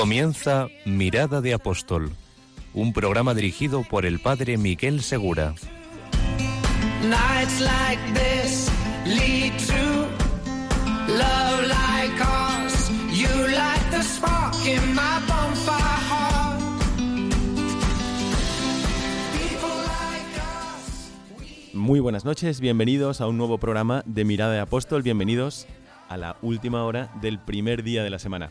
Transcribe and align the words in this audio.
Comienza 0.00 0.68
Mirada 0.86 1.42
de 1.42 1.52
Apóstol, 1.52 2.12
un 2.72 2.94
programa 2.94 3.34
dirigido 3.34 3.82
por 3.82 4.06
el 4.06 4.18
padre 4.18 4.56
Miguel 4.56 5.02
Segura. 5.02 5.54
Nights 7.02 7.60
like 7.60 8.00
this 8.14 8.70
lead 9.04 9.52
to 9.66 10.06
love 11.06 11.68
like 11.68 12.18
ours. 12.18 12.90
You 13.12 13.28
light 13.48 13.90
the 13.90 14.02
spark 14.02 14.54
in 14.64 14.94
my 14.94 15.20
bonfire 15.28 16.00
heart. 16.08 16.62
People 19.34 19.68
like 19.84 20.40
us. 20.40 21.74
Muy 21.74 22.00
buenas 22.00 22.24
noches, 22.24 22.60
bienvenidos 22.60 23.20
a 23.20 23.26
un 23.26 23.36
nuevo 23.36 23.58
programa 23.58 24.02
de 24.06 24.24
Mirada 24.24 24.54
de 24.54 24.60
Apóstol, 24.60 25.02
bienvenidos 25.02 25.66
a 26.08 26.16
la 26.16 26.38
última 26.40 26.84
hora 26.84 27.12
del 27.20 27.38
primer 27.38 27.82
día 27.82 28.02
de 28.02 28.08
la 28.08 28.18
semana. 28.18 28.50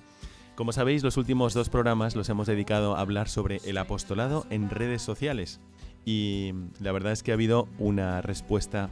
Como 0.59 0.73
sabéis, 0.73 1.03
los 1.03 1.15
últimos 1.15 1.53
dos 1.53 1.69
programas 1.69 2.17
los 2.17 2.27
hemos 2.27 2.45
dedicado 2.45 2.97
a 2.97 2.99
hablar 2.99 3.29
sobre 3.29 3.61
el 3.63 3.77
apostolado 3.77 4.45
en 4.49 4.69
redes 4.69 5.01
sociales 5.01 5.61
y 6.03 6.53
la 6.81 6.91
verdad 6.91 7.13
es 7.13 7.23
que 7.23 7.31
ha 7.31 7.35
habido 7.35 7.69
una 7.77 8.21
respuesta 8.21 8.89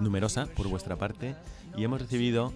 numerosa 0.00 0.46
por 0.56 0.68
vuestra 0.68 0.96
parte 0.96 1.36
y 1.76 1.84
hemos 1.84 2.00
recibido 2.00 2.54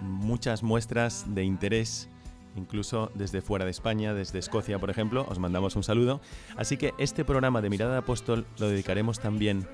muchas 0.00 0.62
muestras 0.62 1.26
de 1.34 1.44
interés 1.44 2.08
incluso 2.56 3.12
desde 3.14 3.42
fuera 3.42 3.66
de 3.66 3.70
España, 3.70 4.14
desde 4.14 4.38
Escocia, 4.38 4.78
por 4.78 4.88
ejemplo, 4.88 5.26
os 5.28 5.38
mandamos 5.38 5.76
un 5.76 5.82
saludo. 5.82 6.22
Así 6.56 6.78
que 6.78 6.94
este 6.96 7.22
programa 7.22 7.60
de 7.60 7.68
Mirada 7.68 7.92
de 7.92 7.98
Apóstol 7.98 8.46
lo 8.56 8.70
dedicaremos 8.70 9.20
también 9.20 9.68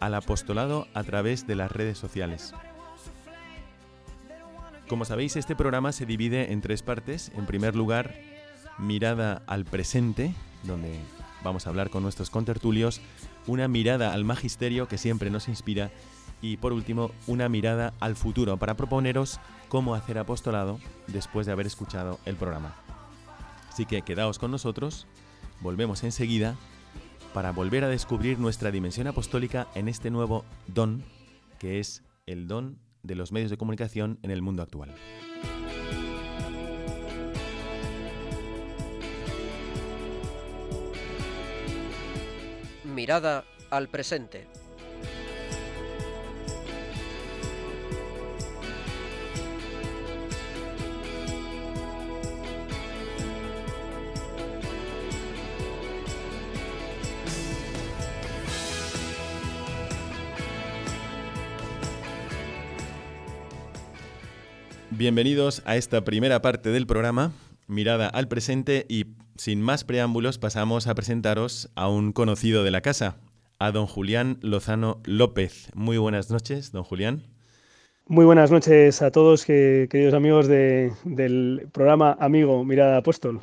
al 0.00 0.16
apostolado 0.16 0.88
a 0.94 1.04
través 1.04 1.46
de 1.46 1.54
las 1.54 1.70
redes 1.70 1.96
sociales. 1.96 2.54
Como 4.88 5.04
sabéis, 5.04 5.36
este 5.36 5.54
programa 5.54 5.92
se 5.92 6.06
divide 6.06 6.50
en 6.50 6.62
tres 6.62 6.82
partes. 6.82 7.30
En 7.36 7.44
primer 7.44 7.76
lugar, 7.76 8.14
mirada 8.78 9.42
al 9.46 9.66
presente, 9.66 10.34
donde 10.62 10.98
vamos 11.44 11.66
a 11.66 11.70
hablar 11.70 11.90
con 11.90 12.02
nuestros 12.02 12.30
contertulios, 12.30 13.02
una 13.46 13.68
mirada 13.68 14.14
al 14.14 14.24
magisterio 14.24 14.88
que 14.88 14.96
siempre 14.96 15.30
nos 15.30 15.48
inspira 15.48 15.90
y 16.40 16.56
por 16.56 16.72
último, 16.72 17.10
una 17.26 17.48
mirada 17.48 17.92
al 18.00 18.16
futuro 18.16 18.56
para 18.56 18.76
proponeros 18.76 19.40
cómo 19.68 19.94
hacer 19.94 20.18
apostolado 20.18 20.78
después 21.08 21.46
de 21.46 21.52
haber 21.52 21.66
escuchado 21.66 22.18
el 22.24 22.36
programa. 22.36 22.74
Así 23.68 23.84
que 23.84 24.02
quedaos 24.02 24.38
con 24.38 24.50
nosotros, 24.50 25.06
volvemos 25.60 26.02
enseguida 26.02 26.56
para 27.34 27.52
volver 27.52 27.84
a 27.84 27.88
descubrir 27.88 28.38
nuestra 28.38 28.70
dimensión 28.70 29.06
apostólica 29.06 29.68
en 29.74 29.88
este 29.88 30.10
nuevo 30.10 30.44
don 30.66 31.04
que 31.58 31.78
es 31.78 32.02
el 32.26 32.46
don 32.46 32.78
de 33.02 33.14
los 33.14 33.32
medios 33.32 33.50
de 33.50 33.56
comunicación 33.56 34.18
en 34.22 34.30
el 34.30 34.42
mundo 34.42 34.62
actual. 34.62 34.94
Mirada 42.84 43.44
al 43.70 43.88
presente. 43.88 44.46
Bienvenidos 64.98 65.62
a 65.64 65.76
esta 65.76 66.02
primera 66.02 66.42
parte 66.42 66.70
del 66.70 66.84
programa, 66.84 67.30
Mirada 67.68 68.08
al 68.08 68.26
presente 68.26 68.84
y 68.88 69.04
sin 69.36 69.62
más 69.62 69.84
preámbulos 69.84 70.38
pasamos 70.38 70.88
a 70.88 70.94
presentaros 70.96 71.70
a 71.76 71.86
un 71.88 72.10
conocido 72.10 72.64
de 72.64 72.72
la 72.72 72.80
casa, 72.80 73.18
a 73.60 73.70
don 73.70 73.86
Julián 73.86 74.38
Lozano 74.42 75.00
López. 75.04 75.70
Muy 75.72 75.98
buenas 75.98 76.30
noches, 76.32 76.72
don 76.72 76.82
Julián. 76.82 77.22
Muy 78.08 78.24
buenas 78.24 78.50
noches 78.50 79.00
a 79.00 79.12
todos, 79.12 79.44
que- 79.44 79.86
queridos 79.88 80.14
amigos 80.14 80.48
de- 80.48 80.90
del 81.04 81.68
programa 81.72 82.16
Amigo 82.18 82.64
Mirada 82.64 82.96
Apóstol. 82.96 83.42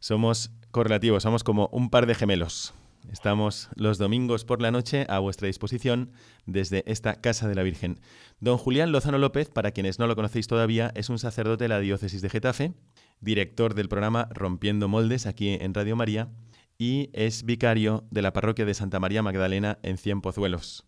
Somos 0.00 0.52
correlativos, 0.70 1.22
somos 1.24 1.44
como 1.44 1.68
un 1.70 1.90
par 1.90 2.06
de 2.06 2.14
gemelos. 2.14 2.72
Estamos 3.10 3.68
los 3.76 3.98
domingos 3.98 4.44
por 4.44 4.60
la 4.60 4.70
noche 4.70 5.06
a 5.08 5.18
vuestra 5.18 5.46
disposición 5.46 6.12
desde 6.46 6.84
esta 6.90 7.20
Casa 7.20 7.48
de 7.48 7.54
la 7.54 7.62
Virgen. 7.62 8.00
Don 8.40 8.58
Julián 8.58 8.92
Lozano 8.92 9.18
López, 9.18 9.48
para 9.50 9.70
quienes 9.70 9.98
no 9.98 10.06
lo 10.06 10.16
conocéis 10.16 10.46
todavía, 10.46 10.92
es 10.94 11.10
un 11.10 11.18
sacerdote 11.18 11.64
de 11.64 11.68
la 11.68 11.80
diócesis 11.80 12.22
de 12.22 12.30
Getafe, 12.30 12.74
director 13.20 13.74
del 13.74 13.88
programa 13.88 14.28
Rompiendo 14.30 14.88
Moldes 14.88 15.26
aquí 15.26 15.50
en 15.60 15.74
Radio 15.74 15.96
María 15.96 16.30
y 16.78 17.10
es 17.12 17.44
vicario 17.44 18.04
de 18.10 18.22
la 18.22 18.32
parroquia 18.32 18.64
de 18.64 18.74
Santa 18.74 19.00
María 19.00 19.22
Magdalena 19.22 19.78
en 19.82 19.96
Cien 19.96 20.20
Pozuelos. 20.20 20.84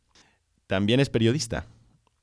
También 0.66 1.00
es 1.00 1.10
periodista 1.10 1.66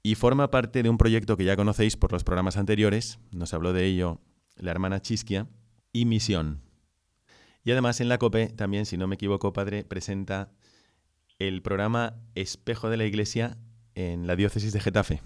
y 0.02 0.16
forma 0.16 0.52
parte 0.52 0.84
de 0.84 0.90
un 0.90 0.98
proyecto 0.98 1.38
que 1.38 1.46
ya 1.46 1.56
conocéis 1.56 1.96
por 1.96 2.12
los 2.12 2.24
programas 2.24 2.58
anteriores, 2.58 3.20
nos 3.32 3.54
habló 3.54 3.72
de 3.72 3.86
ello 3.86 4.20
la 4.58 4.72
hermana 4.72 5.02
Chisquia, 5.02 5.48
y 5.94 6.06
Misión. 6.06 6.62
Y 7.64 7.72
además 7.72 8.02
en 8.02 8.10
la 8.10 8.18
COPE 8.18 8.48
también, 8.50 8.86
si 8.86 8.98
no 8.98 9.08
me 9.08 9.16
equivoco, 9.16 9.54
padre, 9.54 9.84
presenta 9.84 10.52
el 11.40 11.62
programa 11.62 12.16
Espejo 12.36 12.90
de 12.90 12.98
la 12.98 13.06
Iglesia 13.06 13.58
en 13.96 14.28
la 14.28 14.36
diócesis 14.36 14.74
de 14.74 14.80
Getafe. 14.80 15.22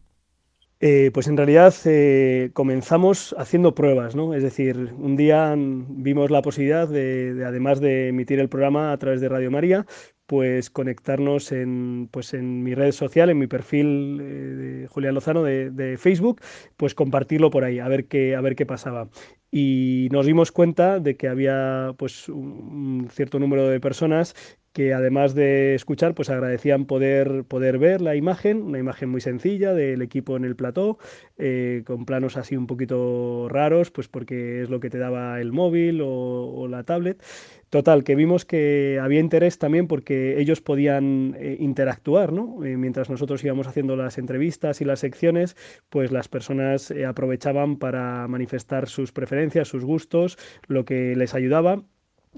Eh, 0.82 1.12
pues 1.14 1.28
en 1.28 1.36
realidad 1.36 1.74
eh, 1.86 2.52
comenzamos 2.54 3.36
haciendo 3.38 3.76
pruebas, 3.76 4.16
¿no? 4.16 4.34
Es 4.34 4.44
decir, 4.44 4.94
un 4.98 5.18
día 5.18 5.54
vimos 5.58 6.32
la 6.32 6.42
posibilidad 6.42 6.88
de, 6.88 7.34
de, 7.34 7.46
además 7.46 7.82
de 7.82 8.08
emitir 8.08 8.40
el 8.40 8.48
programa 8.48 8.94
a 8.94 8.98
través 8.98 9.20
de 9.20 9.28
Radio 9.28 9.52
María, 9.52 9.86
pues 10.26 10.70
conectarnos 10.70 11.52
en, 11.52 12.08
pues 12.12 12.34
en 12.34 12.64
mi 12.64 12.76
red 12.76 12.94
social, 12.94 13.30
en 13.30 13.40
mi 13.40 13.48
perfil 13.48 14.22
eh, 14.22 14.24
de 14.24 14.88
Julián 14.88 15.16
Lozano 15.16 15.44
de, 15.44 15.98
Facebook, 15.98 16.40
pues 16.78 16.96
compartirlo 16.96 17.50
por 17.50 17.66
ahí, 17.66 17.80
a 17.80 17.88
ver 17.90 18.06
qué, 18.06 18.36
a 18.36 18.42
ver 18.42 18.56
qué 18.56 18.66
pasaba 18.66 19.10
y 19.52 20.08
nos 20.12 20.28
dimos 20.28 20.52
cuenta 20.52 21.00
de 21.00 21.18
que 21.18 21.28
había 21.28 21.94
pues 21.98 22.30
un 22.30 23.08
cierto 23.12 23.40
número 23.40 23.68
de 23.68 23.80
personas 23.80 24.36
que 24.74 24.94
además 24.94 25.34
de 25.34 25.76
escuchar, 25.76 26.14
pues 26.14 26.30
agradecían 26.30 26.86
poder, 26.86 27.44
poder 27.46 27.80
ver 27.80 28.02
la 28.02 28.16
imagen, 28.16 28.62
una 28.62 28.80
imagen 28.80 29.10
muy 29.10 29.22
sencilla 29.22 29.74
del 29.74 30.02
equipo 30.02 30.38
en 30.38 30.46
el 30.46 30.56
plató, 30.56 31.00
eh, 31.38 31.84
con 31.86 32.06
planos 32.06 32.38
así 32.38 32.56
un 32.56 32.68
poquito 32.68 33.48
raros, 33.50 33.92
pues 33.92 34.08
porque 34.08 34.62
es 34.62 34.70
lo 34.70 34.80
que 34.80 34.90
te 34.90 35.00
daba 35.00 35.42
el 35.42 35.52
móvil 35.52 36.02
o 36.04 36.68
la 36.70 36.84
tablet. 36.84 37.22
Total, 37.70 38.04
que 38.04 38.16
vimos 38.16 38.46
que 38.46 39.00
había 39.02 39.20
interés 39.20 39.60
también 39.60 39.88
porque 39.88 40.40
ellos 40.40 40.60
podían 40.60 41.36
eh, 41.38 41.58
interactuar, 41.60 42.34
¿no? 42.34 42.64
Eh, 42.66 42.78
mientras 42.78 43.10
nosotros 43.12 43.44
íbamos 43.44 43.68
haciendo 43.68 43.96
las 43.96 44.18
entrevistas 44.18 44.82
y 44.82 44.86
las 44.86 45.00
secciones, 45.00 45.56
pues 45.90 46.12
las 46.12 46.28
personas 46.28 46.92
aprovechaban 47.08 47.78
para 47.78 48.28
manifestar 48.28 48.88
sus 48.88 49.12
preferencias, 49.12 49.68
sus 49.68 49.86
gustos, 49.86 50.38
lo 50.68 50.84
que 50.86 51.16
les 51.16 51.36
ayudaba 51.36 51.84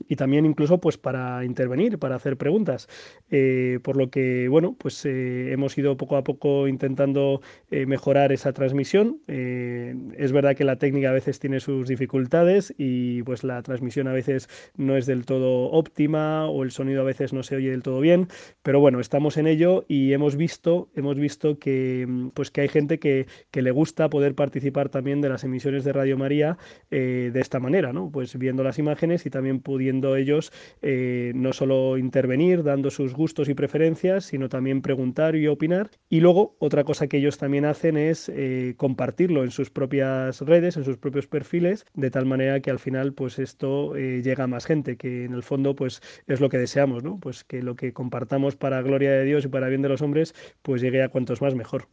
y 0.07 0.15
también 0.15 0.45
incluso 0.45 0.79
pues 0.79 0.97
para 0.97 1.43
intervenir, 1.45 1.99
para 1.99 2.15
hacer 2.15 2.37
preguntas. 2.37 2.87
Eh, 3.29 3.79
por 3.83 3.97
lo 3.97 4.09
que, 4.09 4.47
bueno, 4.47 4.75
pues 4.77 5.05
eh, 5.05 5.51
hemos 5.51 5.77
ido 5.77 5.97
poco 5.97 6.15
a 6.15 6.23
poco 6.23 6.67
intentando 6.67 7.41
eh, 7.69 7.85
mejorar 7.85 8.31
esa 8.31 8.53
transmisión. 8.53 9.19
es 9.27 10.31
verdad 10.31 10.55
que 10.55 10.63
la 10.63 10.77
técnica 10.77 11.09
a 11.09 11.13
veces 11.13 11.39
tiene 11.39 11.59
sus 11.59 11.87
dificultades 11.87 12.73
y 12.77 13.23
pues 13.23 13.43
la 13.43 13.61
transmisión 13.61 14.07
a 14.07 14.13
veces 14.13 14.49
no 14.75 14.95
es 14.97 15.05
del 15.05 15.25
todo 15.25 15.71
óptima 15.71 16.47
o 16.47 16.63
el 16.63 16.71
sonido 16.71 17.01
a 17.01 17.05
veces 17.05 17.33
no 17.33 17.43
se 17.43 17.55
oye 17.55 17.71
del 17.71 17.83
todo 17.83 17.99
bien, 17.99 18.27
pero 18.63 18.79
bueno, 18.79 18.99
estamos 18.99 19.37
en 19.37 19.47
ello 19.47 19.85
y 19.87 20.13
hemos 20.13 20.35
visto, 20.35 20.89
hemos 20.95 21.17
visto 21.17 21.59
que, 21.59 22.07
pues 22.33 22.51
que 22.51 22.61
hay 22.61 22.69
gente 22.69 22.99
que, 22.99 23.27
que 23.51 23.61
le 23.61 23.71
gusta 23.71 24.09
poder 24.09 24.35
participar 24.35 24.89
también 24.89 25.21
de 25.21 25.29
las 25.29 25.43
emisiones 25.43 25.83
de 25.83 25.93
Radio 25.93 26.17
María 26.17 26.57
de 26.89 27.31
esta 27.39 27.59
manera, 27.59 27.93
¿no? 27.93 28.09
Pues 28.11 28.37
viendo 28.37 28.63
las 28.63 28.79
imágenes 28.79 29.25
y 29.25 29.29
también 29.29 29.59
pudiendo 29.59 29.80
ellos 29.89 30.51
eh, 30.81 31.31
no 31.35 31.53
solo 31.53 31.97
intervenir 31.97 32.63
dando 32.63 32.89
sus 32.89 33.13
gustos 33.13 33.49
y 33.49 33.53
preferencias, 33.53 34.25
sino 34.25 34.49
también 34.49 34.81
preguntar 34.81 35.35
y 35.35 35.47
opinar. 35.47 35.89
Y 36.09 36.19
luego 36.19 36.55
otra 36.59 36.83
cosa 36.83 37.07
que 37.07 37.17
ellos 37.17 37.37
también 37.37 37.65
hacen 37.65 37.97
es 37.97 38.29
eh, 38.29 38.75
compartirlo 38.77 39.43
en 39.43 39.51
sus 39.51 39.69
propias 39.69 40.41
redes, 40.41 40.77
en 40.77 40.83
sus 40.83 40.97
propios 40.97 41.27
perfiles, 41.27 41.85
de 41.93 42.11
tal 42.11 42.25
manera 42.25 42.59
que 42.59 42.71
al 42.71 42.79
final 42.79 43.13
pues 43.13 43.39
esto 43.39 43.95
eh, 43.95 44.21
llega 44.23 44.45
a 44.45 44.47
más 44.47 44.65
gente, 44.65 44.97
que 44.97 45.25
en 45.25 45.33
el 45.33 45.43
fondo 45.43 45.75
pues 45.75 46.01
es 46.27 46.39
lo 46.39 46.49
que 46.49 46.57
deseamos, 46.57 47.03
¿no? 47.03 47.19
Pues 47.19 47.43
que 47.43 47.61
lo 47.61 47.75
que 47.75 47.93
compartamos 47.93 48.55
para 48.55 48.81
gloria 48.81 49.11
de 49.11 49.25
Dios 49.25 49.45
y 49.45 49.47
para 49.47 49.69
bien 49.69 49.81
de 49.81 49.89
los 49.89 50.01
hombres 50.01 50.33
pues 50.61 50.81
llegue 50.81 51.03
a 51.03 51.09
cuantos 51.09 51.41
más 51.41 51.55
mejor. 51.55 51.87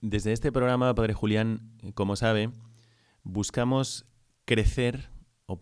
Desde 0.00 0.32
este 0.32 0.50
programa, 0.50 0.92
Padre 0.94 1.14
Julián, 1.14 1.60
como 1.94 2.16
sabe, 2.16 2.50
buscamos 3.22 4.04
crecer 4.44 5.11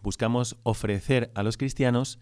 buscamos 0.02 0.58
ofrecer 0.62 1.30
a 1.34 1.42
los 1.42 1.56
cristianos 1.56 2.18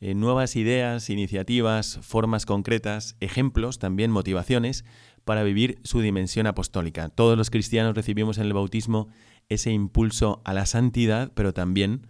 eh, 0.00 0.14
nuevas 0.14 0.56
ideas, 0.56 1.08
iniciativas, 1.08 1.98
formas 2.02 2.46
concretas, 2.46 3.16
ejemplos, 3.20 3.78
también 3.78 4.10
motivaciones 4.10 4.84
para 5.24 5.42
vivir 5.42 5.78
su 5.84 6.00
dimensión 6.00 6.46
apostólica. 6.46 7.08
Todos 7.08 7.38
los 7.38 7.50
cristianos 7.50 7.94
recibimos 7.94 8.38
en 8.38 8.44
el 8.44 8.52
bautismo 8.52 9.08
ese 9.48 9.70
impulso 9.70 10.42
a 10.44 10.52
la 10.52 10.66
santidad, 10.66 11.32
pero 11.34 11.54
también 11.54 12.06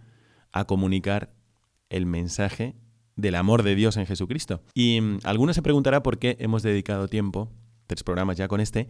a 0.51 0.65
comunicar 0.65 1.33
el 1.89 2.05
mensaje 2.05 2.75
del 3.15 3.35
amor 3.35 3.63
de 3.63 3.75
Dios 3.75 3.97
en 3.97 4.05
Jesucristo. 4.05 4.61
Y 4.73 4.99
mm, 4.99 5.19
alguno 5.23 5.53
se 5.53 5.61
preguntará 5.61 6.03
por 6.03 6.17
qué 6.17 6.35
hemos 6.39 6.63
dedicado 6.63 7.07
tiempo, 7.07 7.51
tres 7.87 8.03
programas 8.03 8.37
ya 8.37 8.47
con 8.47 8.59
este, 8.59 8.89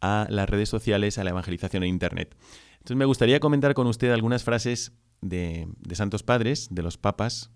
a 0.00 0.26
las 0.30 0.48
redes 0.48 0.68
sociales, 0.68 1.18
a 1.18 1.24
la 1.24 1.30
evangelización 1.30 1.82
en 1.82 1.90
Internet. 1.90 2.36
Entonces 2.74 2.96
me 2.96 3.04
gustaría 3.04 3.40
comentar 3.40 3.74
con 3.74 3.86
usted 3.86 4.12
algunas 4.12 4.44
frases 4.44 4.92
de, 5.20 5.68
santos 5.92 6.22
padres, 6.22 6.68
de 6.70 6.82
los 6.82 6.98
papas, 6.98 7.50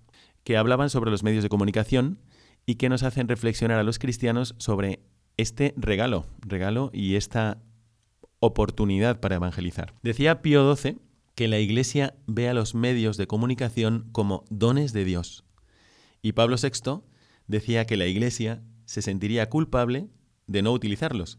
que 0.44 0.56
hablaban 0.56 0.90
sobre 0.90 1.10
los 1.10 1.22
medios 1.22 1.42
de 1.42 1.48
comunicación 1.48 2.18
y 2.66 2.76
que 2.76 2.88
nos 2.88 3.02
hacen 3.02 3.28
reflexionar 3.28 3.78
a 3.78 3.82
los 3.82 3.98
cristianos 3.98 4.54
sobre 4.58 5.00
este 5.36 5.74
regalo, 5.76 6.26
regalo 6.40 6.90
y 6.92 7.16
esta 7.16 7.62
oportunidad 8.40 9.20
para 9.20 9.36
evangelizar. 9.36 9.94
Decía 10.02 10.42
Pío 10.42 10.74
XII 10.74 10.98
que 11.34 11.48
la 11.48 11.58
Iglesia 11.58 12.14
ve 12.26 12.48
a 12.48 12.54
los 12.54 12.74
medios 12.74 13.16
de 13.16 13.26
comunicación 13.26 14.08
como 14.12 14.44
dones 14.50 14.92
de 14.92 15.04
Dios. 15.04 15.44
Y 16.22 16.32
Pablo 16.32 16.56
VI 16.60 17.02
decía 17.46 17.86
que 17.86 17.96
la 17.96 18.06
Iglesia 18.06 18.62
se 18.84 19.02
sentiría 19.02 19.48
culpable 19.48 20.08
de 20.46 20.62
no 20.62 20.72
utilizarlos. 20.72 21.38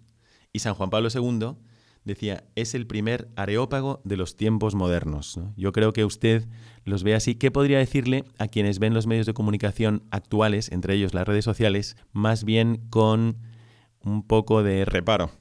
Y 0.53 0.59
San 0.59 0.73
Juan 0.73 0.89
Pablo 0.89 1.09
II 1.13 1.56
decía, 2.03 2.44
es 2.56 2.74
el 2.75 2.88
primer 2.88 3.30
areópago 3.36 4.01
de 4.03 4.18
los 4.18 4.36
tiempos 4.36 4.75
modernos. 4.75 5.39
Yo 5.56 5.71
creo 5.71 5.94
que 5.94 6.06
usted 6.06 6.48
los 6.83 7.03
ve 7.03 7.15
así. 7.15 7.36
¿Qué 7.36 7.51
podría 7.51 7.77
decirle 7.77 8.25
a 8.38 8.48
quienes 8.48 8.80
ven 8.80 8.94
los 8.94 9.07
medios 9.07 9.25
de 9.25 9.33
comunicación 9.33 10.03
actuales, 10.12 10.71
entre 10.71 10.95
ellos 10.95 11.13
las 11.13 11.27
redes 11.27 11.45
sociales, 11.45 11.98
más 12.12 12.44
bien 12.44 12.88
con 12.89 13.38
un 14.03 14.24
poco 14.25 14.63
de 14.63 14.86
reparo? 14.86 15.31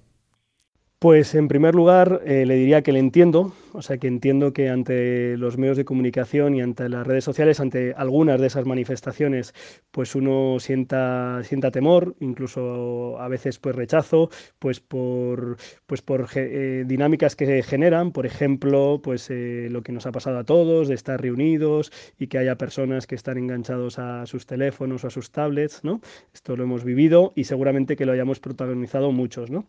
Pues 1.00 1.35
en 1.35 1.49
primer 1.49 1.75
lugar 1.75 2.20
eh, 2.26 2.44
le 2.44 2.56
diría 2.56 2.82
que 2.82 2.93
le 2.93 2.99
entiendo, 2.99 3.55
o 3.73 3.81
sea 3.81 3.97
que 3.97 4.06
entiendo 4.06 4.52
que 4.52 4.69
ante 4.69 5.35
los 5.38 5.56
medios 5.56 5.79
de 5.79 5.87
comunicación 5.87 6.55
y 6.55 6.61
ante 6.61 6.91
las 6.91 7.06
redes 7.06 7.25
sociales, 7.25 7.58
ante 7.58 7.94
algunas 7.94 8.38
de 8.38 8.49
esas 8.49 8.67
manifestaciones, 8.67 9.55
pues 9.93 10.14
uno 10.14 10.58
sienta, 10.61 11.43
sienta 11.43 11.70
temor, 11.70 12.17
incluso 12.20 13.19
a 13.19 13.29
veces 13.29 13.58
pues 13.58 13.76
rechazo, 13.76 14.29
pues 14.58 14.81
por, 14.81 15.56
pues 15.87 16.02
por 16.02 16.29
eh, 16.35 16.85
dinámicas 16.87 17.35
que 17.35 17.47
se 17.47 17.62
generan, 17.62 18.12
por 18.12 18.26
ejemplo, 18.26 19.00
pues 19.02 19.31
eh, 19.31 19.69
lo 19.70 19.81
que 19.82 19.93
nos 19.93 20.05
ha 20.05 20.12
pasado 20.12 20.37
a 20.41 20.44
todos, 20.44 20.87
de 20.88 20.97
estar 20.97 21.19
reunidos 21.19 21.93
y 22.19 22.26
que 22.26 22.37
haya 22.37 22.58
personas 22.58 23.06
que 23.06 23.14
están 23.14 23.38
enganchados 23.38 23.99
a 23.99 24.26
sus 24.26 24.44
teléfonos 24.44 25.05
o 25.05 25.06
a 25.06 25.11
sus 25.11 25.31
tablets, 25.31 25.82
¿no? 25.82 26.02
Esto 26.35 26.56
lo 26.58 26.64
hemos 26.64 26.85
vivido 26.85 27.32
y 27.35 27.44
seguramente 27.44 27.97
que 27.97 28.05
lo 28.05 28.12
hayamos 28.12 28.38
protagonizado 28.38 29.12
muchos, 29.12 29.50
¿no? 29.50 29.64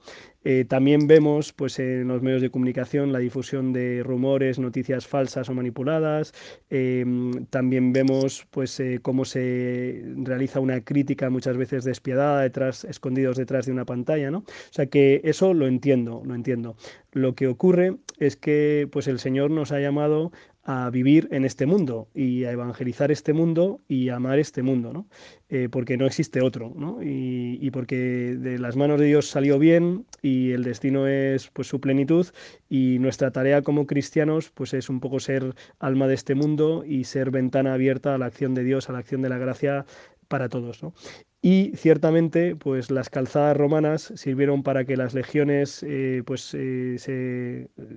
también 0.68 1.06
vemos 1.06 1.21
pues, 1.56 1.80
en 1.80 2.08
los 2.08 2.22
medios 2.22 2.42
de 2.42 2.50
comunicación 2.50 3.12
la 3.12 3.20
difusión 3.20 3.74
de 3.74 4.04
rumores, 4.04 4.60
noticias 4.60 5.08
falsas 5.08 5.50
o 5.50 5.54
manipuladas. 5.54 6.34
Em, 6.70 7.46
también 7.48 7.94
vemos 7.94 8.48
pues, 8.52 8.80
eh, 8.80 9.00
cómo 9.02 9.26
se 9.26 10.04
realiza 10.18 10.60
una 10.60 10.82
crítica 10.82 11.30
muchas 11.30 11.58
veces 11.58 11.84
despiadada, 11.84 12.42
detrás, 12.42 12.84
escondidos 12.86 13.38
detrás 13.38 13.66
de 13.66 13.72
una 13.72 13.86
pantalla. 13.86 14.32
¿no? 14.32 14.40
O 14.40 14.74
sea 14.74 14.86
que 14.88 15.22
eso 15.24 15.54
lo 15.54 15.68
entiendo, 15.68 16.22
lo 16.26 16.36
entiendo. 16.36 16.76
Lo 17.12 17.36
que 17.36 17.48
ocurre 17.48 17.98
es 18.20 18.36
que 18.36 18.88
pues, 18.92 19.08
el 19.08 19.20
Señor 19.20 19.52
nos 19.52 19.72
ha 19.72 19.80
llamado 19.80 20.32
a 20.64 20.90
vivir 20.90 21.28
en 21.32 21.44
este 21.44 21.66
mundo 21.66 22.08
y 22.14 22.44
a 22.44 22.52
evangelizar 22.52 23.12
este 23.12 23.34
mundo 23.34 23.82
y 23.88 24.10
a 24.10 24.18
amar 24.18 24.40
este 24.40 24.62
mundo, 24.62 24.94
¿no? 24.94 25.08
Eh, 25.50 25.70
porque 25.72 25.98
no 25.98 26.06
existe 26.06 26.42
otro, 26.42 26.72
¿no? 26.76 27.02
Y, 27.02 27.58
y, 27.62 27.72
porque 27.72 27.96
de 28.40 28.60
las 28.60 28.76
manos 28.76 29.00
de 29.00 29.08
Dios 29.08 29.28
salió 29.28 29.58
bien 29.58 30.06
y 30.22 30.52
el 30.52 30.64
destino 30.64 31.08
es 31.08 31.48
pues 31.50 31.68
su 31.68 31.82
plenitud 31.82 32.28
y 32.70 33.00
nuestra 33.00 33.32
tarea 33.32 33.62
como 33.64 33.88
cristianos 33.88 34.52
pues 34.52 34.74
es 34.74 34.90
un 34.90 35.00
poco 35.00 35.20
ser 35.20 35.56
alma 35.80 36.08
de 36.08 36.14
este 36.14 36.36
mundo 36.36 36.84
y 36.86 37.06
ser 37.06 37.32
ventana 37.32 37.74
abierta 37.74 38.14
a 38.14 38.18
la 38.18 38.28
acción 38.28 38.54
de 38.54 38.64
Dios, 38.64 38.90
a 38.90 38.94
la 38.94 39.00
acción 39.00 39.22
de 39.22 39.30
la 39.30 39.38
gracia 39.40 39.86
para 40.28 40.48
todos. 40.48 40.84
¿no? 40.84 40.94
Y 41.42 41.72
ciertamente 41.76 42.56
pues 42.56 42.92
las 42.92 43.10
calzadas 43.10 43.58
romanas 43.58 44.14
sirvieron 44.16 44.62
para 44.62 44.86
que 44.86 44.96
las 44.96 45.16
legiones 45.16 45.84
eh, 45.88 46.22
pues 46.24 46.54
eh, 46.54 46.98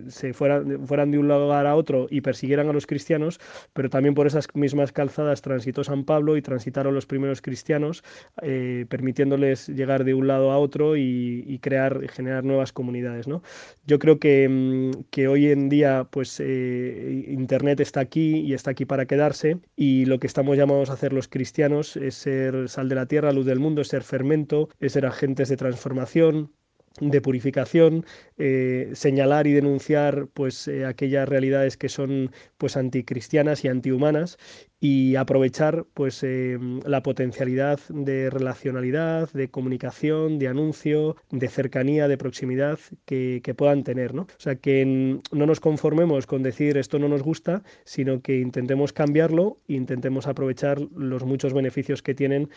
se, 0.08 0.32
fueran, 0.32 0.86
fueran, 0.86 1.10
de 1.10 1.18
un 1.18 1.28
lugar 1.28 1.66
a 1.66 1.76
otro 1.76 2.06
y 2.08 2.22
persiguieran 2.22 2.70
a 2.70 2.72
los 2.72 2.86
cristianos 2.86 3.38
pero 3.74 3.90
también 3.90 4.14
por 4.14 4.26
esas 4.26 4.48
mismas 4.54 4.92
calzadas 4.92 5.42
transitó 5.42 5.84
San 5.84 6.04
Pablo 6.04 6.38
y 6.38 6.42
transitaron 6.42 6.94
los 6.94 7.04
primeros 7.04 7.42
cristianos 7.42 8.02
eh, 8.40 8.86
permitiéndoles 8.88 9.68
llegar 9.68 10.04
de 10.04 10.14
un 10.14 10.26
lado 10.26 10.50
a 10.50 10.58
otro 10.58 10.96
y, 10.96 11.58
crear 11.62 12.08
generar 12.08 12.44
nuevas 12.44 12.72
comunidades 12.72 13.28
¿no? 13.28 13.42
yo 13.86 13.98
creo 13.98 14.18
que, 14.18 14.48
mm, 14.48 15.04
que, 15.10 15.28
hoy 15.28 15.48
en 15.48 15.68
día 15.68 16.06
pues 16.10 16.40
internet 16.40 17.80
está 17.80 18.00
aquí 18.00 18.40
y 18.40 18.54
está 18.54 18.70
aquí 18.70 18.84
para 18.84 19.06
quedarse 19.06 19.58
y 19.76 20.06
lo 20.06 20.18
que 20.18 20.26
estamos 20.26 20.56
llamados 20.56 20.90
a 20.90 20.94
hacer 20.94 21.12
los 21.12 21.28
cristianos 21.28 21.96
es 21.96 22.14
ser 22.14 22.68
sal 22.68 22.88
de 22.88 22.94
la 22.94 23.06
tierra 23.06 23.33
luz 23.34 23.46
del 23.46 23.60
mundo, 23.60 23.82
es 23.82 23.88
ser 23.88 24.02
fermento, 24.02 24.68
es 24.80 24.92
ser 24.92 25.06
agentes 25.06 25.48
de 25.48 25.56
transformación, 25.56 26.52
de 27.00 27.20
purificación, 27.20 28.06
eh, 28.38 28.90
señalar 28.94 29.46
y 29.46 29.52
denunciar 29.52 30.28
pues 30.32 30.68
eh, 30.68 30.86
aquellas 30.86 31.28
realidades 31.28 31.76
que 31.76 31.88
son 31.88 32.30
pues 32.56 32.76
anticristianas 32.76 33.64
y 33.64 33.68
antihumanas 33.68 34.38
y 34.86 35.16
aprovechar 35.16 35.86
pues 35.94 36.22
eh, 36.24 36.58
la 36.84 37.02
potencialidad 37.02 37.80
de 37.88 38.28
relacionalidad, 38.28 39.32
de 39.32 39.48
comunicación, 39.48 40.38
de 40.38 40.48
anuncio, 40.48 41.16
de 41.30 41.48
cercanía, 41.48 42.06
de 42.06 42.18
proximidad 42.18 42.78
que, 43.06 43.40
puedan 43.56 43.82
tener. 43.82 44.12
¿no? 44.12 44.24
O 44.24 44.28
sea, 44.36 44.56
que 44.56 44.84
no 45.32 45.46
nos 45.46 45.60
conformemos 45.60 46.26
con 46.26 46.42
decir 46.42 46.76
esto 46.76 46.98
no 46.98 47.08
nos 47.08 47.22
gusta, 47.22 47.62
sino 47.84 48.20
que 48.20 48.40
intentemos 48.40 48.92
cambiarlo 48.92 49.56
e 49.68 49.72
intentemos 49.72 50.26
aprovechar 50.26 50.78
los 50.94 51.24
muchos 51.24 51.54
beneficios 51.54 52.02
que 52.02 52.14
tienen 52.14 52.50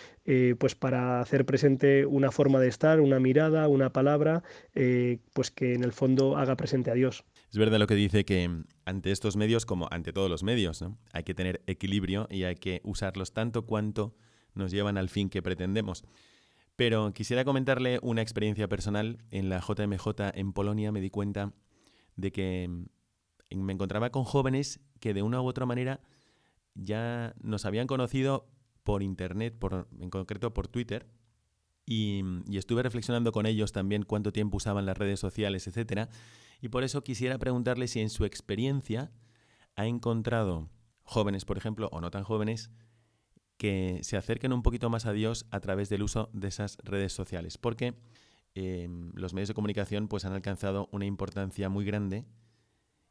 pues 0.60 0.76
para 0.76 1.22
hacer 1.22 1.46
presente 1.46 2.06
una 2.06 2.32
forma 2.32 2.60
de 2.60 2.68
estar, 2.68 3.00
una 3.00 3.22
mirada, 3.22 3.70
una 3.70 3.94
palabra, 3.94 4.44
pues 5.34 5.52
que 5.52 5.76
en 5.76 5.84
el 5.86 5.94
fondo 5.94 6.36
haga 6.36 6.58
presente 6.58 6.92
a 6.92 6.94
Dios. 6.94 7.24
Es 7.50 7.58
verdad 7.58 7.80
lo 7.80 7.88
que 7.88 7.96
dice 7.96 8.26
que 8.26 8.64
ante 8.86 9.12
estos 9.12 9.38
medios, 9.38 9.66
como 9.66 9.88
ante 9.92 10.12
todos 10.12 10.30
los 10.30 10.44
medios, 10.44 10.84
hay 11.14 11.24
que 11.24 11.34
tener 11.34 11.64
equilibrio 11.66 12.28
y 12.30 12.44
hay 12.44 12.56
que 12.56 12.82
usarlos 12.84 13.34
tanto 13.34 13.66
cuanto 13.66 14.16
nos 14.54 14.72
llevan 14.72 14.98
al 14.98 15.10
fin 15.10 15.30
que 15.30 15.42
pretendemos. 15.42 16.04
Pero 16.76 17.14
quisiera 17.14 17.46
comentarle 17.46 18.00
una 18.02 18.22
experiencia 18.22 18.68
personal. 18.68 19.24
En 19.32 19.50
la 19.50 19.60
JMJ 19.60 20.08
en 20.34 20.54
Polonia 20.54 20.92
me 20.92 21.02
di 21.02 21.10
cuenta 21.10 21.54
de 22.16 22.32
que 22.32 22.68
mm, 22.70 23.56
me 23.56 23.74
encontraba 23.74 24.12
con 24.12 24.26
jóvenes 24.26 24.80
que 25.00 25.14
de 25.14 25.22
una 25.22 25.42
u 25.42 25.46
otra 25.46 25.66
manera 25.66 26.02
ya 26.76 27.34
nos 27.42 27.66
habían 27.66 27.88
conocido 27.88 28.48
por 28.84 29.04
internet, 29.04 29.58
por, 29.58 29.88
en 30.00 30.10
concreto 30.10 30.54
por 30.54 30.68
Twitter, 30.68 31.08
y, 31.86 32.22
estuve 32.52 32.84
reflexionando 32.84 33.32
con 33.32 33.46
ellos 33.46 33.72
también 33.72 34.04
cuánto 34.04 34.32
tiempo 34.32 34.58
usaban 34.58 34.86
las 34.86 34.98
redes 34.98 35.20
sociales, 35.20 35.68
etcétera, 35.68 36.10
y 36.62 36.70
por 36.70 36.84
eso 36.84 37.04
quisiera 37.04 37.38
preguntarle 37.38 37.88
si 37.88 38.00
en 38.00 38.10
su 38.10 38.26
experiencia 38.26 39.12
ha 39.76 39.86
encontrado 39.86 40.70
jóvenes, 41.04 41.46
por 41.46 41.58
ejemplo, 41.58 41.90
o 41.92 42.02
no 42.02 42.12
tan 42.12 42.24
jóvenes, 42.24 42.72
que 43.58 44.00
se 44.04 44.18
acerquen 44.18 44.54
un 44.54 44.64
poquito 44.64 44.90
más 44.90 45.06
a 45.06 45.14
Dios 45.14 45.46
a 45.52 45.60
través 45.60 45.90
del 45.90 46.04
uso 46.04 46.30
de 46.34 46.48
esas 46.48 46.78
redes 46.84 47.14
sociales, 47.14 47.58
porque 47.58 47.96
em, 48.56 49.12
los 49.14 49.34
medios 49.34 49.48
de 49.48 49.54
comunicación 49.54 50.08
pues 50.08 50.26
han 50.26 50.34
alcanzado 50.34 50.90
una 50.92 51.06
importancia 51.06 51.70
muy 51.70 51.86
grande 51.86 52.26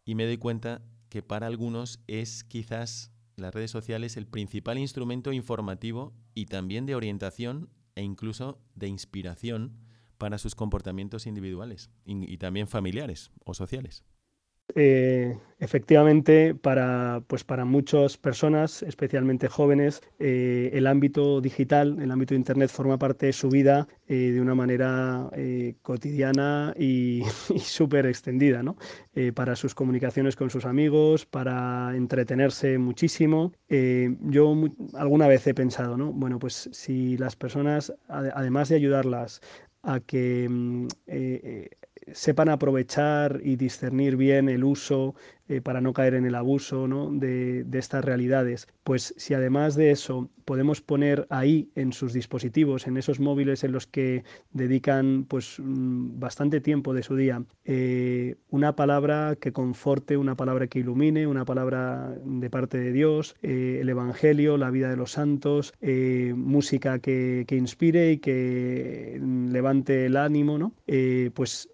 y 0.04 0.14
me 0.14 0.24
doy 0.24 0.38
cuenta 0.38 0.82
que 1.08 1.22
para 1.22 1.46
algunos 1.46 2.00
es 2.06 2.44
quizás 2.44 3.12
las 3.36 3.54
redes 3.54 3.70
sociales 3.70 4.16
el 4.16 4.26
principal 4.26 4.78
instrumento 4.78 5.32
informativo 5.32 6.14
y 6.34 6.46
también 6.46 6.86
de 6.86 6.94
orientación 6.94 7.70
e 7.94 8.02
incluso 8.02 8.60
de 8.74 8.88
inspiración 8.88 9.85
para 10.18 10.38
sus 10.38 10.54
comportamientos 10.54 11.26
individuales 11.26 11.90
y, 12.04 12.38
también 12.38 12.68
familiares 12.68 13.30
o 13.44 13.54
sociales. 13.54 14.04
Eh, 14.74 15.38
efectivamente, 15.58 16.54
para, 16.54 17.22
pues 17.28 17.44
para 17.44 17.64
muchas 17.64 18.16
personas, 18.16 18.82
especialmente 18.82 19.48
jóvenes, 19.48 20.02
eh, 20.18 20.70
el 20.72 20.86
ámbito 20.86 21.40
digital, 21.40 21.98
el 22.00 22.10
ámbito 22.10 22.34
de 22.34 22.40
Internet 22.40 22.70
forma 22.70 22.98
parte 22.98 23.26
de 23.26 23.32
su 23.32 23.48
vida 23.48 23.86
eh, 24.08 24.32
de 24.32 24.40
una 24.40 24.54
manera 24.54 25.30
cotidiana 25.82 26.74
y, 26.76 27.22
y 27.54 27.58
súper 27.60 28.06
extendida, 28.06 28.62
¿no? 28.62 28.76
para 29.34 29.56
sus 29.56 29.74
comunicaciones 29.74 30.36
con 30.36 30.50
sus 30.50 30.66
amigos, 30.66 31.24
para 31.24 31.96
entretenerse 31.96 32.76
muchísimo. 32.76 33.52
yo 33.68 34.54
alguna 34.94 35.26
vez 35.26 35.46
he 35.46 35.54
pensado, 35.54 35.96
¿no? 35.96 36.12
Bueno, 36.12 36.38
pues 36.38 36.68
si 36.72 37.16
las 37.16 37.34
personas, 37.34 37.94
además 38.08 38.68
de 38.68 38.76
ayudarlas 38.76 39.40
a 39.86 40.00
que 40.00 40.48
mm, 40.50 40.88
sepan 42.12 42.48
aprovechar 42.48 43.40
y 43.42 43.56
discernir 43.56 44.16
bien 44.16 44.48
el 44.48 44.64
uso 44.64 45.14
eh, 45.48 45.60
para 45.60 45.80
no 45.80 45.92
caer 45.92 46.14
en 46.14 46.24
el 46.24 46.34
abuso 46.34 46.88
de, 47.12 47.64
estas 47.72 48.04
realidades. 48.04 48.66
Pues 48.82 49.14
si 49.16 49.32
además 49.32 49.76
de 49.76 49.92
eso 49.92 50.28
podemos 50.44 50.80
poner 50.80 51.24
ahí 51.30 51.70
en 51.76 51.92
sus 51.92 52.12
dispositivos, 52.12 52.88
en 52.88 52.96
esos 52.96 53.20
móviles 53.20 53.62
en 53.62 53.70
los 53.70 53.86
que 53.86 54.24
dedican 54.52 55.24
pues 55.28 55.60
mm, 55.60 56.18
bastante 56.18 56.60
tiempo 56.60 56.94
de 56.94 57.04
su 57.04 57.14
día, 57.14 57.44
eh, 57.64 58.34
una 58.50 58.74
palabra 58.74 59.36
que 59.40 59.52
conforte, 59.52 60.16
una 60.16 60.34
palabra 60.34 60.66
que 60.66 60.80
ilumine, 60.80 61.28
una 61.28 61.44
palabra 61.44 62.12
de 62.24 62.50
parte 62.50 62.78
de 62.78 62.90
Dios, 62.90 63.36
eh, 63.42 63.78
el 63.80 63.88
Evangelio, 63.88 64.56
la 64.56 64.70
vida 64.70 64.90
de 64.90 64.96
los 64.96 65.12
santos, 65.12 65.74
música 66.34 66.98
que, 66.98 67.44
que, 67.46 67.56
inspire 67.56 68.12
y 68.12 68.18
que 68.18 69.18
mm, 69.20 69.50
levante 69.50 70.06
el 70.06 70.16
ánimo, 70.16 70.58
¿no? 70.58 70.72
pues 71.34 71.68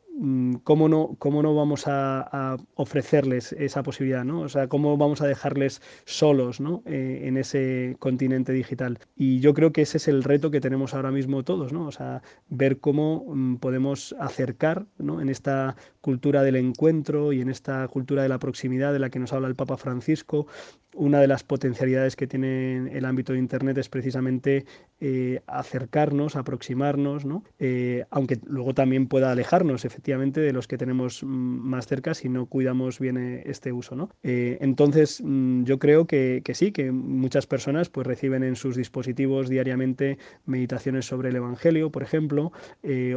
¿cómo 0.65 0.89
no, 0.89 1.17
cómo 1.19 1.43
no 1.43 1.55
vamos 1.55 1.85
a, 1.87 2.57
ofrecerles 2.75 3.53
esa 3.53 3.83
posibilidad? 3.83 4.25
¿no? 4.25 4.41
O 4.41 4.49
sea, 4.49 4.69
¿cómo 4.69 4.97
vamos 4.97 5.21
a 5.23 5.27
dejarles 5.27 5.83
solos 6.05 6.61
¿no? 6.61 6.83
Eh, 6.87 7.23
en 7.25 7.37
ese 7.37 7.97
continente 7.99 8.53
digital? 8.53 8.99
Y 9.17 9.41
yo 9.41 9.55
creo 9.55 9.73
que 9.73 9.83
ese 9.83 9.97
es 9.99 10.09
el 10.09 10.23
reto 10.23 10.51
que 10.51 10.61
tenemos 10.61 10.95
ahora 10.95 11.11
mismo 11.11 11.43
todos, 11.43 11.73
¿no? 11.73 11.87
O 11.87 11.93
sea, 11.93 12.23
ver 12.49 12.79
cómo 12.79 13.25
mm, 13.27 13.57
podemos 13.57 14.15
acercar 14.19 14.87
¿no? 14.99 15.21
en 15.21 15.29
esta 15.29 15.77
cultura 16.03 16.43
del 16.43 16.57
encuentro 16.57 17.33
y 17.33 17.41
en 17.41 17.49
esta 17.49 17.89
cultura 17.89 18.23
de 18.23 18.29
la 18.29 18.39
proximidad 18.39 18.93
de 18.93 18.99
la 18.99 19.09
que 19.09 19.19
nos 19.19 19.33
habla 19.33 19.49
el 19.49 19.55
Papa 19.55 19.79
Francisco, 19.79 20.47
una 20.95 21.21
de 21.21 21.27
las 21.27 21.43
potencialidades 21.43 22.17
que 22.17 22.27
tiene 22.27 22.97
el 22.97 23.05
ámbito 23.05 23.33
de 23.33 23.39
Internet 23.39 23.79
es 23.79 23.89
precisamente 23.89 24.67
eh, 25.01 25.41
acercarnos, 25.47 26.37
aproximarnos, 26.37 27.25
¿no? 27.25 27.45
Eh, 27.59 28.05
aunque 28.11 28.39
luego 28.45 28.75
también 28.75 29.07
pueda 29.07 29.33
alejarnos 29.33 29.85
efectivamente 29.85 30.41
de 30.41 30.53
los 30.53 30.69
que 30.69 30.79
tenemos 30.79 31.23
mm, 31.23 31.27
más 31.27 31.87
cerca 31.87 32.15
si 32.15 32.29
no 32.29 32.47
cuidamos 32.47 32.99
bien 32.99 33.17
eh, 33.17 33.43
este 33.47 33.73
uso. 33.73 33.97
¿no? 33.97 34.11
entonces, 34.23 35.21
mm, 35.25 35.65
yo 35.65 35.79
creo 35.79 36.07
que, 36.07 36.43
que, 36.45 36.55
sí, 36.55 36.73
que 36.73 36.93
muchas 36.93 37.47
personas 37.47 37.89
pues, 37.89 38.07
reciben 38.07 38.43
en 38.43 38.57
sus 38.57 38.77
dispositivos 38.77 39.49
diariamente 39.49 40.19
meditaciones 40.47 41.07
sobre 41.07 41.31
el 41.31 41.37
Evangelio, 41.37 41.91
por 41.91 42.03
ejemplo, 42.03 42.53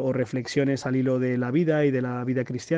o 0.01 0.13
reflexiones 0.13 0.85
al 0.85 0.95
hilo 0.95 1.19
de 1.19 1.37
la 1.37 1.51
vida 1.51 1.85
y 1.85 1.91
de 1.91 2.01
la 2.01 2.23
vida 2.23 2.43
cristiana. 2.43 2.74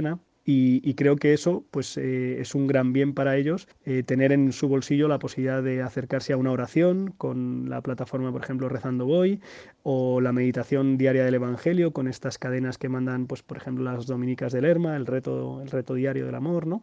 Y, 0.50 0.94
creo 0.94 1.18
que 1.18 1.34
eso 1.34 1.66
pues, 1.72 1.98
eh, 1.98 2.40
es 2.40 2.56
un 2.56 2.68
gran 2.68 2.94
bien 2.94 3.14
para 3.14 3.36
ellos, 3.36 3.68
eh, 3.84 4.04
tener 4.04 4.32
en 4.32 4.54
su 4.54 4.70
bolsillo 4.70 5.10
la 5.10 5.20
posibilidad 5.20 5.62
de 5.62 5.82
acercarse 5.82 6.32
a 6.32 6.38
una 6.38 6.52
oración 6.54 7.14
con 7.18 7.70
la 7.70 7.82
plataforma, 7.82 8.32
por 8.32 8.44
ejemplo, 8.44 8.70
Rezando 8.70 9.06
Voy, 9.06 9.42
o 9.84 10.22
la 10.22 10.32
meditación 10.32 10.98
diaria 10.98 11.26
del 11.26 11.36
Evangelio 11.36 11.92
con 11.92 12.08
estas 12.08 12.38
cadenas 12.38 12.78
que 12.78 12.88
mandan, 12.88 13.28
pues, 13.28 13.44
por 13.44 13.58
ejemplo, 13.58 13.84
las 13.84 14.08
dominicas 14.08 14.54
del 14.54 14.64
Lerma, 14.64 14.96
el 14.96 15.06
reto, 15.06 15.62
el 15.62 15.70
reto 15.70 15.96
diario 15.96 16.26
del 16.26 16.36
amor, 16.36 16.66
¿no? 16.66 16.82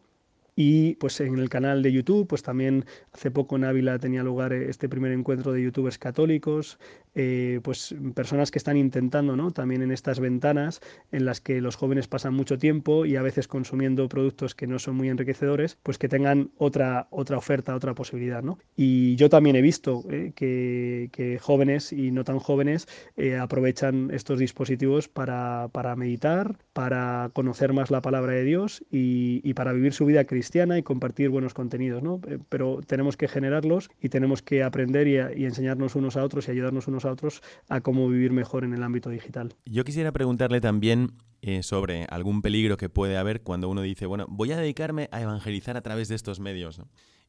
Y 0.57 0.95
pues 0.97 1.21
en 1.21 1.39
el 1.39 1.49
canal 1.49 1.83
de 1.83 1.93
YouTube, 1.93 2.29
pues 2.29 2.43
también 2.43 2.85
hace 3.13 3.31
poco 3.31 3.57
en 3.57 3.65
Ávila 3.65 3.99
tenía 3.99 4.23
lugar 4.23 4.53
este 4.53 4.89
primer 4.89 5.13
encuentro 5.13 5.53
de 5.53 5.63
youtubers 5.63 5.99
católicos, 5.99 6.79
eh, 7.17 7.61
pues 7.63 7.95
personas 8.15 8.51
que 8.51 8.59
están 8.59 8.77
intentando, 8.77 9.37
¿no? 9.37 9.53
También 9.53 9.83
en 9.83 9.91
estas 9.91 10.21
ventanas 10.21 10.81
en 11.13 11.25
las 11.25 11.41
que 11.41 11.61
los 11.61 11.77
jóvenes 11.77 12.09
pasan 12.09 12.35
mucho 12.35 12.59
tiempo 12.59 13.05
y 13.07 13.17
a 13.17 13.23
veces 13.23 13.49
consumiendo 13.49 14.09
productos 14.09 14.55
que 14.55 14.67
no 14.67 14.79
son 14.79 14.97
muy 14.97 15.09
enriquecedores, 15.09 15.79
pues 15.83 15.99
que 15.99 16.09
tengan 16.09 16.51
otra, 16.57 17.09
otra 17.11 17.37
oferta, 17.37 17.75
otra 17.75 17.95
posibilidad, 17.95 18.43
¿no? 18.43 18.59
Y 18.77 19.17
yo 19.17 19.29
también 19.29 19.57
he 19.57 19.63
visto 19.63 20.05
eh, 20.11 20.33
que, 20.35 21.39
jóvenes 21.41 21.93
y 21.93 22.11
no 22.11 22.25
tan 22.25 22.39
jóvenes 22.39 22.87
eh, 23.17 23.37
aprovechan 23.37 24.11
estos 24.13 24.39
dispositivos 24.39 25.09
para, 25.09 25.69
para, 25.73 25.97
meditar, 25.97 26.57
para 26.75 27.31
conocer 27.33 27.73
más 27.73 27.91
la 27.91 28.03
palabra 28.03 28.33
de 28.33 28.45
Dios 28.45 28.85
y, 28.91 29.41
y 29.49 29.55
para 29.55 29.73
vivir 29.73 29.95
su 29.95 30.05
vida 30.05 30.25
cristiana 30.25 30.77
y 30.77 30.83
compartir 30.83 31.31
buenos 31.31 31.55
contenidos, 31.55 32.03
¿no? 32.03 32.21
Eh, 32.29 32.39
pero 32.49 32.81
tenemos 32.87 33.17
que 33.17 33.29
generarlos 33.29 33.91
y 34.03 34.09
tenemos 34.09 34.43
que 34.43 34.63
aprender 34.63 35.07
y, 35.07 35.45
enseñarnos 35.45 35.95
unos 35.95 36.17
a 36.17 36.25
otros 36.25 36.49
y 36.49 36.51
ayudarnos 36.51 36.89
unos 36.89 37.05
a 37.05 37.13
otros 37.13 37.43
a 37.69 37.81
cómo 37.81 38.09
vivir 38.09 38.33
mejor 38.33 38.65
en 38.65 38.75
el 38.75 38.83
ámbito 38.83 39.09
digital. 39.09 39.55
Yo 39.65 39.85
quisiera 39.85 40.13
preguntarle 40.13 40.61
también 40.61 41.13
eh, 41.43 41.63
sobre 41.63 42.07
algún 42.11 42.43
peligro 42.43 42.77
que 42.77 42.89
puede 42.89 43.17
haber 43.17 43.43
cuando 43.43 43.69
uno 43.69 43.83
dice, 43.83 44.07
bueno, 44.07 44.27
voy 44.29 44.51
a 44.51 44.57
dedicarme 44.57 45.09
a 45.13 45.23
evangelizar 45.23 45.77
a 45.77 45.83
través 45.83 46.09
de 46.09 46.17
estos 46.17 46.41
medios. 46.41 46.81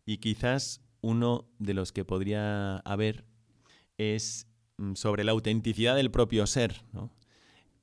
Y 0.06 0.18
quizás 0.18 0.82
uno 1.02 1.46
de 1.60 1.76
los 1.76 1.92
que 1.92 2.04
podría 2.04 2.78
haber 2.78 3.26
es 3.98 4.48
mm, 4.78 4.96
sobre 4.96 5.24
la 5.24 5.34
autenticidad 5.34 5.96
del 5.96 6.10
propio 6.10 6.48
ser, 6.48 6.84
¿no? 6.94 7.12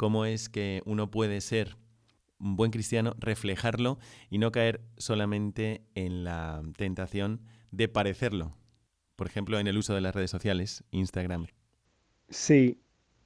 Cómo 0.02 0.24
es 0.24 0.48
que 0.48 0.82
uno 0.84 1.12
puede 1.12 1.40
ser 1.40 1.76
un 2.40 2.56
buen 2.56 2.72
cristiano 2.72 3.14
reflejarlo 3.20 4.00
y 4.30 4.38
no 4.38 4.50
caer 4.50 4.80
solamente 4.96 5.84
en 5.94 6.24
la 6.24 6.60
tentación 6.76 7.40
de 7.70 7.86
parecerlo. 7.86 8.56
Por 9.14 9.28
ejemplo, 9.28 9.60
en 9.60 9.68
el 9.68 9.78
uso 9.78 9.94
de 9.94 10.00
las 10.00 10.12
redes 10.12 10.32
sociales, 10.32 10.82
Instagram. 10.90 11.46
Sí, 12.30 12.82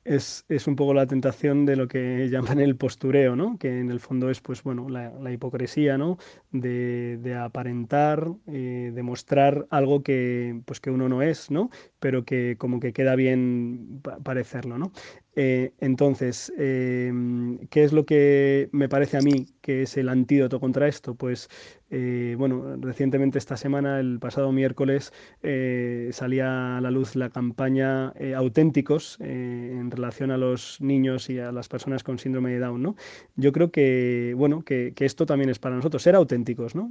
es, 0.07 0.45
un 0.67 0.77
poco 0.77 0.95
la 0.95 1.07
tentación 1.07 1.67
de 1.67 1.77
lo 1.77 1.89
que 1.89 2.29
llaman 2.31 2.61
el 2.61 2.77
postureo, 2.77 3.37
¿no? 3.37 3.59
Que 3.59 3.81
en 3.81 3.91
el 3.91 4.01
fondo 4.01 4.31
es, 4.31 4.41
pues, 4.41 4.63
bueno, 4.63 4.89
la, 4.89 5.33
hipocresía, 5.33 5.99
¿no? 5.99 6.19
De, 6.53 7.37
aparentar, 7.41 8.29
eh, 8.47 8.93
de 8.95 9.03
mostrar 9.03 9.67
algo 9.71 10.03
que, 10.03 10.61
pues, 10.65 10.81
que 10.81 10.91
uno 10.91 11.09
no 11.09 11.23
es, 11.23 11.51
¿no? 11.51 11.71
Pero 11.99 12.25
que 12.25 12.57
como 12.59 12.81
que 12.81 12.93
queda 12.93 13.17
bien 13.17 14.03
parecerlo, 14.23 14.79
¿no? 14.79 14.93
Eh, 15.39 15.75
entonces, 15.81 16.51
em, 16.57 17.59
¿qué 17.69 17.85
es 17.85 17.93
lo 17.93 18.07
que 18.07 18.71
me 18.73 18.89
parece 18.89 19.19
a 19.19 19.21
mí 19.21 19.47
que 19.61 19.83
es 19.83 19.99
el 19.99 20.09
antídoto 20.09 20.61
contra 20.61 20.89
esto? 20.89 21.15
Pues, 21.15 21.51
eh, 21.91 22.35
bueno, 22.39 22.77
recientemente 22.81 23.39
esta 23.39 23.59
semana, 23.59 24.01
el 24.01 24.19
pasado 24.19 24.51
miércoles, 24.51 25.13
eh, 25.43 26.09
salía 26.13 26.79
a 26.79 26.81
la 26.81 26.91
luz 26.91 27.17
la 27.17 27.29
campaña 27.29 28.15
Auténticos 28.35 29.19
en 29.21 29.91
relación 29.91 30.31
a 30.31 30.39
los 30.39 30.81
niños 30.81 31.29
y 31.29 31.39
a 31.39 31.53
las 31.53 31.69
personas 31.69 32.03
con 32.03 32.19
síndrome 32.19 32.53
de 32.53 32.59
Down, 32.59 32.83
¿no? 32.83 32.97
Yo 33.37 33.53
creo 33.53 33.71
que, 33.71 34.33
bueno, 34.37 34.63
que, 34.63 34.95
que 34.97 35.05
esto 35.05 35.27
también 35.27 35.51
es 35.51 35.59
para 35.59 35.77
nosotros, 35.77 36.03
ser 36.03 36.15
auténticos, 36.15 36.75
¿no? 36.75 36.91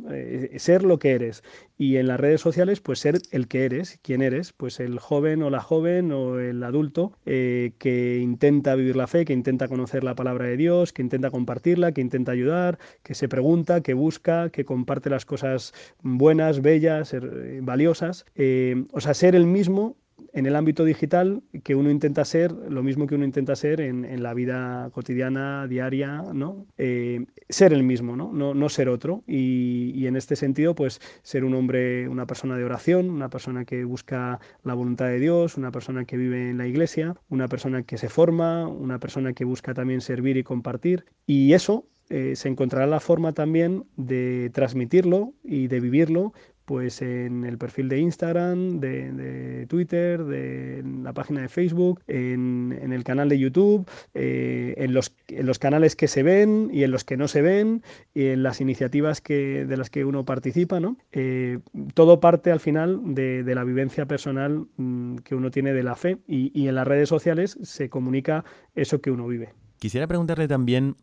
ser 0.57 0.83
lo 0.83 0.99
que 0.99 1.11
eres. 1.11 1.43
Y 1.77 1.97
en 1.97 2.07
las 2.07 2.19
redes 2.19 2.41
sociales, 2.41 2.79
pues 2.79 2.99
ser 2.99 3.19
el 3.31 3.47
que 3.47 3.65
eres, 3.65 3.99
quién 4.03 4.21
eres, 4.21 4.53
pues 4.53 4.79
el 4.79 4.99
joven 4.99 5.41
o 5.43 5.49
la 5.49 5.61
joven 5.61 6.11
o 6.11 6.39
el 6.39 6.63
adulto 6.63 7.17
que 7.25 8.19
intenta 8.35 8.75
vivir 8.75 8.95
la 8.97 9.07
fe, 9.07 9.23
que 9.23 9.33
intenta 9.33 9.69
conocer 9.69 10.03
la 10.03 10.15
palabra 10.15 10.45
de 10.45 10.57
Dios, 10.57 10.91
que 10.91 11.01
intenta 11.01 11.31
compartirla, 11.31 11.93
que 11.93 12.01
intenta 12.01 12.33
ayudar, 12.33 12.77
que 13.01 13.15
se 13.15 13.29
pregunta, 13.29 13.81
que 13.81 13.93
busca, 13.93 14.49
que 14.49 14.65
comparte 14.65 15.09
las 15.09 15.25
cosas 15.25 15.73
buenas, 16.01 16.61
bellas, 16.61 17.13
eh, 17.13 17.59
valiosas. 17.61 18.25
Eh, 18.35 18.85
o 18.91 18.99
sea, 18.99 19.13
ser 19.13 19.35
el 19.35 19.45
mismo 19.45 19.95
en 20.33 20.45
el 20.45 20.55
ámbito 20.55 20.83
digital 20.83 21.43
que 21.63 21.75
uno 21.75 21.89
intenta 21.89 22.25
ser 22.25 22.51
lo 22.51 22.83
mismo 22.83 23.07
que 23.07 23.15
uno 23.15 23.25
intenta 23.25 23.55
ser 23.55 23.81
en, 23.81 24.23
la 24.23 24.33
vida 24.33 24.89
cotidiana, 24.93 25.67
diaria, 25.67 26.23
¿no? 26.33 26.65
Eh, 26.77 27.25
ser 27.49 27.73
el 27.73 27.83
mismo, 27.83 28.15
¿no? 28.15 28.31
No, 28.33 28.69
ser 28.69 28.89
otro. 28.89 29.23
Y, 29.27 30.05
en 30.07 30.15
este 30.15 30.35
sentido, 30.35 30.75
pues 30.75 31.01
ser 31.23 31.43
un 31.43 31.53
hombre, 31.53 32.07
una 32.09 32.25
persona 32.25 32.57
de 32.57 32.63
oración, 32.63 33.09
una 33.09 33.29
persona 33.29 33.65
que 33.65 33.83
busca 33.85 34.39
la 34.63 34.73
voluntad 34.73 35.07
de 35.07 35.19
Dios, 35.19 35.57
una 35.57 35.71
persona 35.71 36.05
que 36.05 36.17
vive 36.17 36.49
en 36.49 36.57
la 36.57 36.67
iglesia, 36.67 37.15
una 37.29 37.47
persona 37.47 37.83
que 37.83 37.97
se 37.97 38.09
forma, 38.09 38.67
una 38.67 38.99
persona 38.99 39.33
que 39.33 39.45
busca 39.45 39.73
también 39.73 40.01
servir 40.01 40.37
y 40.37 40.43
compartir. 40.43 41.05
Y 41.25 41.53
eso 41.53 41.87
eh, 42.09 42.35
se 42.35 42.49
encontrará 42.49 42.85
la 42.85 42.99
forma 42.99 43.33
también 43.33 43.85
de 43.95 44.51
transmitirlo 44.53 45.33
y 45.43 45.67
de 45.67 45.79
vivirlo 45.79 46.33
pues 46.65 47.01
en 47.01 47.45
el 47.45 47.57
perfil 47.57 47.89
de 47.89 47.99
Instagram, 47.99 48.79
de, 48.79 49.65
Twitter, 49.69 50.23
de 50.23 50.83
la 51.03 51.13
página 51.13 51.41
de 51.41 51.49
Facebook, 51.49 52.01
en, 52.07 52.71
el 52.91 53.03
canal 53.03 53.29
de 53.29 53.39
YouTube, 53.39 53.89
eh, 54.13 54.73
en, 54.77 54.93
los, 54.93 55.15
en, 55.27 55.45
los, 55.45 55.59
canales 55.59 55.95
que 55.95 56.07
se 56.07 56.23
ven 56.23 56.69
y 56.73 56.83
en 56.83 56.91
los 56.91 57.03
que 57.03 57.17
no 57.17 57.27
se 57.27 57.41
ven, 57.41 57.83
y 58.13 58.27
en 58.27 58.43
las 58.43 58.61
iniciativas 58.61 59.21
que, 59.21 59.65
de 59.65 59.77
las 59.77 59.89
que 59.89 60.05
uno 60.05 60.25
participa. 60.25 60.79
¿no? 60.79 60.97
Eh, 61.11 61.59
todo 61.93 62.19
parte 62.19 62.51
al 62.51 62.59
final 62.59 63.13
de, 63.15 63.43
la 63.55 63.63
vivencia 63.63 64.05
personal 64.05 64.67
mm, 64.77 65.17
que 65.17 65.35
uno 65.35 65.51
tiene 65.51 65.73
de 65.73 65.83
la 65.83 65.95
fe 65.95 66.17
y, 66.27 66.51
y, 66.59 66.67
en 66.67 66.75
las 66.75 66.87
redes 66.87 67.07
sociales 67.07 67.57
se 67.63 67.89
comunica 67.89 68.43
eso 68.73 69.01
que 69.01 69.11
uno 69.11 69.27
vive. 69.27 69.53
Quisiera 69.79 70.07
preguntarle 70.07 70.47
también 70.47 70.95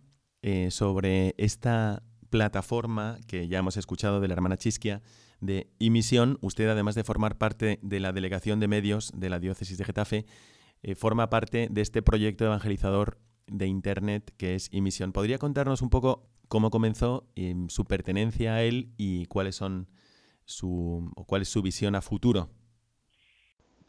eh, 0.42 0.72
sobre 0.72 1.36
esta 1.38 2.02
plataforma 2.28 3.18
que 3.28 3.46
ya 3.46 3.60
hemos 3.60 3.76
escuchado 3.76 4.18
de 4.20 4.26
la 4.26 4.34
hermana 4.34 4.56
Chisquia 4.56 5.02
de 5.42 5.70
Imisión. 5.78 6.38
Usted, 6.40 6.68
además 6.68 6.94
de 6.94 7.04
formar 7.04 7.36
parte 7.36 7.78
de 7.82 8.00
la 8.00 8.12
delegación 8.12 8.60
de 8.60 8.68
medios 8.68 9.12
de 9.14 9.28
la 9.28 9.38
diócesis 9.38 9.76
de 9.76 9.84
Getafe, 9.84 10.24
eh, 10.82 10.94
forma 10.94 11.28
parte 11.28 11.68
de 11.70 11.82
este 11.82 12.00
proyecto 12.00 12.46
evangelizador 12.46 13.18
de 13.46 13.66
Internet 13.66 14.32
que 14.38 14.54
es 14.54 14.68
Imisión. 14.72 15.12
¿Podría 15.12 15.38
contarnos 15.38 15.82
un 15.82 15.90
poco 15.90 16.30
cómo 16.48 16.70
comenzó, 16.70 17.28
eh, 17.36 17.54
su 17.68 17.84
pertenencia 17.84 18.54
a 18.54 18.62
él 18.62 18.94
y 18.96 19.26
cuáles 19.26 19.56
son 19.56 19.88
su, 20.44 21.10
o 21.16 21.24
cuál 21.26 21.42
es 21.42 21.48
su 21.48 21.60
visión 21.60 21.94
a 21.94 22.00
futuro 22.00 22.50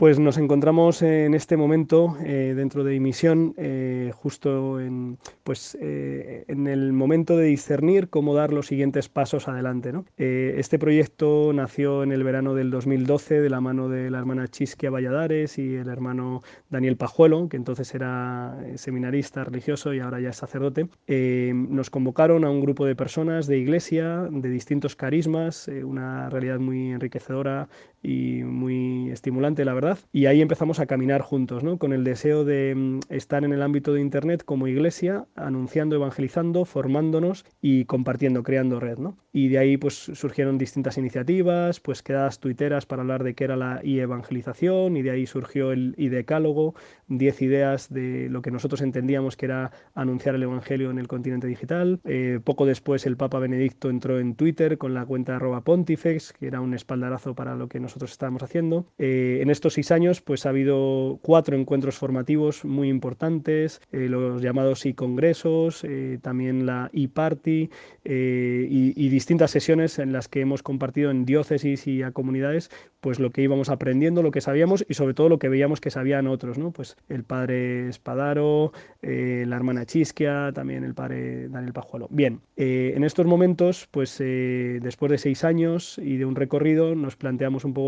pues 0.04 0.20
nos 0.20 0.38
encontramos 0.38 1.02
en 1.02 1.34
este 1.34 1.56
momento 1.56 2.18
eh, 2.26 2.52
dentro 2.58 2.84
de 2.84 2.94
Emisión, 2.94 3.54
eh, 3.56 4.12
justo 4.14 4.82
en, 4.82 5.18
pues, 5.46 5.78
eh, 5.80 6.44
en 6.50 6.68
el 6.68 6.92
momento 6.92 7.38
de 7.38 7.46
discernir 7.46 8.10
cómo 8.10 8.34
dar 8.34 8.52
los 8.52 8.68
siguientes 8.68 9.08
pasos 9.08 9.48
adelante. 9.48 9.94
este 10.18 10.78
proyecto 10.78 11.54
nació 11.54 12.04
en 12.04 12.12
el 12.12 12.22
verano 12.22 12.54
del 12.54 12.70
2012 12.70 13.40
de 13.40 13.50
la 13.50 13.62
mano 13.62 13.88
de 13.88 14.12
la 14.12 14.20
hermana 14.20 14.50
Chisquia 14.50 14.90
Valladares 14.90 15.58
y 15.58 15.76
el 15.76 15.88
hermano 15.88 16.42
Daniel 16.70 16.98
Pajuelo, 16.98 17.48
que 17.48 17.56
entonces 17.56 17.96
era 17.96 18.58
seminarista 18.76 19.46
religioso 19.46 19.94
y 19.94 20.02
ahora 20.02 20.20
ya 20.20 20.32
es 20.32 20.36
sacerdote. 20.36 20.90
nos 21.08 21.90
convocaron 21.90 22.44
a 22.44 22.50
un 22.50 22.60
grupo 22.60 22.86
de 22.86 22.98
personas 22.98 23.48
de 23.48 23.58
iglesia, 23.58 24.28
de 24.30 24.50
distintos 24.50 24.98
carismas, 24.98 25.70
una 25.70 26.30
realidad 26.30 26.60
muy 26.60 26.92
enriquecedora 26.92 27.70
y 28.04 28.44
muy 28.44 29.10
estimulante, 29.10 29.66
la 29.66 29.74
verdad. 29.74 29.98
Y 30.12 30.26
ahí 30.26 30.42
empezamos 30.42 30.80
a 30.80 30.86
caminar 30.86 31.22
juntos, 31.22 31.64
¿no? 31.64 31.78
con 31.78 31.94
el 31.94 32.04
deseo 32.04 32.44
de 32.44 32.76
mm, 32.76 33.00
estar 33.10 33.44
en 33.46 33.54
el 33.54 33.62
ámbito 33.62 33.94
de 33.94 34.02
Internet 34.02 34.44
como 34.44 34.68
iglesia, 34.68 35.26
anunciando, 35.36 35.96
evangelizando, 35.96 36.66
formándonos 36.66 37.46
y 37.62 37.86
compartiendo, 37.86 38.44
creando 38.44 38.80
red. 38.80 38.98
¿no? 38.98 39.18
Y 39.32 39.48
de 39.48 39.58
ahí 39.58 39.78
pues 39.78 39.96
surgieron 39.96 40.58
distintas 40.58 40.98
iniciativas, 40.98 41.80
pues 41.80 42.04
quedadas 42.04 42.40
tuiteras 42.40 42.86
para 42.86 43.02
hablar 43.02 43.24
de 43.24 43.34
qué 43.34 43.46
era 43.46 43.56
la 43.56 43.80
e-evangelización 43.84 44.98
y 44.98 45.02
de 45.02 45.12
ahí 45.12 45.26
surgió 45.26 45.72
el 45.72 45.96
e-decálogo, 45.98 46.76
10 47.08 47.42
ideas 47.42 47.92
de 47.92 48.28
lo 48.30 48.42
que 48.42 48.52
nosotros 48.52 48.82
entendíamos 48.82 49.38
que 49.38 49.46
era 49.46 49.72
anunciar 49.96 50.36
el 50.36 50.44
Evangelio 50.44 50.92
en 50.92 51.00
el 51.00 51.08
continente 51.08 51.48
digital. 51.48 52.00
Eh, 52.04 52.40
poco 52.44 52.66
después 52.66 53.06
el 53.06 53.18
Papa 53.18 53.40
Benedicto 53.40 53.90
entró 53.90 54.20
en 54.20 54.36
Twitter 54.36 54.78
con 54.78 54.94
la 54.94 55.06
cuenta 55.06 55.36
arroba 55.36 55.64
pontifex, 55.64 56.34
que 56.34 56.48
era 56.48 56.62
un 56.62 56.74
espaldarazo 56.74 57.36
para 57.36 57.56
lo 57.56 57.68
que 57.68 57.80
nosotros 57.94 58.12
estábamos 58.12 58.42
haciendo. 58.42 58.88
Eh, 58.98 59.40
en 59.42 59.52
estos 59.52 59.74
seis 59.74 59.92
años 59.92 60.20
pues 60.20 60.48
ha 60.48 60.50
habido 60.50 61.20
cuatro 61.22 61.56
encuentros 61.56 61.96
formativos 61.96 62.66
muy 62.66 62.90
importantes, 62.90 63.82
eh, 63.92 64.10
los 64.10 64.42
llamados 64.42 64.84
e-congresos, 64.86 65.86
también 66.22 66.66
la 66.66 66.90
e-party 66.94 67.70
y, 68.04 69.06
y 69.06 69.10
distintas 69.10 69.52
sesiones 69.52 70.00
en 70.00 70.12
las 70.12 70.28
que 70.28 70.42
hemos 70.42 70.64
compartido 70.64 71.12
en 71.12 71.26
diócesis 71.26 71.86
y 71.86 72.02
a 72.02 72.12
comunidades 72.12 72.72
pues 73.04 73.20
lo 73.20 73.32
que 73.32 73.42
íbamos 73.42 73.68
aprendiendo, 73.68 74.24
lo 74.24 74.32
que 74.32 74.40
sabíamos 74.40 74.86
y 74.88 74.94
sobre 74.94 75.14
todo 75.14 75.28
lo 75.28 75.38
que 75.38 75.50
veíamos 75.50 75.82
que 75.82 75.92
sabían 75.92 76.26
otros, 76.26 76.58
¿no? 76.58 76.72
Pues 76.72 76.96
el 77.10 77.26
padre 77.26 77.90
Espadaro, 77.90 78.72
eh, 79.02 79.44
la 79.46 79.58
hermana 79.58 79.86
Chisquia, 79.86 80.52
también 80.56 80.86
el 80.86 80.94
padre 80.94 81.50
Daniel 81.50 81.74
Pajuelo. 81.74 82.08
Bien, 82.10 82.40
eh, 82.56 82.94
en 82.96 83.04
estos 83.04 83.26
momentos, 83.26 83.90
pues 83.92 84.18
eh, 84.22 84.80
después 84.82 85.12
de 85.12 85.18
seis 85.18 85.44
años 85.44 86.00
y 86.02 86.16
de 86.16 86.24
un 86.24 86.36
recorrido, 86.36 86.96
nos 86.96 87.18
planteamos 87.18 87.66
un 87.66 87.74
poco 87.74 87.83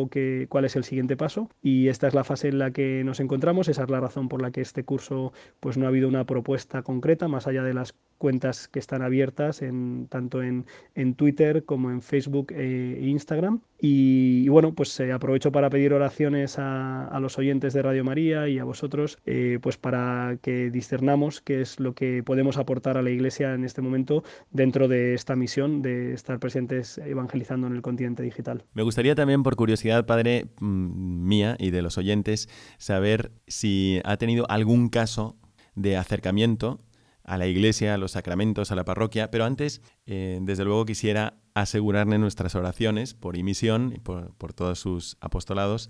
cuál 0.49 0.65
es 0.65 0.75
el 0.75 0.83
siguiente 0.83 1.17
paso 1.17 1.49
y 1.61 1.87
esta 1.87 2.07
es 2.07 2.13
la 2.13 2.23
fase 2.23 2.49
en 2.49 2.59
la 2.59 2.71
que 2.71 3.03
nos 3.03 3.19
encontramos, 3.19 3.67
esa 3.67 3.83
es 3.83 3.89
la 3.89 3.99
razón 3.99 4.29
por 4.29 4.41
la 4.41 4.51
que 4.51 4.61
este 4.61 4.83
curso 4.83 5.33
pues 5.59 5.77
no 5.77 5.85
ha 5.85 5.89
habido 5.89 6.07
una 6.07 6.25
propuesta 6.25 6.81
concreta 6.83 7.27
más 7.27 7.47
allá 7.47 7.63
de 7.63 7.73
las 7.73 7.95
cuentas 8.17 8.67
que 8.67 8.79
están 8.79 9.01
abiertas 9.01 9.61
en, 9.61 10.07
tanto 10.09 10.41
en, 10.41 10.65
en 10.95 11.15
Twitter 11.15 11.65
como 11.65 11.91
en 11.91 12.01
Facebook 12.01 12.51
e 12.51 12.99
Instagram. 13.01 13.61
Y, 13.79 14.47
bueno, 14.47 14.73
pues 14.73 14.97
eh, 14.99 15.11
aprovecho 15.11 15.51
para 15.51 15.69
pedir 15.69 15.93
oraciones 15.93 16.55
a, 16.57 17.17
los 17.19 17.37
oyentes 17.37 17.73
de 17.73 17.81
Radio 17.81 18.03
María 18.03 18.47
y 18.47 18.59
a 18.59 18.63
vosotros, 18.63 19.17
eh, 19.25 19.59
pues 19.61 19.77
para 19.77 20.37
que 20.41 20.69
discernamos 20.69 21.41
qué 21.41 21.61
es 21.61 21.79
lo 21.79 21.93
que 21.93 22.23
podemos 22.23 22.57
aportar 22.57 22.97
a 22.97 23.01
la 23.01 23.09
Iglesia 23.09 23.53
en 23.53 23.65
este 23.65 23.81
momento 23.81 24.23
dentro 24.51 24.87
de 24.87 25.13
esta 25.13 25.35
misión 25.35 25.81
de 25.81 26.13
estar 26.13 26.39
presentes 26.39 26.97
evangelizando 26.99 27.67
en 27.67 27.75
el 27.75 27.81
continente 27.81 28.23
digital. 28.23 28.63
Me 28.73 28.83
gustaría 28.83 29.15
también, 29.15 29.43
por 29.43 29.55
curiosidad, 29.55 30.05
Padre, 30.05 30.45
mm, 30.59 31.27
mía 31.27 31.55
y 31.59 31.71
de 31.71 31.81
los 31.81 31.97
oyentes, 31.97 32.47
saber 32.77 33.31
si 33.47 34.01
ha 34.05 34.17
tenido 34.17 34.45
algún 34.49 34.89
caso 34.89 35.35
de 35.75 35.97
acercamiento 35.97 36.79
a 37.23 37.37
la 37.37 37.47
iglesia, 37.47 37.95
a 37.95 37.97
los 37.97 38.11
sacramentos, 38.11 38.71
a 38.71 38.75
la 38.75 38.85
parroquia, 38.85 39.31
pero 39.31 39.45
antes, 39.45 39.81
eh, 40.05 40.39
desde 40.41 40.63
luego, 40.63 40.85
quisiera 40.85 41.37
asegurarle 41.55 42.19
nuestras 42.19 42.53
oraciones 42.53 43.13
por 43.15 43.35
emisión 43.37 43.93
y 43.95 43.99
por, 43.99 44.53
todos 44.53 44.77
sus 44.77 45.17
apostolados 45.21 45.89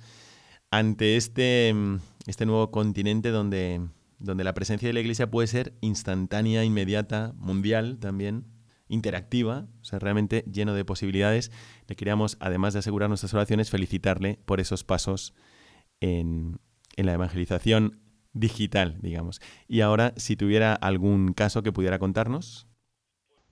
ante 0.72 1.18
este, 1.18 1.74
mm, 1.74 1.98
este 2.28 2.46
nuevo 2.46 2.72
continente 2.72 3.32
donde, 3.32 3.82
donde 4.20 4.44
la 4.44 4.54
presencia 4.54 4.88
de 4.88 4.94
la 4.94 5.00
iglesia 5.02 5.30
puede 5.30 5.48
ser 5.48 5.74
instantánea, 5.82 6.64
inmediata, 6.64 7.34
mundial 7.38 7.98
también, 8.00 8.46
interactiva, 8.88 9.68
o 9.82 9.84
sea, 9.84 9.98
realmente 9.98 10.46
lleno 10.52 10.76
de 10.76 10.86
posibilidades. 10.86 11.52
Le 11.88 11.96
queríamos, 11.96 12.38
además 12.40 12.74
de 12.74 12.80
asegurar 12.80 13.10
nuestras 13.10 13.34
oraciones, 13.34 13.72
felicitarle 13.72 14.40
por 14.46 14.60
esos 14.60 14.84
pasos 14.84 15.34
en, 16.00 16.60
en 16.96 17.06
la 17.08 17.14
evangelización 17.14 18.00
digital, 18.34 19.00
digamos. 19.02 19.42
Y 19.68 19.82
ahora, 19.82 20.14
si 20.18 20.36
tuviera 20.36 20.74
algún 20.76 21.34
caso 21.34 21.64
que 21.64 21.72
pudiera 21.72 21.98
contarnos. 21.98 22.68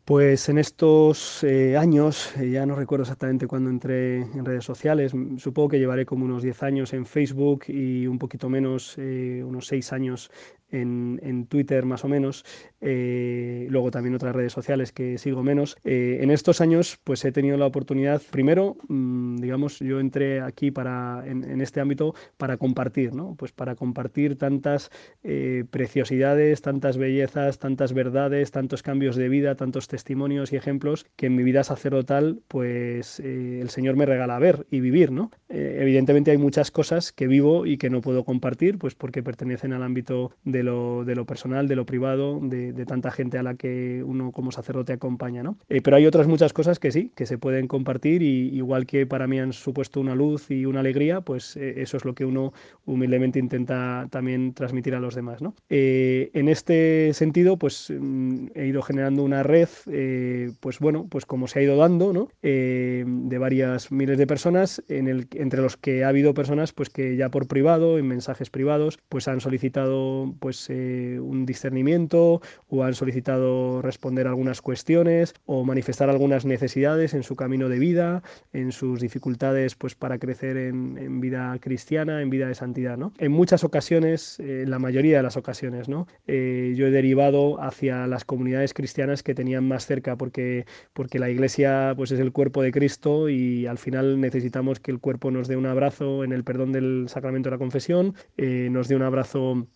Pues 0.06 0.50
en 0.50 0.58
estos 0.58 1.46
eh, 1.46 1.78
años, 1.78 2.36
eh, 2.36 2.50
ya 2.50 2.66
no 2.66 2.76
recuerdo 2.76 3.04
exactamente 3.04 3.48
cuándo 3.48 3.70
entré 3.70 4.18
en 4.18 4.44
redes 4.44 4.66
sociales, 4.66 5.13
supongo 5.38 5.70
que 5.70 5.80
llevaré 5.80 6.06
como 6.06 6.26
unos 6.26 6.44
10 6.44 6.62
años 6.63 6.92
en 6.92 7.06
Facebook 7.06 7.63
y 7.70 8.06
un 8.06 8.20
poquito 8.20 8.50
menos, 8.50 8.96
eh, 8.98 9.42
unos 9.46 9.68
6 9.68 9.94
años 9.94 10.30
en, 10.72 11.46
Twitter 11.48 11.86
más 11.86 12.04
o 12.04 12.08
menos, 12.08 12.44
luego 12.82 13.92
también 13.92 14.16
otras 14.16 14.36
redes 14.36 14.54
sociales 14.54 14.92
que 14.92 15.20
sigo 15.20 15.44
menos. 15.44 15.78
En 15.84 16.32
estos 16.32 16.62
años 16.62 17.00
pues 17.04 17.24
he 17.26 17.32
tenido 17.32 17.58
la 17.58 17.68
oportunidad, 17.68 18.24
primero, 18.32 18.78
mm, 18.88 19.36
digamos, 19.36 19.78
yo 19.78 20.00
entré 20.00 20.42
aquí 20.42 20.72
para, 20.72 21.24
en, 21.28 21.62
este 21.62 21.80
ámbito 21.80 22.16
para 22.38 22.58
compartir, 22.58 23.13
¿no? 23.13 23.36
Pues 23.36 23.52
para 23.52 23.76
compartir 23.76 24.36
tantas 24.36 24.89
preciosidades, 25.22 26.63
tantas 26.63 26.98
bellezas, 26.98 27.60
tantas 27.60 27.94
verdades, 27.94 28.50
tantos 28.50 28.82
cambios 28.82 29.16
de 29.16 29.30
vida, 29.30 29.54
tantos 29.54 29.88
testimonios 29.94 30.52
y 30.52 30.56
ejemplos 30.56 31.06
que 31.16 31.28
en 31.28 31.36
mi 31.36 31.44
vida 31.44 31.64
sacerdotal 31.64 32.40
pues 32.48 33.20
el 33.20 33.70
Señor 33.70 33.96
me 33.96 34.08
regala 34.08 34.40
ver 34.40 34.66
y 34.72 34.80
vivir, 34.80 35.12
¿no? 35.12 35.30
evidentemente 35.50 36.32
hay 36.32 36.38
muchas 36.38 36.72
cosas 36.72 37.12
que 37.12 37.28
vivo 37.28 37.68
y 37.68 37.78
que 37.78 37.92
no 37.92 38.02
puedo 38.02 38.24
compartir 38.24 38.80
pues 38.80 38.96
porque 38.96 39.22
pertenecen 39.22 39.72
al 39.72 39.84
ámbito 39.84 40.32
de 40.44 40.64
de 40.64 41.16
lo, 41.16 41.26
personal, 41.26 41.68
de 41.68 41.76
lo 41.76 41.86
privado, 41.86 42.40
de, 42.42 42.86
tanta 42.86 43.12
gente 43.12 43.38
a 43.38 43.44
la 43.44 43.56
que 43.56 44.04
uno 44.06 44.32
como 44.32 44.52
sacerdote 44.52 44.94
acompaña. 44.94 45.44
¿no? 45.44 45.58
Eh, 45.70 45.82
pero 45.82 45.98
hay 45.98 46.06
otras 46.06 46.28
muchas 46.28 46.54
cosas 46.54 46.80
que 46.80 46.92
sí, 46.92 47.12
que 47.16 47.26
se 47.26 47.38
pueden 47.38 47.68
compartir 47.68 48.22
y 48.22 48.50
igual 48.56 48.86
que 48.86 49.06
para 49.06 49.28
mí 49.28 49.40
han 49.40 49.54
supuesto 49.54 50.00
una 50.00 50.16
luz 50.16 50.50
y 50.52 50.66
una 50.66 50.80
alegría, 50.80 51.22
pues 51.22 51.58
eh, 51.58 51.76
eso 51.78 51.98
es 51.98 52.06
lo 52.06 52.14
que 52.14 52.26
uno 52.26 52.54
humildemente 52.86 53.40
intenta 53.40 54.08
también 54.10 54.54
transmitir 54.54 54.96
a 54.96 55.00
los 55.00 55.16
demás. 55.16 55.42
¿no? 55.42 55.56
Eh, 55.70 56.30
en 56.34 56.50
este 56.50 57.14
sentido, 57.14 57.58
pues 57.58 57.92
mm, 57.98 58.48
he 58.56 58.68
ido 58.68 58.82
generando 58.82 59.24
una 59.24 59.44
red, 59.44 59.70
pues 59.86 60.80
bueno, 60.80 61.08
pues 61.10 61.26
como 61.26 61.48
se 61.48 61.60
ha 61.60 61.62
ido 61.62 61.78
dando, 61.78 62.13
¿no? 62.13 62.30
de 62.41 63.38
varias 63.38 63.91
miles 63.91 64.17
de 64.17 64.28
personas, 64.28 64.84
en 64.88 65.08
el, 65.08 65.28
entre 65.34 65.62
los 65.62 65.78
que 65.78 66.04
ha 66.04 66.10
habido 66.10 66.34
personas 66.34 66.74
pues 66.74 66.89
que 66.89 67.15
ya 67.15 67.30
por 67.30 67.48
privado, 67.48 67.98
en 67.98 68.08
mensajes 68.08 68.50
privados, 68.50 69.00
pues 69.10 69.28
han 69.28 69.41
solicitado 69.41 70.34
pues 70.39 70.67
eh, 70.69 71.19
un 71.19 71.46
discernimiento 71.46 72.41
o 72.67 72.84
han 72.84 72.93
solicitado 72.93 73.82
responder 73.82 74.28
algunas 74.28 74.62
cuestiones 74.62 75.34
o 75.46 75.63
manifestar 75.63 76.10
algunas 76.10 76.46
necesidades 76.46 77.13
en 77.13 77.24
su 77.24 77.36
camino 77.36 77.69
de 77.69 77.80
vida, 77.80 78.24
en 78.54 78.72
sus 78.72 79.00
dificultades 79.00 79.76
pues 79.76 79.96
para 79.96 80.17
crecer 80.19 80.58
en, 80.58 81.19
vida 81.19 81.58
cristiana, 81.60 82.22
en 82.22 82.30
vida 82.30 82.48
de 82.48 82.56
santidad. 82.56 82.98
¿no? 82.98 83.13
En 83.17 83.32
muchas 83.32 83.63
ocasiones, 83.63 84.39
en 84.39 84.50
eh, 84.50 84.65
la 84.67 84.80
mayoría 84.80 85.17
de 85.17 85.24
las 85.24 85.38
ocasiones, 85.38 85.89
¿no? 85.89 86.08
Eh, 86.28 86.74
yo 86.76 86.88
he 86.88 86.91
derivado 86.91 87.62
hacia 87.62 88.08
las 88.08 88.26
comunidades 88.26 88.74
cristianas 88.74 89.24
que 89.24 89.36
tenían 89.36 89.67
más 89.74 89.86
cerca 89.86 90.16
porque, 90.18 90.66
porque 90.94 91.20
la 91.20 91.30
iglesia 91.30 91.94
pues, 91.96 92.12
es 92.12 92.20
el 92.20 92.32
cuerpo 92.32 92.62
de 92.62 92.72
Cristo 92.72 93.30
y 93.30 93.66
al 93.68 93.78
final 93.78 94.20
necesitamos 94.20 94.80
que 94.80 94.92
el 94.92 95.00
cuerpo 95.00 95.32
nos 95.32 95.48
dé 95.48 95.56
un 95.58 95.66
abrazo 95.66 96.24
en 96.24 96.32
el 96.32 96.44
perdón 96.44 96.72
del 96.72 97.06
sacramento 97.10 97.50
de 97.50 97.56
la 97.56 97.60
confesión, 97.60 98.14
nos 98.38 98.88
dé 98.88 98.96
un 98.96 99.04
abrazo 99.04 99.68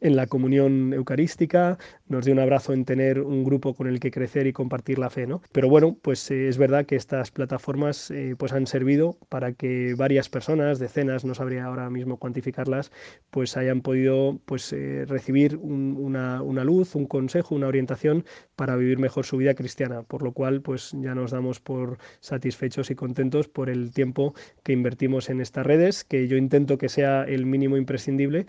en 0.00 0.16
la 0.16 0.26
comunión 0.26 0.92
eucarística, 0.92 1.78
nos 2.08 2.24
dio 2.24 2.34
un 2.34 2.40
abrazo 2.40 2.72
en 2.72 2.84
tener 2.84 3.20
un 3.20 3.44
grupo 3.44 3.74
con 3.74 3.86
el 3.86 4.00
que 4.00 4.10
crecer 4.10 4.46
y 4.46 4.52
compartir 4.52 4.98
la 4.98 5.10
fe, 5.10 5.26
¿no? 5.26 5.42
Pero 5.52 5.68
bueno, 5.68 5.96
pues 6.02 6.30
eh, 6.30 6.48
es 6.48 6.58
verdad 6.58 6.86
que 6.86 6.96
estas 6.96 7.30
plataformas 7.30 8.10
eh, 8.10 8.34
pues 8.38 8.52
han 8.52 8.66
servido 8.66 9.18
para 9.28 9.52
que 9.52 9.94
varias 9.96 10.28
personas, 10.28 10.78
decenas, 10.78 11.24
no 11.24 11.34
sabría 11.34 11.64
ahora 11.64 11.90
mismo 11.90 12.18
cuantificarlas, 12.18 12.92
pues 13.30 13.56
hayan 13.56 13.80
podido 13.80 14.38
pues 14.44 14.72
eh, 14.72 15.04
recibir 15.06 15.56
una, 15.56 16.42
una, 16.42 16.64
luz, 16.64 16.94
un 16.94 17.06
consejo, 17.06 17.54
una 17.54 17.68
orientación 17.68 18.24
para 18.56 18.76
vivir 18.76 18.98
mejor 18.98 19.24
su 19.24 19.36
vida 19.36 19.54
cristiana, 19.54 20.02
por 20.02 20.22
lo 20.22 20.32
cual 20.32 20.60
pues 20.60 20.92
ya 21.00 21.14
nos 21.14 21.30
damos 21.30 21.60
por 21.60 21.98
satisfechos 22.20 22.90
y 22.90 22.94
contentos 22.94 23.48
por 23.48 23.70
el 23.70 23.92
tiempo 23.92 24.34
que 24.62 24.72
invertimos 24.72 25.30
en 25.30 25.40
estas 25.40 25.66
redes, 25.66 26.04
que 26.04 26.28
yo 26.28 26.36
intento 26.36 26.78
que 26.78 26.88
sea 26.88 27.24
el 27.24 27.46
mínimo 27.46 27.76
imprescindible, 27.76 28.46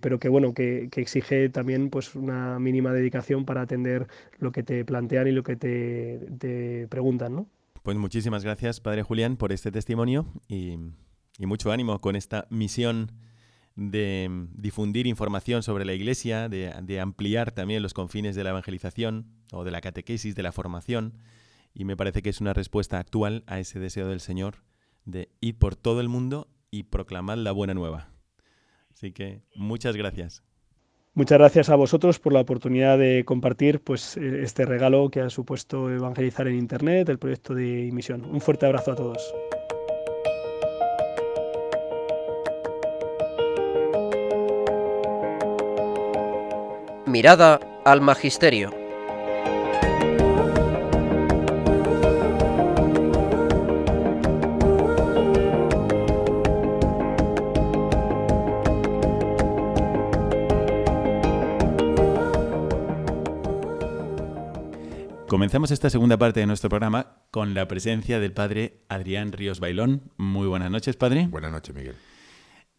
pero 0.00 0.18
que 0.18 0.28
bueno, 0.28 0.52
que 0.54 0.69
que, 0.90 1.00
exige 1.00 1.48
también 1.48 1.90
pues 1.90 2.14
una 2.14 2.58
mínima 2.58 2.92
dedicación 2.92 3.44
para 3.44 3.62
atender 3.62 4.06
lo 4.38 4.52
que 4.52 4.62
te 4.62 4.84
plantean 4.84 5.28
y 5.28 5.32
lo 5.32 5.42
que 5.42 5.56
te, 5.56 6.86
preguntan, 6.88 7.34
¿no? 7.34 7.46
Pues 7.82 7.96
muchísimas 7.96 8.44
gracias, 8.44 8.80
Padre 8.80 9.02
Julián, 9.02 9.36
por 9.36 9.52
este 9.52 9.72
testimonio 9.72 10.26
y, 10.48 10.78
mucho 11.38 11.72
ánimo 11.72 12.00
con 12.02 12.16
esta 12.16 12.46
misión 12.50 13.12
de 13.74 14.28
difundir 14.52 15.06
información 15.06 15.62
sobre 15.62 15.86
la 15.86 15.94
Iglesia, 15.94 16.50
de, 16.50 17.00
ampliar 17.00 17.50
también 17.50 17.82
los 17.82 17.94
confines 17.94 18.36
de 18.36 18.44
la 18.44 18.50
evangelización 18.50 19.26
o 19.52 19.64
de 19.64 19.70
la 19.70 19.80
catequesis, 19.80 20.34
de 20.34 20.42
la 20.42 20.52
formación. 20.52 21.14
Y 21.72 21.84
me 21.84 21.96
parece 21.96 22.20
que 22.20 22.28
es 22.28 22.40
una 22.42 22.52
respuesta 22.52 22.98
actual 22.98 23.42
a 23.46 23.58
ese 23.58 23.78
deseo 23.78 24.08
del 24.08 24.20
Señor 24.20 24.56
de 25.06 25.30
ir 25.40 25.58
por 25.58 25.76
todo 25.76 26.00
el 26.00 26.08
mundo 26.08 26.48
y 26.70 26.84
proclamar 26.84 27.38
la 27.38 27.52
buena 27.52 27.72
nueva. 27.74 28.10
Así 28.92 29.12
que 29.12 29.42
muchas 29.54 29.96
gracias. 29.96 30.42
Muchas 31.12 31.38
gracias 31.38 31.68
a 31.70 31.74
vosotros 31.74 32.20
por 32.20 32.32
la 32.32 32.40
oportunidad 32.40 32.96
de 32.96 33.24
compartir 33.24 33.80
pues, 33.80 34.16
eh, 34.16 34.42
este 34.42 34.64
regalo 34.64 35.10
que 35.10 35.20
ha 35.20 35.28
supuesto 35.28 35.90
evangelizar 35.90 36.46
en 36.46 36.56
Internet, 36.56 37.08
el 37.08 37.18
proyecto 37.18 37.52
de 37.52 37.88
emisión. 37.88 38.24
Un 38.24 38.40
fuerte 38.40 38.66
abrazo 38.66 38.92
a 38.92 38.94
todos. 38.94 39.34
Mirada 47.06 47.58
al 47.84 48.00
Magisterio. 48.00 48.79
Comenzamos 65.40 65.70
esta 65.70 65.88
segunda 65.88 66.18
parte 66.18 66.40
de 66.40 66.46
nuestro 66.46 66.68
programa 66.68 67.14
con 67.30 67.54
la 67.54 67.66
presencia 67.66 68.20
del 68.20 68.30
padre 68.30 68.82
Adrián 68.90 69.32
Ríos 69.32 69.58
Bailón. 69.58 70.02
Muy 70.18 70.46
buenas 70.46 70.70
noches, 70.70 70.96
padre. 70.96 71.28
Buenas 71.28 71.50
noches, 71.50 71.74
Miguel. 71.74 71.94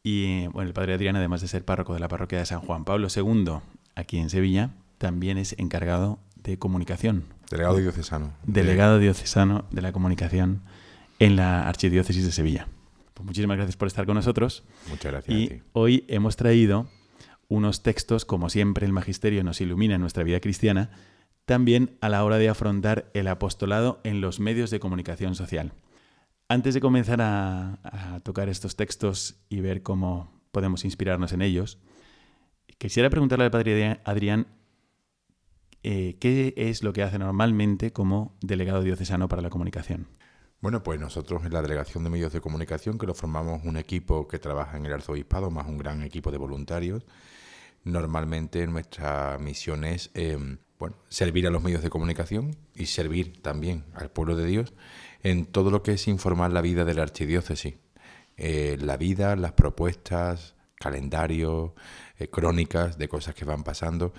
Y 0.04 0.46
bueno, 0.50 0.68
el 0.68 0.74
padre 0.76 0.94
Adrián, 0.94 1.16
además 1.16 1.42
de 1.42 1.48
ser 1.48 1.66
párroco 1.66 1.96
de 1.96 2.00
la 2.00 2.08
parroquia 2.08 2.38
de 2.38 2.46
San 2.46 2.60
Juan 2.60 2.86
Pablo 2.86 3.08
II, 3.16 3.54
aquí 3.96 4.20
en 4.20 4.30
Sevilla, 4.30 4.76
también 5.00 5.40
es 5.40 5.56
encargado 5.58 6.20
de 6.36 6.60
comunicación. 6.60 7.24
Delegado 7.50 7.78
diocesano. 7.78 8.32
Delegado 8.46 9.00
diocesano 9.00 9.66
de 9.72 9.82
la 9.82 9.92
comunicación 9.92 10.62
en 11.18 11.38
la 11.38 11.68
Archidiócesis 11.68 12.24
de 12.24 12.32
Sevilla. 12.32 12.68
Pues 13.16 13.26
muchísimas 13.26 13.58
gracias 13.58 13.76
por 13.76 13.88
estar 13.88 14.06
con 14.06 14.14
nosotros. 14.14 14.66
Muchas 14.88 15.12
gracias. 15.12 15.36
Y 15.36 15.64
hoy 15.74 16.06
hemos 16.08 16.36
traído 16.36 16.88
unos 17.48 17.82
textos, 17.82 18.24
como 18.24 18.52
siempre 18.52 18.86
el 18.86 18.94
Magisterio 18.94 19.44
nos 19.44 19.62
ilumina 19.62 19.96
en 19.96 20.02
nuestra 20.02 20.24
vida 20.24 20.40
cristiana, 20.40 20.92
también 21.46 21.98
a 22.02 22.10
la 22.10 22.24
hora 22.24 22.38
de 22.38 22.50
afrontar 22.50 23.10
el 23.14 23.28
apostolado 23.28 24.00
en 24.04 24.22
los 24.22 24.40
medios 24.40 24.70
de 24.70 24.80
comunicación 24.80 25.36
social. 25.36 25.74
Antes 26.48 26.74
de 26.74 26.82
comenzar 26.82 27.22
a, 27.22 28.20
tocar 28.24 28.50
estos 28.50 28.76
textos 28.76 29.42
y 29.50 29.62
ver 29.62 29.84
cómo 29.84 30.42
podemos 30.52 30.84
inspirarnos 30.84 31.32
en 31.32 31.42
ellos, 31.42 31.80
quisiera 32.78 33.10
preguntarle 33.10 33.46
al 33.46 33.52
padre 33.52 34.02
Adrián 34.04 34.48
eh, 35.84 36.18
qué 36.20 36.54
es 36.58 36.84
lo 36.84 36.94
que 36.94 37.04
hace 37.04 37.18
normalmente 37.18 37.92
como 37.94 38.38
delegado 38.42 38.84
diocesano 38.84 39.28
para 39.28 39.42
la 39.42 39.50
comunicación. 39.50 40.08
Bueno, 40.62 40.84
pues 40.84 41.00
nosotros 41.00 41.44
en 41.44 41.54
la 41.54 41.64
Delegación 41.64 42.04
de 42.04 42.12
Medios 42.12 42.34
de 42.34 42.40
Comunicación, 42.40 43.00
que 43.00 43.08
lo 43.08 43.16
formamos 43.16 43.64
un 43.64 43.78
equipo 43.78 44.28
que 44.28 44.38
trabaja 44.38 44.78
en 44.78 44.86
el 44.86 44.94
Arzobispado, 44.94 45.50
más 45.50 45.68
un 45.68 45.80
gran 45.80 46.04
equipo 46.04 46.30
de 46.30 46.38
voluntarios, 46.38 47.04
normalmente 47.84 48.68
nuestra 48.68 49.40
misión 49.40 49.84
es 49.84 50.12
em, 50.14 50.60
bueno, 50.82 50.96
servir 51.10 51.46
a 51.46 51.52
los 51.52 51.62
medios 51.62 51.84
de 51.84 51.92
comunicación 51.92 52.58
y 52.74 52.88
servir 52.88 53.40
también 53.44 53.86
al 53.94 54.10
pueblo 54.10 54.36
de 54.36 54.48
Dios 54.48 54.74
en 55.22 55.46
todo 55.46 55.70
lo 55.70 55.84
que 55.84 55.92
es 55.92 56.08
informar 56.08 56.52
la 56.52 56.62
vida 56.62 56.86
de 56.86 56.96
la 56.96 57.04
archidiócesis. 57.04 57.76
Eh, 58.36 58.80
la 58.82 58.98
vida, 58.98 59.36
las 59.36 59.52
propuestas, 59.52 60.56
calendarios, 60.74 61.74
eh, 62.18 62.30
crónicas 62.30 62.98
de 62.98 63.08
cosas 63.08 63.36
que 63.36 63.46
van 63.46 63.64
pasando. 63.64 64.12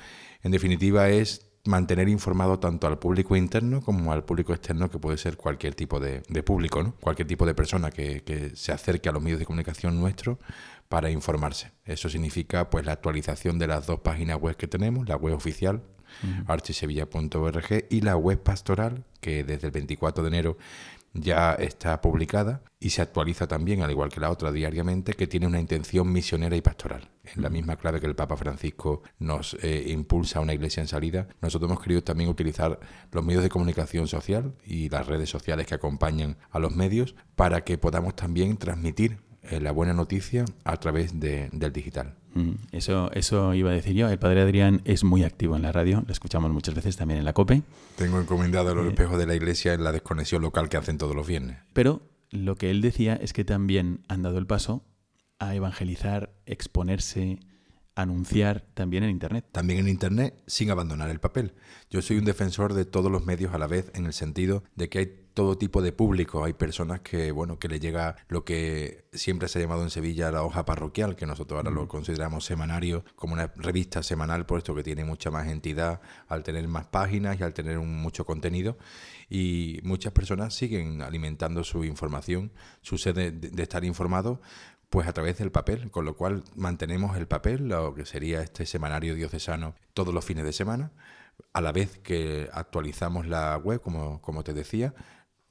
En 0.45 0.53
definitiva 0.53 1.09
es 1.09 1.49
mantener 1.65 2.09
informado 2.09 2.61
tanto 2.61 2.87
al 2.87 3.01
público 3.01 3.35
interno 3.35 3.81
como 3.81 4.13
al 4.13 4.25
público 4.25 4.53
externo, 4.53 4.89
que 4.89 5.01
puede 5.01 5.19
ser 5.19 5.37
cualquier 5.37 5.75
tipo 5.75 5.99
de, 5.99 6.23
público, 6.45 6.81
¿no? 6.81 6.95
cualquier 7.01 7.27
tipo 7.27 7.45
de 7.45 7.57
persona 7.57 7.91
que, 7.91 8.23
que, 8.23 8.55
se 8.55 8.71
acerque 8.71 9.09
a 9.09 9.13
los 9.13 9.21
medios 9.21 9.41
de 9.41 9.47
comunicación 9.47 9.99
nuestros 9.99 10.39
para 10.89 11.11
informarse. 11.11 11.73
Eso 11.85 12.09
significa 12.09 12.71
pues 12.71 12.87
la 12.87 12.93
actualización 12.93 13.59
de 13.59 13.67
las 13.67 13.89
dos 13.89 13.99
páginas 13.99 14.41
web 14.41 14.57
que 14.57 14.69
tenemos, 14.69 15.09
la 15.09 15.17
web 15.17 15.35
oficial 15.35 15.83
archisevilla.org 16.47 17.87
y 17.91 18.01
la 18.01 18.17
web 18.17 18.43
pastoral, 18.43 19.05
que 19.21 19.45
desde 19.45 19.69
el 19.69 19.73
24 19.73 20.23
de 20.23 20.29
enero 20.29 20.57
ya 21.15 21.53
está 21.55 22.01
publicada 22.01 22.63
y 22.81 22.91
se 22.91 23.03
actualiza 23.03 23.47
también, 23.47 23.83
al 23.83 23.91
igual 23.91 24.11
que 24.11 24.21
la 24.21 24.31
otra, 24.31 24.51
diariamente, 24.51 25.13
que 25.13 25.27
tiene 25.27 25.47
una 25.47 25.61
intención 25.61 26.11
misionera 26.11 26.57
y 26.57 26.63
pastoral. 26.63 27.11
En 27.25 27.43
la 27.43 27.51
misma 27.51 27.77
clave 27.77 28.01
que 28.01 28.07
el 28.07 28.17
Papa 28.17 28.37
Francisco 28.37 29.03
nos 29.19 29.55
eh, 29.63 29.85
impulsa 29.89 30.39
a 30.39 30.43
una 30.43 30.55
iglesia 30.55 30.81
en 30.81 30.89
salida, 30.89 31.29
nosotros 31.41 31.71
hemos 31.71 31.83
querido 31.83 32.03
también 32.03 32.31
utilizar 32.31 32.81
los 33.11 33.25
medios 33.25 33.43
de 33.43 33.51
comunicación 33.51 34.09
social 34.09 34.55
y 34.65 34.89
las 34.89 35.07
redes 35.07 35.31
sociales 35.31 35.67
que 35.67 35.75
acompañan 35.75 36.39
a 36.51 36.59
los 36.59 36.75
medios 36.75 37.15
para 37.37 37.63
que 37.63 37.79
podamos 37.79 38.17
también 38.17 38.57
transmitir 38.57 39.19
eh, 39.43 39.61
la 39.61 39.73
buena 39.73 39.93
noticia 39.93 40.45
a 40.65 40.77
través 40.79 41.19
de, 41.19 41.49
del 41.53 41.73
digital. 41.73 42.15
Eso, 42.71 43.11
eso 43.13 43.53
iba 43.53 43.71
a 43.71 43.75
decir 43.75 43.95
yo. 43.95 44.09
El 44.09 44.19
padre 44.19 44.41
Adrián 44.41 44.81
es 44.85 45.05
muy 45.05 45.23
activo 45.23 45.55
en 45.55 45.63
la 45.63 45.73
radio, 45.73 46.03
lo 46.07 46.13
escuchamos 46.13 46.51
muchas 46.51 46.75
veces 46.75 46.97
también 46.97 47.19
en 47.19 47.27
la 47.27 47.35
COPE. 47.35 47.63
Tengo 47.97 48.21
encomendado 48.21 48.75
los 48.75 48.87
eh, 48.87 48.89
espejos 48.89 49.19
de 49.19 49.27
la 49.27 49.35
iglesia 49.35 49.75
en 49.75 49.85
la 49.85 49.93
desconexión 49.93 50.41
local 50.41 50.69
que 50.69 50.79
hacen 50.79 50.97
todos 50.97 51.15
los 51.15 51.27
viernes. 51.27 51.59
Pero 51.75 52.01
lo 52.31 52.57
que 52.57 52.71
él 52.71 52.81
decía 52.81 53.15
es 53.17 53.33
que 53.33 53.45
también 53.45 54.01
han 54.09 54.23
dado 54.23 54.39
el 54.39 54.47
paso 54.47 54.83
a 55.39 55.55
evangelizar, 55.55 56.33
exponerse, 56.47 57.41
anunciar 57.95 58.65
también 58.75 59.05
en 59.05 59.11
Internet. 59.11 59.47
También 59.53 59.81
en 59.81 59.89
Internet 59.89 60.43
sin 60.47 60.71
abandonar 60.71 61.11
el 61.11 61.21
papel. 61.21 61.55
Yo 61.91 62.03
soy 62.03 62.19
un 62.19 62.25
defensor 62.25 62.75
de 62.75 62.85
todos 62.85 63.11
los 63.11 63.27
medios 63.27 63.55
a 63.55 63.59
la 63.59 63.67
vez 63.67 63.91
en 63.95 64.07
el 64.07 64.13
sentido 64.13 64.65
de 64.75 64.89
que 64.89 64.99
hay 64.99 65.23
todo 65.35 65.57
tipo 65.57 65.83
de 65.83 65.93
público. 65.93 66.45
Hay 66.45 66.53
personas 66.53 67.01
que, 67.01 67.33
bueno, 67.33 67.59
que 67.59 67.69
le 67.69 67.81
llega 67.81 68.17
lo 68.29 68.45
que 68.45 69.05
siempre 69.13 69.49
se 69.49 69.59
ha 69.59 69.63
llamado 69.63 69.83
en 69.83 69.91
Sevilla 69.91 70.31
la 70.31 70.43
hoja 70.43 70.65
parroquial, 70.65 71.17
que 71.17 71.27
nosotros 71.27 71.59
ahora 71.59 71.71
lo 71.71 71.89
consideramos 71.89 72.45
semanario, 72.45 73.05
como 73.17 73.35
una 73.35 73.53
revista 73.57 74.03
semanal, 74.03 74.47
por 74.47 74.59
esto 74.59 74.75
que 74.75 74.83
tiene 74.83 75.05
mucha 75.05 75.31
más 75.31 75.49
entidad 75.49 76.01
al 76.29 76.43
tener 76.43 76.67
más 76.69 76.87
páginas 76.87 77.39
y 77.41 77.43
al 77.43 77.55
tener 77.55 77.79
mucho 77.79 78.25
contenido. 78.25 78.77
Y 79.29 79.81
muchas 79.83 80.13
personas 80.13 80.55
siguen 80.55 81.01
alimentando 81.01 81.65
su 81.65 81.85
información, 81.85 82.53
su 82.83 82.99
sed 82.99 83.33
de, 83.33 83.63
estar 83.63 83.85
informados, 83.85 84.41
pues 84.93 85.09
a 85.09 85.15
través 85.15 85.39
del 85.39 85.51
papel, 85.51 85.91
con 85.91 86.05
lo 86.05 86.15
cual 86.15 86.45
mantenemos 86.55 87.17
el 87.17 87.27
papel, 87.27 87.67
lo 87.67 87.95
que 87.95 88.05
sería 88.05 88.43
este 88.43 88.67
semanario 88.67 89.15
diocesano, 89.15 89.75
todos 89.95 90.13
los 90.13 90.23
fines 90.23 90.45
de 90.45 90.53
semana, 90.53 90.93
a 91.55 91.63
la 91.63 91.73
vez 91.73 91.99
que 91.99 92.51
actualizamos 92.53 93.27
la 93.27 93.57
web, 93.57 93.81
como, 93.81 94.21
como 94.21 94.45
te 94.45 94.53
decía, 94.53 94.95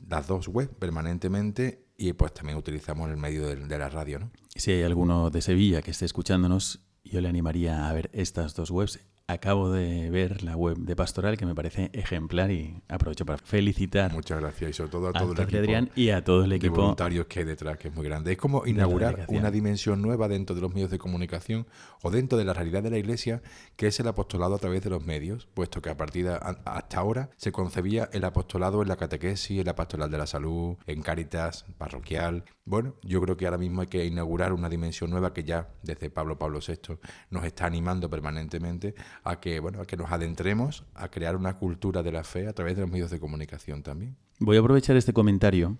las 0.07 0.27
dos 0.27 0.47
webs 0.47 0.69
permanentemente 0.77 1.87
y 1.97 2.13
pues 2.13 2.35
también 2.35 2.55
utilizamos 2.55 3.09
el 3.09 3.17
medio 3.17 3.47
de, 3.47 3.77
la 3.79 3.89
radio. 3.89 4.19
¿no? 4.19 4.31
Si 4.55 4.73
hay 4.73 4.83
alguno 4.83 5.31
de 5.31 5.41
Sevilla 5.41 5.81
que 5.81 5.89
esté 5.89 6.05
escuchándonos, 6.05 6.85
yo 7.03 7.19
le 7.19 7.27
animaría 7.27 7.89
a 7.89 7.93
ver 7.93 8.11
estas 8.13 8.53
dos 8.53 8.69
webs 8.69 8.99
Acabo 9.31 9.71
de 9.71 10.09
ver 10.09 10.43
la 10.43 10.57
web 10.57 10.75
de 10.79 10.93
Pastoral 10.93 11.37
que 11.37 11.45
me 11.45 11.55
parece 11.55 11.89
ejemplar 11.93 12.51
y 12.51 12.83
aprovecho 12.89 13.25
para 13.25 13.37
felicitar. 13.37 14.11
Muchas 14.11 14.41
gracias 14.41 14.71
y 14.71 14.73
sobre 14.73 14.91
todo 14.91 15.07
a 15.07 15.13
todo 15.13 15.31
el 15.31 15.39
equipo 15.39 15.57
Adrián 15.57 15.89
y 15.95 16.09
a 16.09 16.21
todo 16.21 16.43
el 16.43 16.51
equipo 16.51 16.75
de 16.75 16.81
voluntarios 16.81 17.27
que 17.27 17.39
hay 17.39 17.45
detrás, 17.45 17.77
que 17.77 17.87
es 17.87 17.95
muy 17.95 18.03
grande. 18.03 18.33
Es 18.33 18.37
como 18.37 18.65
inaugurar 18.65 19.23
una 19.29 19.49
dimensión 19.49 20.01
nueva 20.01 20.27
dentro 20.27 20.53
de 20.53 20.61
los 20.61 20.73
medios 20.73 20.91
de 20.91 20.97
comunicación 20.97 21.65
o 22.01 22.11
dentro 22.11 22.37
de 22.37 22.43
la 22.43 22.53
realidad 22.53 22.83
de 22.83 22.89
la 22.89 22.97
Iglesia, 22.97 23.41
que 23.77 23.87
es 23.87 23.97
el 24.01 24.09
apostolado 24.09 24.55
a 24.55 24.57
través 24.57 24.83
de 24.83 24.89
los 24.89 25.05
medios, 25.05 25.47
puesto 25.53 25.81
que 25.81 25.89
a 25.89 25.95
partir 25.95 26.25
de 26.25 26.37
hasta 26.65 26.99
ahora 26.99 27.29
se 27.37 27.53
concebía 27.53 28.09
el 28.11 28.25
apostolado 28.25 28.81
en 28.81 28.89
la 28.89 28.97
catequesis, 28.97 29.59
en 29.59 29.65
la 29.65 29.75
pastoral 29.75 30.11
de 30.11 30.17
la 30.17 30.27
salud, 30.27 30.75
en 30.87 31.01
Cáritas, 31.01 31.63
parroquial. 31.77 32.43
Bueno, 32.65 32.95
yo 33.01 33.21
creo 33.21 33.37
que 33.37 33.45
ahora 33.45 33.57
mismo 33.57 33.79
hay 33.79 33.87
que 33.87 34.05
inaugurar 34.05 34.51
una 34.51 34.67
dimensión 34.67 35.09
nueva 35.09 35.33
que 35.33 35.45
ya 35.45 35.69
desde 35.83 36.09
Pablo 36.09 36.37
Pablo 36.37 36.59
VI 36.59 36.97
nos 37.29 37.45
está 37.45 37.65
animando 37.65 38.09
permanentemente 38.09 38.93
a 39.23 39.39
que, 39.39 39.59
bueno, 39.59 39.81
a 39.81 39.85
que 39.85 39.97
nos 39.97 40.11
adentremos 40.11 40.85
a 40.93 41.09
crear 41.09 41.35
una 41.35 41.57
cultura 41.57 42.03
de 42.03 42.11
la 42.11 42.23
fe 42.23 42.47
a 42.47 42.53
través 42.53 42.75
de 42.75 42.81
los 42.81 42.91
medios 42.91 43.11
de 43.11 43.19
comunicación 43.19 43.83
también. 43.83 44.17
Voy 44.39 44.57
a 44.57 44.59
aprovechar 44.59 44.97
este 44.97 45.13
comentario 45.13 45.77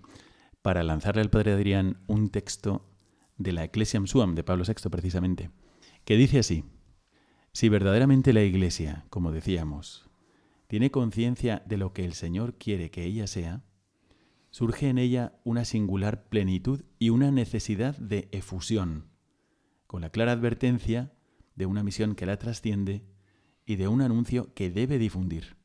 para 0.62 0.84
lanzarle 0.84 1.22
al 1.22 1.30
padre 1.30 1.54
Adrián 1.54 1.98
un 2.08 2.30
texto 2.30 2.88
de 3.38 3.52
la 3.52 3.64
Ecclesiam 3.64 4.06
Suam 4.06 4.36
de 4.36 4.44
Pablo 4.44 4.64
VI 4.66 4.90
precisamente, 4.90 5.50
que 6.06 6.18
dice 6.18 6.40
así: 6.40 6.64
Si 7.52 7.70
verdaderamente 7.70 8.34
la 8.34 8.44
Iglesia, 8.44 9.06
como 9.10 9.32
decíamos, 9.32 10.10
tiene 10.68 10.92
conciencia 10.92 11.64
de 11.66 11.78
lo 11.78 11.94
que 11.94 12.06
el 12.06 12.14
Señor 12.14 12.56
quiere 12.58 12.92
que 12.92 13.04
ella 13.04 13.28
sea, 13.28 13.64
surge 14.52 14.90
en 14.90 14.98
ella 14.98 15.34
una 15.44 15.66
singular 15.66 16.26
plenitud 16.30 16.84
y 17.00 17.10
una 17.10 17.32
necesidad 17.32 17.98
de 17.98 18.30
efusión, 18.32 19.10
con 19.88 20.02
la 20.02 20.12
clara 20.12 20.34
advertencia 20.34 21.14
de 21.56 21.66
una 21.66 21.84
misión 21.84 22.16
que 22.16 22.26
la 22.26 22.38
trasciende 22.38 23.06
y 23.72 23.78
de 23.78 23.88
un 23.88 24.02
anuncio 24.02 24.54
que 24.54 24.70
debe 24.70 24.98
difundir. 24.98 25.56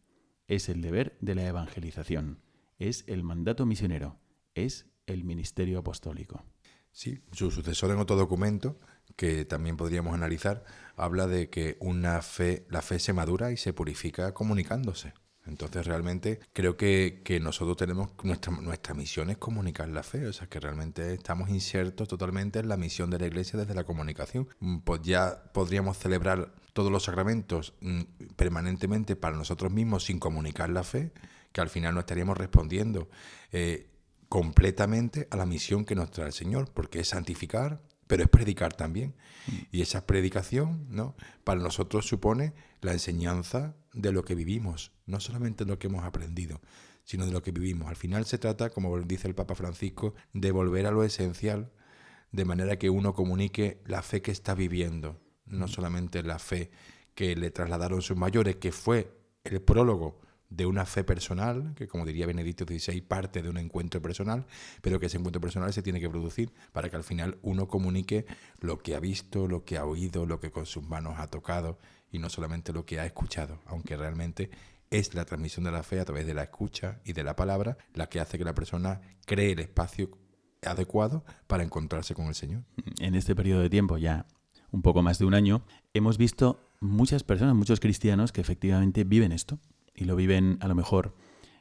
Es 0.47 0.69
el 0.69 0.81
deber 0.81 1.19
de 1.21 1.35
la 1.35 1.45
evangelización, 1.45 2.39
es 2.79 3.03
el 3.09 3.25
mandato 3.25 3.67
misionero, 3.67 4.21
es 4.55 4.87
el 5.07 5.25
ministerio 5.25 5.81
apostólico. 5.81 6.45
Sí, 6.93 7.25
su 7.33 7.51
sucesor 7.51 7.91
en 7.91 7.99
otro 7.99 8.15
documento 8.15 8.79
que 9.17 9.45
también 9.45 9.77
podríamos 9.77 10.15
analizar 10.15 10.63
habla 10.95 11.27
de 11.27 11.51
que 11.51 11.79
una 11.81 12.23
fe, 12.23 12.65
la 12.71 12.81
fe 12.81 13.01
se 13.01 13.13
madura 13.13 13.51
y 13.51 13.57
se 13.57 13.73
purifica 13.73 14.33
comunicándose. 14.35 15.13
Entonces 15.47 15.87
realmente 15.87 16.41
creo 16.53 16.77
que, 16.77 17.23
nosotros 17.41 17.77
tenemos, 17.77 18.11
nuestra, 18.23 18.53
nuestra 18.53 18.95
misión 18.95 19.31
es 19.31 19.37
comunicar 19.37 19.89
la 19.89 20.03
fe, 20.03 20.27
o 20.27 20.33
sea 20.33 20.49
que 20.49 20.59
realmente 20.59 21.15
estamos 21.15 21.49
insertos 21.51 22.09
totalmente 22.09 22.59
en 22.59 22.69
la 22.69 22.77
misión 22.77 23.11
de 23.11 23.19
la 23.19 23.27
iglesia 23.27 23.59
desde 23.59 23.75
la 23.75 23.85
comunicación. 23.85 24.49
Mm, 24.61 24.79
pues 24.79 25.03
ya 25.03 25.51
podríamos 25.53 25.99
celebrar 25.99 26.53
todos 26.73 26.91
los 26.91 27.05
sacramentos 27.05 27.75
mm, 27.81 28.03
permanentemente 28.37 29.17
para 29.17 29.37
nosotros 29.37 29.73
mismos 29.73 30.05
sin 30.05 30.19
comunicar 30.19 30.71
la 30.71 30.83
fe, 30.83 31.13
que 31.53 31.61
al 31.61 31.71
final 31.71 31.95
no 31.95 32.01
estaríamos 32.01 32.37
respondiendo 32.37 33.09
eh, 33.53 33.89
completamente 34.29 35.29
a 35.31 35.37
la 35.37 35.47
misión 35.47 35.85
que 35.85 35.95
nos 35.95 36.11
trae 36.11 36.27
el 36.27 36.33
Señor, 36.33 36.71
porque 36.73 37.01
es 37.01 37.09
santificar, 37.09 37.81
pero 38.07 38.25
es 38.25 38.29
predicar 38.29 38.75
también. 38.75 39.15
Mm. 39.47 39.53
Y 39.71 39.83
esa 39.83 40.07
predicación, 40.07 40.87
¿no? 40.91 41.15
Para 41.45 41.61
nosotros 41.61 42.07
supone 42.07 42.53
la 42.87 42.93
enseñanza 42.93 43.77
de 43.93 44.13
lo 44.13 44.25
que 44.25 44.35
vivimos, 44.35 44.93
no 45.07 45.21
solamente 45.21 45.65
de 45.65 45.71
lo 45.71 45.79
que 45.79 45.89
hemos 45.89 46.05
aprendido, 46.05 46.61
sino 47.05 47.27
de 47.27 47.33
lo 47.33 47.43
que 47.43 47.53
vivimos. 47.53 47.89
Al 47.89 47.97
final 47.97 48.25
se 48.25 48.39
trata, 48.39 48.71
como 48.71 48.99
dice 49.01 49.29
el 49.29 49.35
Papa 49.35 49.55
Francisco, 49.55 50.15
de 50.33 50.53
volver 50.53 50.87
a 50.87 50.91
lo 50.91 51.05
esencial, 51.05 51.73
de 52.33 52.45
manera 52.45 52.79
que 52.79 52.89
uno 52.89 53.13
comunique 53.13 53.83
la 53.87 54.03
fe 54.03 54.23
que 54.23 54.31
está 54.31 54.55
viviendo, 54.55 55.21
no 55.47 55.69
solamente 55.69 56.23
la 56.23 56.39
fe 56.39 56.71
que 57.15 57.37
le 57.37 57.51
trasladaron 57.51 58.03
sus 58.03 58.17
mayores, 58.17 58.57
que 58.57 58.73
fue 58.73 59.13
el 59.45 59.61
prólogo 59.61 60.21
de 60.49 60.67
una 60.67 60.85
fe 60.87 61.03
personal, 61.03 61.75
que 61.75 61.89
como 61.89 62.07
diría 62.07 62.27
Benedicto 62.27 62.65
XVI, 62.65 63.01
parte 63.01 63.43
de 63.43 63.49
un 63.49 63.59
encuentro 63.59 64.01
personal, 64.01 64.47
pero 64.81 65.01
que 65.01 65.07
ese 65.07 65.17
encuentro 65.17 65.41
personal 65.41 65.73
se 65.73 65.83
tiene 65.83 66.01
que 66.01 66.09
producir 66.09 66.53
para 66.73 66.89
que 66.89 66.97
al 66.97 67.05
final 67.05 67.39
uno 67.43 67.67
comunique 67.67 68.27
lo 68.61 68.79
que 68.79 68.95
ha 68.95 69.01
visto, 69.01 69.49
lo 69.49 69.65
que 69.65 69.77
ha 69.77 69.85
oído, 69.85 70.25
lo 70.25 70.39
que 70.39 70.51
con 70.51 70.67
sus 70.67 70.85
manos 70.85 71.15
ha 71.19 71.27
tocado 71.27 71.79
y 72.11 72.19
no 72.19 72.29
solamente 72.29 72.73
lo 72.73 72.85
que 72.85 73.01
ha 73.01 73.07
escuchado, 73.07 73.61
aunque 73.67 73.97
realmente 73.97 74.51
es 74.91 75.15
la 75.15 75.25
transmisión 75.25 75.65
de 75.65 75.73
la 75.73 75.83
fe 75.83 76.01
a 76.01 76.05
través 76.05 76.27
de 76.27 76.35
la 76.35 76.45
escucha 76.45 77.01
y 77.05 77.13
de 77.13 77.25
la 77.25 77.37
palabra 77.37 77.77
la 77.95 78.09
que 78.09 78.21
hace 78.21 78.39
que 78.39 78.45
la 78.45 78.55
persona 78.55 79.01
cree 79.27 79.53
el 79.53 79.59
espacio 79.59 80.11
adecuado 80.63 81.25
para 81.47 81.63
encontrarse 81.63 82.15
con 82.15 82.27
el 82.27 82.35
Señor. 82.35 82.63
En 83.01 83.15
este 83.15 83.35
periodo 83.35 83.63
de 83.63 83.71
tiempo, 83.71 83.99
ya 83.99 84.27
un 84.71 84.83
poco 84.83 85.03
más 85.03 85.19
de 85.19 85.25
un 85.25 85.35
año, 85.35 85.63
hemos 85.95 86.19
visto 86.19 86.61
muchas 86.81 87.25
personas, 87.25 87.55
muchos 87.55 87.81
cristianos 87.81 88.33
que 88.33 88.41
efectivamente 88.41 89.05
viven 89.05 89.33
esto, 89.33 89.59
y 89.95 90.05
lo 90.05 90.15
viven 90.15 90.59
a 90.61 90.69
lo 90.69 90.75
mejor 90.75 91.15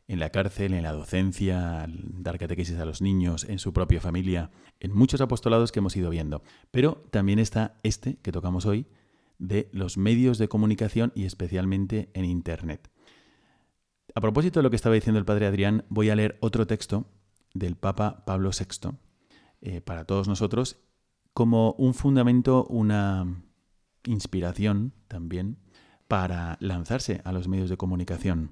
en 0.08 0.20
la 0.20 0.30
cárcel, 0.30 0.74
en 0.74 0.84
la 0.84 0.92
docencia, 0.92 1.88
dar 1.88 2.38
catequesis 2.38 2.78
a 2.78 2.86
los 2.86 3.02
niños, 3.02 3.44
en 3.46 3.58
su 3.58 3.74
propia 3.74 4.02
familia, 4.02 4.52
en 4.80 4.94
muchos 4.94 5.22
apostolados 5.22 5.72
que 5.72 5.80
hemos 5.80 5.96
ido 5.96 6.10
viendo. 6.10 6.44
Pero 6.70 7.04
también 7.10 7.40
está 7.40 7.80
este 7.82 8.18
que 8.18 8.32
tocamos 8.32 8.66
hoy 8.66 8.86
de 9.40 9.70
los 9.72 9.98
medios 9.98 10.38
de 10.38 10.48
comunicación 10.48 11.12
y 11.16 11.26
especialmente 11.26 12.10
en 12.14 12.26
Internet. 12.26 12.90
A 14.14 14.22
propósito 14.22 14.60
de 14.60 14.64
lo 14.64 14.70
que 14.70 14.78
estaba 14.78 14.96
diciendo 14.96 15.20
el 15.20 15.26
padre 15.26 15.46
Adrián, 15.46 15.86
voy 15.90 16.10
a 16.10 16.16
leer 16.16 16.38
otro 16.40 16.68
texto 16.68 17.06
del 17.54 17.76
Papa 17.76 18.24
Pablo 18.26 18.52
VI 18.52 18.92
eh, 19.62 19.82
para 19.82 20.06
todos 20.06 20.28
nosotros 20.28 20.78
como 21.34 21.74
un 21.74 21.94
fundamento, 21.94 22.66
una 22.66 23.44
inspiración 24.06 24.94
también 25.08 25.58
para 26.08 26.58
lanzarse 26.62 27.22
a 27.26 27.34
los 27.34 27.48
medios 27.48 27.70
de 27.70 27.78
comunicación. 27.78 28.52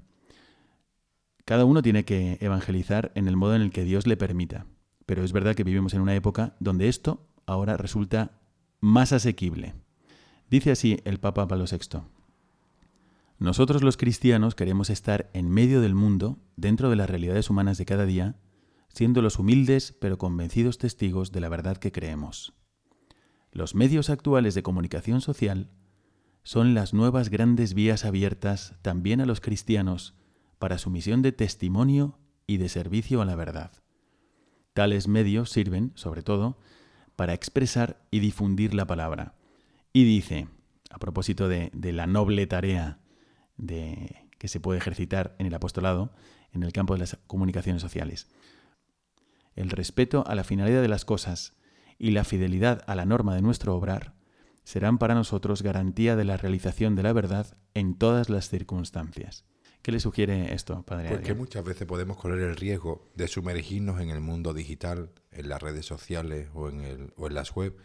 Cada 1.45 1.65
uno 1.65 1.81
tiene 1.81 2.03
que 2.03 2.37
evangelizar 2.41 3.11
en 3.15 3.27
el 3.27 3.37
modo 3.37 3.55
en 3.55 3.61
el 3.61 3.71
que 3.71 3.83
Dios 3.83 4.07
le 4.07 4.17
permita, 4.17 4.65
pero 5.05 5.23
es 5.23 5.31
verdad 5.31 5.55
que 5.55 5.63
vivimos 5.63 5.93
en 5.93 6.01
una 6.01 6.15
época 6.15 6.55
donde 6.59 6.89
esto 6.89 7.27
ahora 7.45 7.77
resulta 7.77 8.39
más 8.79 9.13
asequible. 9.13 9.75
Dice 10.53 10.69
así 10.69 10.99
el 11.03 11.19
Papa 11.19 11.47
Pablo 11.47 11.65
VI. 11.65 12.01
Nosotros 13.39 13.81
los 13.81 13.97
cristianos 13.97 14.53
queremos 14.53 14.91
estar 14.91 15.31
en 15.33 15.49
medio 15.49 15.81
del 15.81 15.95
mundo, 15.95 16.37
dentro 16.57 16.91
de 16.91 16.95
las 16.95 17.09
realidades 17.09 17.49
humanas 17.49 17.79
de 17.79 17.85
cada 17.85 18.05
día, 18.05 18.35
siendo 18.87 19.23
los 19.23 19.39
humildes 19.39 19.97
pero 19.99 20.19
convencidos 20.19 20.77
testigos 20.77 21.31
de 21.31 21.41
la 21.41 21.49
verdad 21.49 21.77
que 21.77 21.91
creemos. 21.91 22.53
Los 23.51 23.73
medios 23.73 24.11
actuales 24.11 24.53
de 24.53 24.61
comunicación 24.61 25.21
social 25.21 25.71
son 26.43 26.75
las 26.75 26.93
nuevas 26.93 27.29
grandes 27.29 27.73
vías 27.73 28.05
abiertas 28.05 28.75
también 28.83 29.21
a 29.21 29.25
los 29.25 29.41
cristianos 29.41 30.13
para 30.59 30.77
su 30.77 30.91
misión 30.91 31.23
de 31.23 31.31
testimonio 31.31 32.19
y 32.45 32.57
de 32.57 32.69
servicio 32.69 33.23
a 33.23 33.25
la 33.25 33.35
verdad. 33.35 33.71
Tales 34.73 35.07
medios 35.07 35.49
sirven, 35.49 35.93
sobre 35.95 36.21
todo, 36.21 36.59
para 37.15 37.33
expresar 37.33 38.05
y 38.11 38.19
difundir 38.19 38.75
la 38.75 38.85
palabra. 38.85 39.33
Y 39.93 40.03
dice, 40.05 40.47
a 40.89 40.97
propósito 40.97 41.47
de, 41.47 41.71
la 41.73 42.07
noble 42.07 42.47
tarea 42.47 42.99
de, 43.57 44.27
que 44.39 44.47
se 44.47 44.59
puede 44.59 44.79
ejercitar 44.79 45.35
en 45.37 45.45
el 45.45 45.53
apostolado, 45.53 46.11
en 46.51 46.63
el 46.63 46.73
campo 46.73 46.93
de 46.93 46.99
las 46.99 47.17
comunicaciones 47.27 47.81
sociales, 47.81 48.27
el 49.55 49.69
respeto 49.69 50.25
a 50.27 50.33
la 50.33 50.43
finalidad 50.43 50.81
de 50.81 50.87
las 50.87 51.05
cosas 51.05 51.53
y 51.99 52.11
la 52.11 52.23
fidelidad 52.23 52.83
a 52.87 52.95
la 52.95 53.05
norma 53.05 53.35
de 53.35 53.43
nuestro 53.43 53.75
obrar 53.75 54.15
serán 54.63 54.97
para 54.97 55.13
nosotros 55.13 55.61
garantía 55.61 56.15
de 56.15 56.23
la 56.23 56.37
realización 56.37 56.95
de 56.95 57.03
la 57.03 57.13
verdad 57.13 57.57
en 57.75 57.95
todas 57.95 58.29
las 58.29 58.49
circunstancias. 58.49 59.45
¿Qué 59.83 59.91
le 59.91 59.99
sugiere 59.99 60.53
esto, 60.53 60.81
Padre? 60.83 61.09
Porque 61.09 61.33
muchas 61.33 61.63
veces 61.63 61.85
podemos 61.85 62.17
correr 62.17 62.39
el 62.39 62.55
riesgo 62.55 63.11
de 63.15 63.27
sumergirnos 63.27 63.99
en 63.99 64.09
el 64.09 64.21
mundo 64.21 64.53
digital, 64.53 65.11
en 65.31 65.49
las 65.49 65.61
redes 65.61 65.85
sociales 65.85 66.49
o 66.53 66.69
en, 66.69 66.81
el, 66.81 67.13
o 67.17 67.27
en 67.27 67.33
las 67.33 67.53
web 67.53 67.75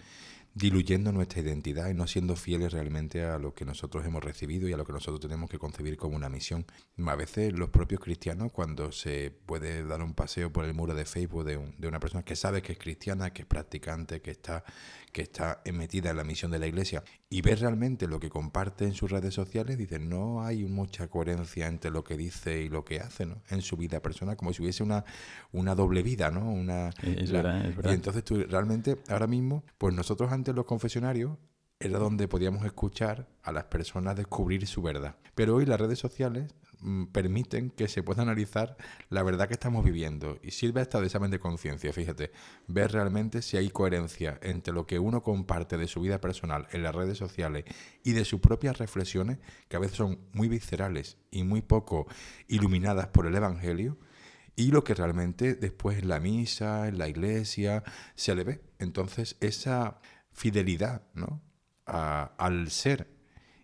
diluyendo 0.58 1.12
nuestra 1.12 1.40
identidad 1.40 1.88
y 1.88 1.94
no 1.94 2.06
siendo 2.08 2.34
fieles 2.34 2.72
realmente 2.72 3.24
a 3.24 3.38
lo 3.38 3.54
que 3.54 3.64
nosotros 3.64 4.04
hemos 4.04 4.24
recibido 4.24 4.68
y 4.68 4.72
a 4.72 4.76
lo 4.76 4.84
que 4.84 4.92
nosotros 4.92 5.20
tenemos 5.20 5.48
que 5.48 5.58
concebir 5.58 5.96
como 5.96 6.16
una 6.16 6.28
misión. 6.28 6.66
A 7.06 7.14
veces 7.14 7.52
los 7.52 7.70
propios 7.70 8.00
cristianos, 8.00 8.50
cuando 8.52 8.90
se 8.90 9.30
puede 9.30 9.84
dar 9.84 10.02
un 10.02 10.14
paseo 10.14 10.52
por 10.52 10.64
el 10.64 10.74
muro 10.74 10.94
de 10.94 11.04
Facebook 11.04 11.44
de, 11.44 11.74
de 11.78 11.88
una 11.88 12.00
persona 12.00 12.24
que 12.24 12.34
sabe 12.34 12.60
que 12.60 12.72
es 12.72 12.78
cristiana, 12.78 13.32
que 13.32 13.42
es 13.42 13.48
practicante, 13.48 14.20
que 14.20 14.32
está 14.32 14.64
que 15.12 15.22
está 15.22 15.62
metida 15.72 16.10
en 16.10 16.16
la 16.16 16.24
misión 16.24 16.50
de 16.50 16.58
la 16.58 16.66
iglesia 16.66 17.02
y 17.30 17.42
ve 17.42 17.54
realmente 17.56 18.06
lo 18.06 18.20
que 18.20 18.30
comparte 18.30 18.84
en 18.84 18.94
sus 18.94 19.10
redes 19.10 19.34
sociales, 19.34 19.78
dice, 19.78 19.98
no 19.98 20.42
hay 20.42 20.64
mucha 20.64 21.08
coherencia 21.08 21.66
entre 21.66 21.90
lo 21.90 22.04
que 22.04 22.16
dice 22.16 22.62
y 22.62 22.68
lo 22.68 22.84
que 22.84 23.00
hace 23.00 23.26
¿no? 23.26 23.42
en 23.50 23.62
su 23.62 23.76
vida 23.76 24.00
personal, 24.00 24.36
como 24.36 24.52
si 24.52 24.62
hubiese 24.62 24.82
una, 24.82 25.04
una 25.52 25.74
doble 25.74 26.02
vida, 26.02 26.30
¿no? 26.30 26.50
Una, 26.50 26.90
es, 27.02 27.30
verdad, 27.30 27.66
es 27.66 27.76
verdad. 27.76 27.90
Y 27.90 27.94
entonces 27.94 28.24
tú 28.24 28.42
realmente, 28.48 28.98
ahora 29.08 29.26
mismo, 29.26 29.64
pues 29.76 29.94
nosotros 29.94 30.32
antes 30.32 30.54
los 30.54 30.64
confesionarios 30.64 31.36
era 31.80 31.98
donde 31.98 32.26
podíamos 32.26 32.64
escuchar 32.64 33.28
a 33.42 33.52
las 33.52 33.64
personas 33.64 34.16
descubrir 34.16 34.66
su 34.66 34.82
verdad. 34.82 35.16
Pero 35.34 35.56
hoy 35.56 35.66
las 35.66 35.80
redes 35.80 35.98
sociales 35.98 36.52
permiten 37.12 37.70
que 37.70 37.88
se 37.88 38.02
pueda 38.02 38.22
analizar 38.22 38.76
la 39.08 39.22
verdad 39.22 39.48
que 39.48 39.54
estamos 39.54 39.84
viviendo 39.84 40.38
y 40.42 40.52
sirve 40.52 40.80
hasta 40.80 41.00
de 41.00 41.06
examen 41.06 41.30
de 41.30 41.38
conciencia, 41.38 41.92
fíjate, 41.92 42.30
ver 42.66 42.92
realmente 42.92 43.42
si 43.42 43.56
hay 43.56 43.70
coherencia 43.70 44.38
entre 44.42 44.72
lo 44.72 44.86
que 44.86 44.98
uno 44.98 45.22
comparte 45.22 45.76
de 45.76 45.88
su 45.88 46.00
vida 46.00 46.20
personal 46.20 46.68
en 46.70 46.82
las 46.82 46.94
redes 46.94 47.18
sociales 47.18 47.64
y 48.04 48.12
de 48.12 48.24
sus 48.24 48.40
propias 48.40 48.78
reflexiones, 48.78 49.38
que 49.68 49.76
a 49.76 49.80
veces 49.80 49.96
son 49.96 50.20
muy 50.32 50.48
viscerales 50.48 51.16
y 51.30 51.42
muy 51.42 51.62
poco 51.62 52.06
iluminadas 52.46 53.08
por 53.08 53.26
el 53.26 53.34
Evangelio, 53.34 53.98
y 54.54 54.72
lo 54.72 54.82
que 54.82 54.94
realmente 54.94 55.54
después 55.54 55.98
en 55.98 56.08
la 56.08 56.18
misa, 56.18 56.88
en 56.88 56.98
la 56.98 57.08
iglesia, 57.08 57.84
se 58.16 58.34
le 58.34 58.42
ve. 58.42 58.60
Entonces, 58.80 59.36
esa 59.38 60.00
fidelidad 60.32 61.02
¿no? 61.14 61.40
al 61.84 62.68
ser 62.70 63.08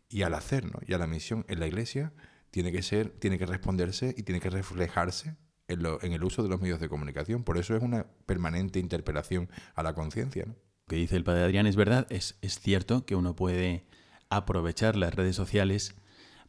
y 0.09 0.22
al 0.22 0.35
hacer 0.35 0.64
¿no? 0.66 0.79
y 0.87 0.94
a 0.94 0.98
la 0.98 1.09
misión 1.09 1.44
en 1.48 1.59
la 1.59 1.66
iglesia, 1.66 2.12
tiene 2.55 2.71
que 2.71 2.83
ser, 2.83 3.11
tiene 3.11 3.37
que 3.37 3.47
responderse 3.47 4.14
y 4.17 4.23
tiene 4.23 4.40
que 4.40 4.49
reflejarse 4.49 5.37
en, 5.67 6.12
el 6.12 6.23
uso 6.23 6.45
de 6.45 6.49
los 6.49 6.61
medios 6.61 6.79
de 6.79 6.88
comunicación. 6.88 7.43
Por 7.43 7.59
eso 7.59 7.75
es 7.75 7.83
una 7.83 8.07
permanente 8.27 8.79
interpelación 8.79 9.49
a 9.75 9.83
la 9.83 9.93
conciencia. 9.93 10.45
Lo 10.47 10.55
que 10.87 10.95
dice 10.95 11.17
el 11.17 11.25
padre 11.25 11.43
Adrián 11.43 11.67
es 11.67 11.75
verdad, 11.75 12.07
es, 12.11 12.38
es 12.43 12.61
cierto 12.61 13.05
que 13.07 13.17
uno 13.17 13.35
puede 13.35 13.88
aprovechar 14.29 14.95
las 14.95 15.12
redes 15.12 15.35
sociales 15.35 15.97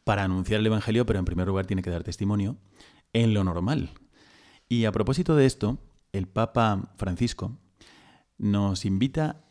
para 0.04 0.22
anunciar 0.22 0.60
el 0.60 0.66
Evangelio, 0.66 1.06
pero 1.06 1.18
en 1.18 1.24
primer 1.24 1.48
lugar 1.48 1.66
tiene 1.66 1.82
que 1.82 1.90
dar 1.90 2.04
testimonio 2.04 2.56
en 3.12 3.34
lo 3.34 3.42
normal. 3.42 3.90
Y 4.68 4.84
a 4.84 4.92
propósito 4.92 5.34
de 5.34 5.46
esto, 5.46 5.76
el 6.12 6.28
Papa 6.28 6.94
Francisco 6.98 7.58
nos 8.38 8.84
invita 8.84 9.44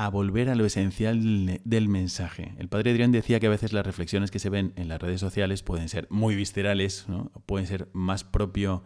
a 0.00 0.08
volver 0.08 0.48
a 0.48 0.54
lo 0.54 0.64
esencial 0.64 1.60
del 1.62 1.88
mensaje. 1.88 2.54
El 2.56 2.70
padre 2.70 2.92
Adrián 2.92 3.12
decía 3.12 3.38
que 3.38 3.48
a 3.48 3.50
veces 3.50 3.74
las 3.74 3.84
reflexiones 3.84 4.30
que 4.30 4.38
se 4.38 4.48
ven 4.48 4.72
en 4.76 4.88
las 4.88 4.98
redes 4.98 5.20
sociales 5.20 5.62
pueden 5.62 5.90
ser 5.90 6.06
muy 6.08 6.34
viscerales, 6.34 7.04
pueden 7.44 7.66
ser 7.66 7.90
más 7.92 8.24
propio 8.24 8.82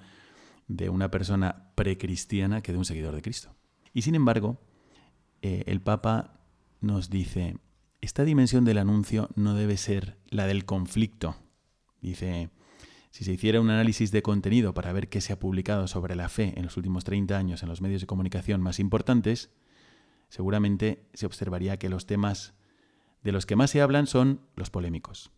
de 0.67 0.89
una 0.89 1.13
persona 1.13 1.71
precristiana 1.77 2.63
que 2.63 2.73
de 2.73 2.79
un 2.79 2.85
seguidor 2.85 3.15
de 3.15 3.23
Cristo. 3.23 3.55
Y 3.93 4.03
sin 4.03 4.17
embargo, 4.17 4.61
eh, 5.41 5.63
el 5.69 5.81
Papa 5.81 6.41
nos 6.81 7.11
dice, 7.11 7.59
esta 8.01 8.25
dimensión 8.25 8.65
del 8.65 8.79
anuncio 8.79 9.29
no 9.37 9.55
debe 9.55 9.77
ser 9.77 10.19
la 10.31 10.49
del 10.49 10.65
conflicto. 10.65 11.37
Dice, 12.01 12.51
si 13.13 13.23
se 13.23 13.35
hiciera 13.35 13.61
un 13.61 13.71
análisis 13.71 14.11
de 14.11 14.23
contenido 14.23 14.75
para 14.75 14.93
ver 14.93 15.09
qué 15.09 15.21
se 15.21 15.33
ha 15.33 15.39
publicado 15.39 15.87
sobre 15.87 16.17
la 16.17 16.29
fe 16.29 16.55
en 16.57 16.65
los 16.65 16.77
últimos 16.77 17.05
30 17.05 17.39
años 17.39 17.63
en 17.63 17.69
los 17.69 17.81
medios 17.81 18.01
de 18.01 18.09
comunicación 18.09 18.61
más 18.61 18.81
importantes, 18.81 19.53
seguramente 20.35 21.07
se 21.15 21.27
observaría 21.27 21.79
que 21.79 21.89
los 21.89 22.07
temas 22.07 22.55
de 23.23 23.31
los 23.31 23.47
que 23.47 23.55
más 23.55 23.71
se 23.71 23.81
hablan 23.81 24.09
son 24.09 24.41
los 24.57 24.69
polémicos. 24.69 25.31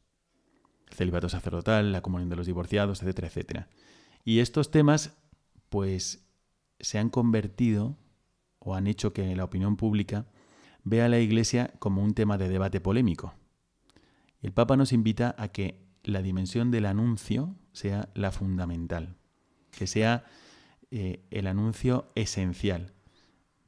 El 0.89 0.97
celibato 0.97 1.29
sacerdotal, 1.29 1.93
la 1.93 2.01
comunión 2.01 2.31
de 2.31 2.37
los 2.37 2.47
divorciados, 2.47 3.03
etcétera, 3.03 3.29
etcétera. 3.29 3.69
Y 4.25 4.39
estos 4.39 4.71
temas, 4.71 5.19
pues, 5.69 6.27
se 6.81 6.99
han 6.99 7.11
convertido 7.11 7.99
o 8.59 8.75
han 8.75 8.87
hecho 8.87 9.13
que 9.13 9.37
la 9.37 9.45
opinión 9.45 9.77
pública 9.77 10.29
vea 10.83 11.05
a 11.05 11.09
la 11.11 11.19
Iglesia 11.19 11.75
como 11.79 12.03
un 12.03 12.15
tema 12.15 12.39
de 12.39 12.49
debate 12.49 12.81
polémico. 12.81 13.35
El 14.41 14.55
Papa 14.55 14.79
nos 14.79 14.95
invita 14.95 15.35
a 15.37 15.49
que 15.49 15.85
la 16.05 16.23
dimensión 16.23 16.71
del 16.71 16.87
anuncio 16.87 17.55
sea 17.73 18.09
la 18.15 18.33
fundamental, 18.33 19.19
que 19.77 19.87
sea 19.87 20.25
eh, 20.91 21.27
el 21.31 21.49
anuncio 21.49 22.11
esencial. 22.15 22.95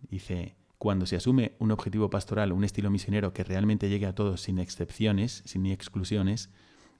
Dice, 0.01 0.58
cuando 0.79 1.07
se 1.07 1.17
asume 1.17 1.53
un 1.59 1.73
objetivo 1.73 2.09
pastoral, 2.09 2.53
un 2.53 2.65
estilo 2.65 2.91
misionero 2.91 3.33
que 3.33 3.45
realmente 3.45 3.89
llegue 3.89 4.07
a 4.07 4.15
todos 4.15 4.43
sin 4.43 4.59
excepciones, 4.59 5.43
sin 5.45 5.67
exclusiones, 5.67 6.51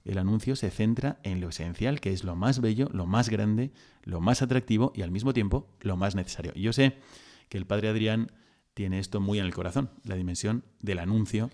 el 0.05 0.19
anuncio 0.19 0.57
se 0.57 0.71
centra 0.71 1.19
en 1.23 1.41
lo 1.41 1.51
esencial, 1.51 2.01
que 2.01 2.13
es 2.13 2.25
lo 2.25 2.35
más 2.35 2.61
bello, 2.61 2.89
lo 2.93 3.07
más 3.07 3.29
grande, 3.29 3.71
lo 4.03 4.21
más 4.21 4.43
atractivo 4.43 4.93
y 4.95 5.03
al 5.03 5.11
mismo 5.11 5.33
tiempo 5.33 5.69
lo 5.81 5.97
más 5.97 6.15
necesario. 6.15 6.53
Yo 6.55 6.73
sé 6.73 6.97
que 7.49 7.59
el 7.59 7.67
padre 7.67 7.89
Adrián 7.89 8.33
tiene 8.75 8.99
esto 8.99 9.21
muy 9.21 9.39
en 9.39 9.45
el 9.45 9.55
corazón, 9.55 9.91
la 10.05 10.15
dimensión 10.17 10.65
del 10.81 10.99
anuncio, 10.99 11.51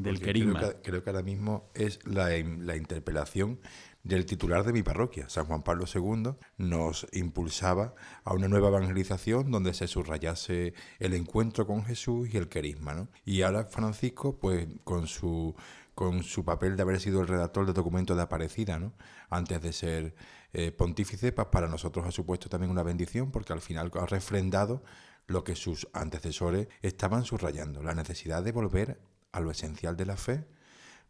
del 0.00 0.20
querigma. 0.20 0.60
Creo 0.60 0.72
que, 0.74 0.82
creo 0.82 1.04
que, 1.04 1.10
ahora 1.10 1.22
mismo 1.22 1.70
es 1.74 1.98
la, 2.06 2.28
la 2.28 2.76
interpelación 2.76 3.58
del 4.02 4.26
titular 4.26 4.64
de 4.64 4.72
mi 4.72 4.82
parroquia, 4.82 5.28
San 5.28 5.46
Juan 5.46 5.62
Pablo 5.62 5.84
II, 5.92 6.34
nos 6.56 7.06
impulsaba 7.12 7.94
a 8.24 8.32
una 8.32 8.48
nueva 8.48 8.68
evangelización 8.68 9.50
donde 9.50 9.74
se 9.74 9.86
subrayase 9.86 10.74
el 10.98 11.14
encuentro 11.14 11.66
con 11.66 11.84
Jesús 11.84 12.28
y 12.32 12.36
el 12.36 12.48
querisma. 12.48 12.94
¿no? 12.94 13.08
Y 13.24 13.42
ahora 13.42 13.64
Francisco, 13.64 14.38
pues 14.38 14.66
con 14.84 15.06
su, 15.06 15.54
con 15.94 16.22
su 16.22 16.44
papel 16.44 16.76
de 16.76 16.82
haber 16.82 17.00
sido 17.00 17.20
el 17.20 17.28
redactor 17.28 17.66
del 17.66 17.74
documento 17.74 18.14
de 18.14 18.22
Aparecida, 18.22 18.78
¿no? 18.78 18.94
antes 19.30 19.60
de 19.60 19.72
ser 19.72 20.14
eh, 20.52 20.72
pontífice, 20.72 21.32
pues 21.32 21.48
para 21.48 21.68
nosotros 21.68 22.06
ha 22.06 22.10
supuesto 22.10 22.48
también 22.48 22.70
una 22.70 22.82
bendición 22.82 23.30
porque 23.30 23.52
al 23.52 23.60
final 23.60 23.90
ha 23.94 24.06
refrendado 24.06 24.82
lo 25.26 25.44
que 25.44 25.54
sus 25.54 25.86
antecesores 25.92 26.68
estaban 26.80 27.24
subrayando, 27.24 27.82
la 27.82 27.94
necesidad 27.94 28.42
de 28.42 28.52
volver 28.52 28.98
a 29.30 29.40
lo 29.40 29.50
esencial 29.50 29.96
de 29.96 30.06
la 30.06 30.16
fe, 30.16 30.46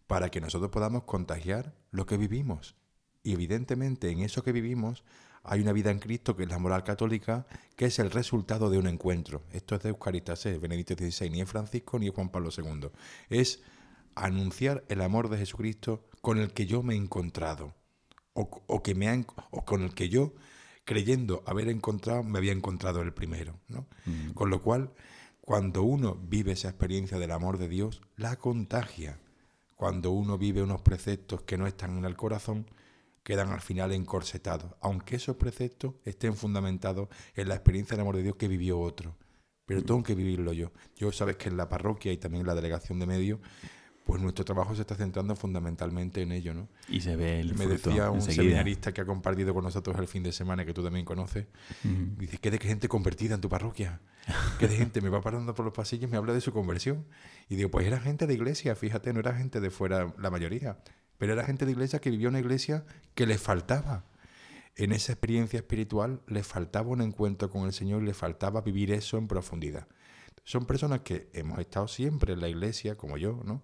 para 0.08 0.30
que 0.30 0.40
nosotros 0.40 0.72
podamos 0.72 1.04
contagiar 1.04 1.74
lo 1.92 2.06
que 2.06 2.16
vivimos. 2.16 2.74
Y 3.22 3.34
evidentemente 3.34 4.10
en 4.10 4.20
eso 4.20 4.42
que 4.42 4.52
vivimos 4.52 5.04
hay 5.44 5.60
una 5.60 5.72
vida 5.72 5.90
en 5.90 5.98
Cristo 6.00 6.34
que 6.34 6.42
es 6.44 6.48
la 6.48 6.58
moral 6.58 6.82
católica, 6.82 7.46
que 7.76 7.84
es 7.84 7.98
el 7.98 8.10
resultado 8.10 8.70
de 8.70 8.78
un 8.78 8.88
encuentro. 8.88 9.44
Esto 9.52 9.76
es 9.76 9.82
de 9.82 9.90
Eucaristas, 9.90 10.44
es 10.46 10.60
Benedicto 10.60 10.94
XVI, 10.94 11.30
ni 11.30 11.42
es 11.42 11.48
Francisco 11.48 11.98
ni 11.98 12.08
es 12.08 12.14
Juan 12.14 12.30
Pablo 12.30 12.50
II. 12.56 12.88
Es 13.28 13.62
anunciar 14.14 14.84
el 14.88 15.02
amor 15.02 15.28
de 15.28 15.38
Jesucristo 15.38 16.08
con 16.22 16.38
el 16.38 16.52
que 16.52 16.66
yo 16.66 16.82
me 16.82 16.94
he 16.94 16.96
encontrado, 16.96 17.74
o, 18.32 18.82
que 18.82 18.94
me 18.94 19.26
o 19.50 19.64
con 19.64 19.82
el 19.82 19.94
que 19.94 20.08
yo, 20.08 20.34
creyendo 20.84 21.42
haber 21.46 21.68
encontrado, 21.68 22.22
me 22.22 22.38
había 22.38 22.52
encontrado 22.52 23.02
el 23.02 23.12
primero. 23.12 23.60
¿no? 23.68 23.86
Mm. 24.06 24.30
Con 24.32 24.48
lo 24.48 24.62
cual, 24.62 24.92
cuando 25.42 25.82
uno 25.82 26.14
vive 26.14 26.52
esa 26.52 26.68
experiencia 26.68 27.18
del 27.18 27.30
amor 27.30 27.58
de 27.58 27.68
Dios, 27.68 28.00
la 28.16 28.36
contagia 28.36 29.18
cuando 29.78 30.10
uno 30.10 30.36
vive 30.36 30.60
unos 30.60 30.82
preceptos 30.82 31.42
que 31.42 31.56
no 31.56 31.68
están 31.68 31.96
en 31.98 32.04
el 32.04 32.16
corazón, 32.16 32.66
quedan 33.22 33.50
al 33.50 33.60
final 33.60 33.92
encorsetados, 33.92 34.74
aunque 34.80 35.14
esos 35.14 35.36
preceptos 35.36 35.94
estén 36.04 36.34
fundamentados 36.34 37.08
en 37.36 37.46
la 37.46 37.54
experiencia 37.54 37.96
del 37.96 38.00
amor 38.00 38.16
de 38.16 38.24
Dios 38.24 38.34
que 38.34 38.48
vivió 38.48 38.80
otro. 38.80 39.16
Pero 39.66 39.84
tengo 39.84 40.02
que 40.02 40.16
vivirlo 40.16 40.52
yo. 40.52 40.72
Yo 40.96 41.12
sabes 41.12 41.36
que 41.36 41.48
en 41.48 41.56
la 41.56 41.68
parroquia 41.68 42.10
y 42.10 42.16
también 42.16 42.40
en 42.40 42.48
la 42.48 42.56
delegación 42.56 42.98
de 42.98 43.06
medios, 43.06 43.38
pues 44.08 44.22
nuestro 44.22 44.42
trabajo 44.42 44.74
se 44.74 44.80
está 44.80 44.94
centrando 44.94 45.36
fundamentalmente 45.36 46.22
en 46.22 46.32
ello, 46.32 46.54
¿no? 46.54 46.66
Y 46.88 47.02
se 47.02 47.14
ve 47.14 47.40
el 47.40 47.54
Me 47.54 47.66
decía 47.66 48.10
un 48.10 48.22
seminarista 48.22 48.90
que 48.90 49.02
ha 49.02 49.04
compartido 49.04 49.52
con 49.52 49.64
nosotros 49.64 49.98
el 49.98 50.08
fin 50.08 50.22
de 50.22 50.32
semana, 50.32 50.64
que 50.64 50.72
tú 50.72 50.82
también 50.82 51.04
conoces, 51.04 51.44
dice, 52.16 52.38
¿qué 52.38 52.50
de 52.50 52.58
gente 52.58 52.88
convertida 52.88 53.34
en 53.34 53.42
tu 53.42 53.50
parroquia? 53.50 54.00
¿Qué 54.58 54.66
de 54.66 54.76
gente 54.76 55.02
me 55.02 55.10
va 55.10 55.20
parando 55.20 55.54
por 55.54 55.66
los 55.66 55.74
pasillos 55.74 56.04
y 56.04 56.10
me 56.10 56.16
habla 56.16 56.32
de 56.32 56.40
su 56.40 56.54
conversión? 56.54 57.04
Y 57.50 57.56
digo, 57.56 57.70
pues 57.70 57.86
era 57.86 58.00
gente 58.00 58.26
de 58.26 58.32
iglesia, 58.32 58.74
fíjate, 58.74 59.12
no 59.12 59.20
era 59.20 59.34
gente 59.34 59.60
de 59.60 59.68
fuera 59.68 60.14
la 60.18 60.30
mayoría, 60.30 60.78
pero 61.18 61.34
era 61.34 61.44
gente 61.44 61.66
de 61.66 61.72
iglesia 61.72 61.98
que 61.98 62.08
vivía 62.08 62.30
una 62.30 62.40
iglesia 62.40 62.86
que 63.14 63.26
les 63.26 63.42
faltaba 63.42 64.06
en 64.76 64.92
esa 64.92 65.12
experiencia 65.12 65.58
espiritual 65.58 66.22
le 66.28 66.42
faltaba 66.42 66.88
un 66.88 67.02
encuentro 67.02 67.50
con 67.50 67.66
el 67.66 67.74
Señor 67.74 68.02
y 68.02 68.06
le 68.06 68.14
faltaba 68.14 68.62
vivir 68.62 68.90
eso 68.90 69.18
en 69.18 69.28
profundidad. 69.28 69.86
Son 70.44 70.64
personas 70.64 71.00
que 71.00 71.28
hemos 71.34 71.58
estado 71.58 71.88
siempre 71.88 72.32
en 72.32 72.40
la 72.40 72.48
iglesia, 72.48 72.96
como 72.96 73.18
yo, 73.18 73.42
¿no? 73.44 73.62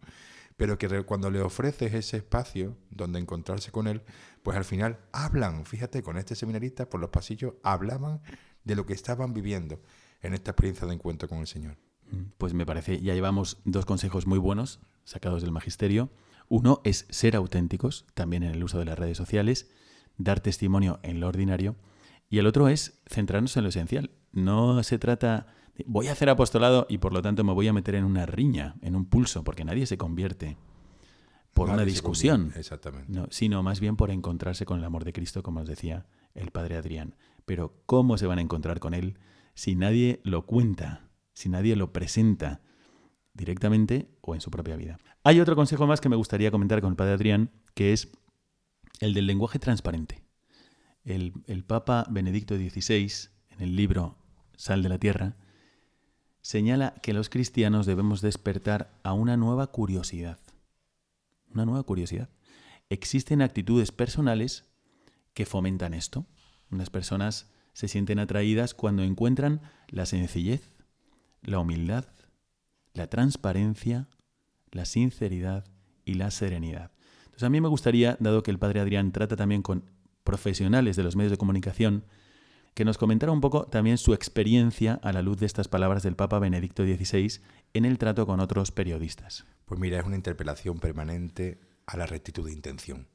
Pero 0.57 0.79
que 0.79 1.03
cuando 1.03 1.31
le 1.31 1.41
ofreces 1.41 1.95
ese 1.95 2.19
espacio 2.19 2.77
donde 2.91 3.19
encontrarse 3.19 3.73
con 3.73 3.89
Él, 3.89 4.03
pues 4.43 4.57
al 4.57 4.65
final 4.65 5.01
hablan, 5.13 5.65
fíjate, 5.67 6.03
con 6.03 6.17
este 6.17 6.35
seminarista 6.35 6.89
por 6.89 7.01
los 7.01 7.11
pasillos 7.11 7.55
hablaban 7.63 8.21
de 8.63 8.77
lo 8.77 8.87
que 8.87 8.93
estaban 8.93 9.35
viviendo 9.35 9.81
en 10.21 10.35
esta 10.35 10.53
experiencia 10.53 10.87
de 10.87 10.95
encuentro 10.95 11.29
con 11.29 11.39
el 11.39 11.47
Señor. 11.47 11.77
Mm, 12.11 12.31
pues 12.39 12.55
me 12.55 12.67
parece, 12.67 13.01
ya 13.01 13.15
llevamos 13.15 13.59
dos 13.65 13.85
consejos 13.85 14.27
muy 14.27 14.39
buenos 14.39 14.81
sacados 15.05 15.43
del 15.43 15.53
magisterio. 15.53 16.11
Uno 16.49 16.81
es 16.85 17.07
ser 17.11 17.37
auténticos, 17.37 18.07
también 18.15 18.43
en 18.43 18.53
el 18.53 18.65
uso 18.65 18.79
de 18.79 18.85
las 18.85 18.99
redes 18.99 19.17
sociales, 19.17 19.71
dar 20.17 20.41
testimonio 20.41 21.01
en 21.03 21.21
lo 21.21 21.29
ordinario. 21.29 21.77
Y 22.29 22.39
el 22.39 22.47
otro 22.47 22.69
es 22.69 23.01
centrarnos 23.07 23.57
en 23.57 23.65
lo 23.65 23.69
esencial. 23.69 24.11
No 24.33 24.83
se 24.83 24.99
trata 24.99 25.47
voy 25.87 26.09
a 26.09 26.13
hacer 26.13 26.29
apostolado 26.29 26.87
y 26.89 26.99
por 26.99 27.13
lo 27.13 27.23
tanto 27.23 27.45
me 27.45 27.53
voy 27.53 27.69
a 27.69 27.73
meter 27.73 27.95
en 27.95 28.05
una 28.05 28.27
riña, 28.27 28.77
en 28.83 28.97
un 28.97 29.07
pulso, 29.07 29.45
porque 29.45 29.65
nadie 29.65 29.87
se 29.87 29.99
convierte 29.99 30.57
por 31.53 31.71
una 31.71 31.85
discusión, 31.85 32.53
Exactamente. 32.57 33.13
No, 33.13 33.29
sino 33.31 33.63
más 33.63 33.79
bien 33.79 33.97
por 33.97 34.11
encontrarse 34.11 34.67
con 34.67 34.79
el 34.79 34.85
amor 34.85 35.05
de 35.05 35.13
Cristo, 35.13 35.43
como 35.43 35.61
os 35.61 35.69
decía 35.69 36.07
el 36.35 36.51
padre 36.51 36.77
Adrián. 36.77 37.15
Pero 37.45 37.75
¿cómo 37.87 38.19
se 38.19 38.27
van 38.27 38.39
a 38.39 38.43
encontrar 38.43 38.81
con 38.81 38.93
él 38.93 39.19
si 39.55 39.77
nadie 39.77 40.21
lo 40.25 40.47
cuenta, 40.47 41.09
si 41.33 41.49
nadie 41.49 41.77
lo 41.77 41.93
presenta 41.93 42.61
directamente 43.35 44.09
o 44.21 44.35
en 44.35 44.41
su 44.41 44.51
propia 44.51 44.77
vida? 44.77 44.99
Hay 45.23 45.41
otro 45.41 45.55
consejo 45.55 45.87
más 45.87 46.01
que 46.01 46.09
me 46.09 46.17
gustaría 46.17 46.51
comentar 46.51 46.81
con 46.81 46.91
el 46.91 46.97
padre 46.97 47.15
Adrián, 47.15 47.51
que 47.75 47.93
es 47.93 48.11
el 49.01 49.15
del 49.15 49.27
lenguaje 49.27 49.59
transparente. 49.59 50.23
El, 51.05 51.33
Papa 51.67 52.07
Benedicto 52.11 52.57
XVI, 52.57 53.31
en 53.51 53.61
el 53.61 53.77
libro 53.77 54.17
Sal 54.57 54.83
de 54.83 54.89
la 54.89 54.99
Tierra, 54.99 55.37
señala 56.45 56.93
que 57.03 57.15
los 57.15 57.31
cristianos 57.31 57.87
debemos 57.87 58.21
despertar 58.21 58.93
a 59.03 59.15
una 59.15 59.39
nueva 59.39 59.69
curiosidad. 59.69 60.39
Una 61.51 61.65
nueva 61.65 61.83
curiosidad. 61.85 62.29
Existen 62.91 63.41
actitudes 63.41 63.93
personales 63.93 64.67
que 65.33 65.47
fomentan 65.47 65.95
esto. 65.95 66.27
Unas 66.71 66.91
personas 66.91 67.51
se 67.73 67.89
sienten 67.89 68.19
atraídas 68.19 68.75
cuando 68.75 69.03
encuentran 69.03 69.63
la 69.89 70.05
sencillez, 70.05 70.75
la 71.41 71.61
humildad, 71.61 72.05
la 72.93 73.07
transparencia, 73.09 74.07
la 74.71 74.85
sinceridad 74.85 75.65
y 76.05 76.15
la 76.15 76.31
serenidad. 76.31 76.93
Entonces 77.25 77.45
a 77.45 77.51
mí 77.51 77.63
me 77.63 77.69
gustaría, 77.69 78.19
dado 78.21 78.43
que 78.43 78.51
el 78.51 78.59
padre 78.59 78.81
Adrián 78.81 79.13
trata 79.13 79.35
también 79.35 79.63
con 79.63 79.91
profesionales 80.25 80.95
de 80.97 81.05
los 81.05 81.17
medios 81.17 81.31
de 81.31 81.39
comunicación, 81.39 82.05
que 82.75 82.85
nos 82.85 82.99
comentara 82.99 83.33
un 83.33 83.41
poco 83.41 83.67
también 83.67 83.99
su 83.99 84.15
experiencia 84.15 84.99
a 85.03 85.13
la 85.13 85.23
luz 85.23 85.39
de 85.39 85.47
estas 85.47 85.69
palabras 85.69 86.03
del 86.03 86.17
Papa 86.17 86.41
Benedicto 86.41 86.83
XVI 86.83 87.41
en 87.73 87.85
el 87.85 87.99
trato 87.99 88.27
con 88.27 88.41
otros 88.41 88.73
periodistas. 88.73 89.45
Pues 89.65 89.81
mira, 89.81 90.01
es 90.01 90.05
una 90.05 90.17
interpelación 90.17 90.81
permanente 90.81 91.61
a 91.87 91.97
la 91.97 92.07
rectitud 92.07 92.45
de 92.47 92.53
intención. 92.53 93.07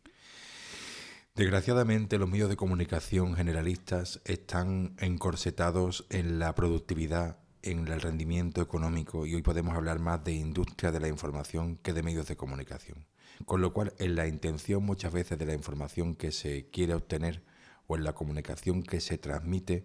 Desgraciadamente 1.35 2.17
los 2.17 2.29
medios 2.29 2.49
de 2.49 2.55
comunicación 2.55 3.35
generalistas 3.35 4.21
están 4.25 4.95
encorsetados 4.97 6.05
en 6.09 6.39
la 6.39 6.55
productividad, 6.55 7.37
en 7.61 7.87
el 7.87 8.01
rendimiento 8.01 8.61
económico 8.61 9.25
y 9.25 9.35
hoy 9.35 9.41
podemos 9.41 9.75
hablar 9.75 9.99
más 9.99 10.23
de 10.23 10.33
industria 10.33 10.91
de 10.91 11.01
la 11.01 11.09
información 11.09 11.77
que 11.77 11.93
de 11.93 12.03
medios 12.03 12.27
de 12.27 12.37
comunicación. 12.37 13.05
Con 13.45 13.61
lo 13.61 13.73
cual, 13.73 13.93
en 13.99 14.15
la 14.15 14.27
intención 14.27 14.83
muchas 14.83 15.13
veces 15.13 15.37
de 15.37 15.45
la 15.45 15.53
información 15.53 16.15
que 16.15 16.31
se 16.31 16.69
quiere 16.69 16.93
obtener 16.93 17.43
o 17.89 17.97
en 17.97 18.03
la 18.03 18.13
comunicación 18.13 18.83
que 18.83 19.01
se 19.01 19.17
transmite, 19.17 19.83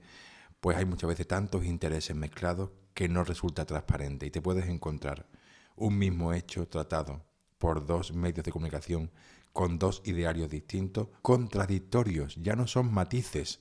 pues 0.60 0.76
hay 0.76 0.84
muchas 0.84 1.08
veces 1.08 1.26
tantos 1.26 1.64
intereses 1.64 2.14
mezclados 2.14 2.70
que 2.92 3.08
no 3.08 3.24
resulta 3.24 3.64
transparente 3.64 4.26
y 4.26 4.30
te 4.30 4.42
puedes 4.42 4.68
encontrar 4.68 5.26
un 5.74 5.98
mismo 5.98 6.34
hecho 6.34 6.68
tratado 6.68 7.24
por 7.58 7.86
dos 7.86 8.12
medios 8.12 8.44
de 8.44 8.52
comunicación 8.52 9.10
con 9.54 9.78
dos 9.78 10.02
idearios 10.04 10.50
distintos, 10.50 11.08
contradictorios, 11.22 12.36
ya 12.36 12.56
no 12.56 12.66
son 12.66 12.92
matices, 12.92 13.60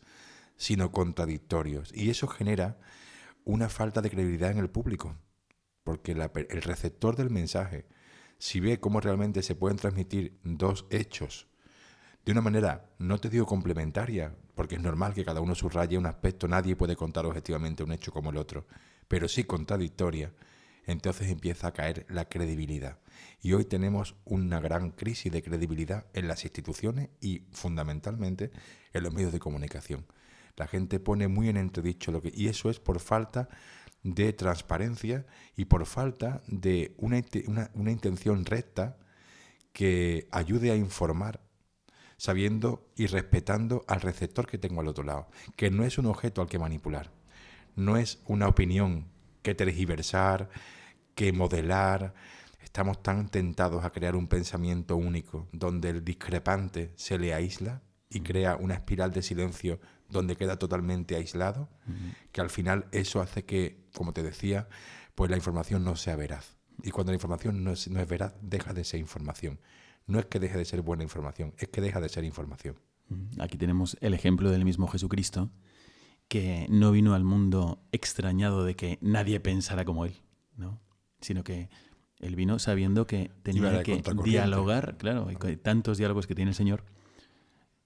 sino 0.58 0.92
contradictorios. 0.92 1.92
Y 1.96 2.10
eso 2.10 2.28
genera 2.28 2.78
una 3.46 3.70
falta 3.70 4.02
de 4.02 4.10
credibilidad 4.10 4.52
en 4.52 4.58
el 4.58 4.70
público, 4.70 5.16
porque 5.86 6.12
el 6.12 6.62
receptor 6.64 7.16
del 7.16 7.30
mensaje, 7.30 7.86
si 8.40 8.60
ve 8.60 8.82
cómo 8.82 9.00
realmente 9.00 9.42
se 9.42 9.56
pueden 9.56 9.78
transmitir 9.78 10.38
dos 10.44 10.86
hechos 10.90 11.48
de 12.26 12.32
una 12.32 12.42
manera, 12.42 12.90
no 13.00 13.20
te 13.20 13.30
digo 13.30 13.46
complementaria, 13.46 14.34
porque 14.56 14.76
es 14.76 14.82
normal 14.82 15.14
que 15.14 15.26
cada 15.26 15.42
uno 15.42 15.56
subraye 15.56 15.98
un 15.98 16.06
aspecto, 16.06 16.48
nadie 16.48 16.76
puede 16.76 16.96
contar 16.96 17.26
objetivamente 17.26 17.84
un 17.84 17.92
hecho 17.92 18.12
como 18.12 18.30
el 18.30 18.38
otro, 18.38 18.66
pero 19.08 19.28
sí 19.28 19.44
contradictoria, 19.44 20.32
entonces 20.86 21.30
empieza 21.30 21.68
a 21.68 21.74
caer 21.74 22.06
la 22.10 22.26
credibilidad. 22.26 23.00
Y 23.42 23.54
hoy 23.54 23.66
tenemos 23.66 24.16
una 24.26 24.60
gran 24.60 24.92
crisis 24.92 25.32
de 25.32 25.42
credibilidad 25.42 26.06
en 26.14 26.28
las 26.28 26.44
instituciones 26.44 27.10
y 27.20 27.44
fundamentalmente 27.52 28.52
en 28.94 29.04
los 29.04 29.14
medios 29.14 29.34
de 29.34 29.40
comunicación. 29.40 30.06
La 30.56 30.68
gente 30.68 31.00
pone 31.00 31.28
muy 31.28 31.50
en 31.50 31.58
entredicho 31.58 32.12
lo 32.12 32.22
que... 32.22 32.32
Y 32.34 32.48
eso 32.48 32.70
es 32.70 32.80
por 32.80 33.00
falta 33.00 33.50
de 34.04 34.34
transparencia 34.34 35.26
y 35.56 35.66
por 35.66 35.86
falta 35.86 36.42
de 36.48 36.94
una, 36.98 37.22
una, 37.74 37.92
intención 37.92 38.46
recta 38.46 38.98
que 39.72 40.28
ayude 40.32 40.72
a 40.72 40.76
informar 40.76 41.40
sabiendo 42.18 42.88
y 42.96 43.08
respetando 43.08 43.84
al 43.88 44.02
receptor 44.02 44.48
que 44.48 44.58
tengo 44.58 44.82
al 44.82 44.88
otro 44.88 45.04
lado, 45.04 45.30
que 45.56 45.72
no 45.72 45.84
es 45.84 45.98
un 45.98 46.06
objeto 46.06 46.42
al 46.42 46.48
que 46.48 46.60
manipular, 46.60 47.12
no 47.76 47.98
es 47.98 48.22
una 48.26 48.48
opinión 48.48 49.08
que 49.42 49.56
tergiversar, 49.56 50.50
que 51.16 51.32
modelar. 51.34 52.14
Estamos 52.64 53.04
tan 53.04 53.30
tentados 53.30 53.84
a 53.84 53.92
crear 53.92 54.16
un 54.16 54.28
pensamiento 54.28 54.96
único 54.96 55.48
donde 55.52 55.90
el 55.90 56.04
discrepante 56.04 56.92
se 56.96 57.20
le 57.20 57.34
aísla 57.34 57.82
y 58.10 58.22
crea 58.22 58.56
una 58.56 58.76
espiral 58.76 59.12
de 59.12 59.22
silencio 59.22 59.80
donde 60.10 60.36
queda 60.36 60.58
totalmente 60.58 61.16
aislado, 61.16 61.70
que 62.32 62.42
al 62.42 62.50
final 62.50 62.86
eso 62.92 63.22
hace 63.22 63.46
que, 63.46 63.88
como 63.94 64.14
te 64.14 64.24
decía, 64.24 64.68
pues 65.16 65.30
la 65.30 65.38
información 65.38 65.84
no 65.84 65.96
sea 65.96 66.16
veraz. 66.16 66.58
Y 66.84 66.92
cuando 66.92 67.12
la 67.12 67.16
información 67.16 67.64
no 67.64 67.72
es, 67.72 67.88
no 67.90 68.00
es 68.00 68.08
veraz, 68.08 68.34
deja 68.42 68.74
de 68.74 68.84
ser 68.84 69.00
información. 69.00 69.60
No 70.08 70.20
es 70.20 70.26
que 70.26 70.40
deje 70.40 70.58
de 70.58 70.66
ser 70.66 70.82
buena 70.82 71.04
información, 71.04 71.54
es 71.58 71.70
que 71.70 71.82
deja 71.82 72.00
de 72.02 72.10
ser 72.10 72.24
información. 72.24 72.80
Aquí 73.40 73.58
tenemos 73.58 73.98
el 74.02 74.14
ejemplo 74.14 74.50
del 74.50 74.66
mismo 74.66 74.88
Jesucristo, 74.88 75.52
que 76.28 76.66
no 76.70 76.92
vino 76.92 77.14
al 77.14 77.24
mundo 77.24 77.84
extrañado 77.92 78.64
de 78.66 78.76
que 78.76 78.98
nadie 79.02 79.40
pensara 79.40 79.86
como 79.86 80.06
él, 80.06 80.16
¿no? 80.58 80.82
sino 81.22 81.44
que 81.44 81.70
él 82.20 82.36
vino 82.36 82.60
sabiendo 82.60 83.08
que 83.08 83.32
tenía 83.44 83.84
que 83.84 84.02
dialogar, 84.24 84.98
claro, 84.98 85.30
y 85.32 85.58
tantos 85.58 85.98
diálogos 85.98 86.28
que 86.28 86.36
tiene 86.36 86.52
el 86.52 86.56
Señor 86.56 86.86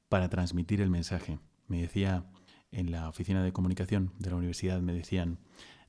para 0.10 0.30
transmitir 0.30 0.82
el 0.82 0.90
mensaje. 0.90 1.40
Me 1.68 1.82
decía 1.82 2.26
en 2.72 2.92
la 2.92 3.10
oficina 3.10 3.44
de 3.44 3.54
comunicación 3.54 4.14
de 4.20 4.30
la 4.30 4.36
universidad, 4.36 4.80
me 4.82 4.94
decían, 4.94 5.40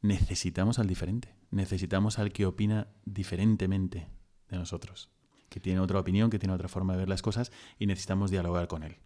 necesitamos 0.00 0.78
al 0.78 0.86
diferente, 0.86 1.34
necesitamos 1.50 2.18
al 2.18 2.32
que 2.32 2.46
opina 2.46 2.88
diferentemente 3.04 4.08
de 4.48 4.56
nosotros, 4.56 5.10
que 5.48 5.60
tiene 5.60 5.80
otra 5.80 6.00
opinión, 6.00 6.30
que 6.30 6.38
tiene 6.38 6.54
otra 6.54 6.68
forma 6.68 6.92
de 6.92 7.00
ver 7.00 7.08
las 7.08 7.22
cosas 7.22 7.52
y 7.78 7.86
necesitamos 7.86 8.30
dialogar 8.30 8.68
con 8.68 8.82
él. 8.82 8.96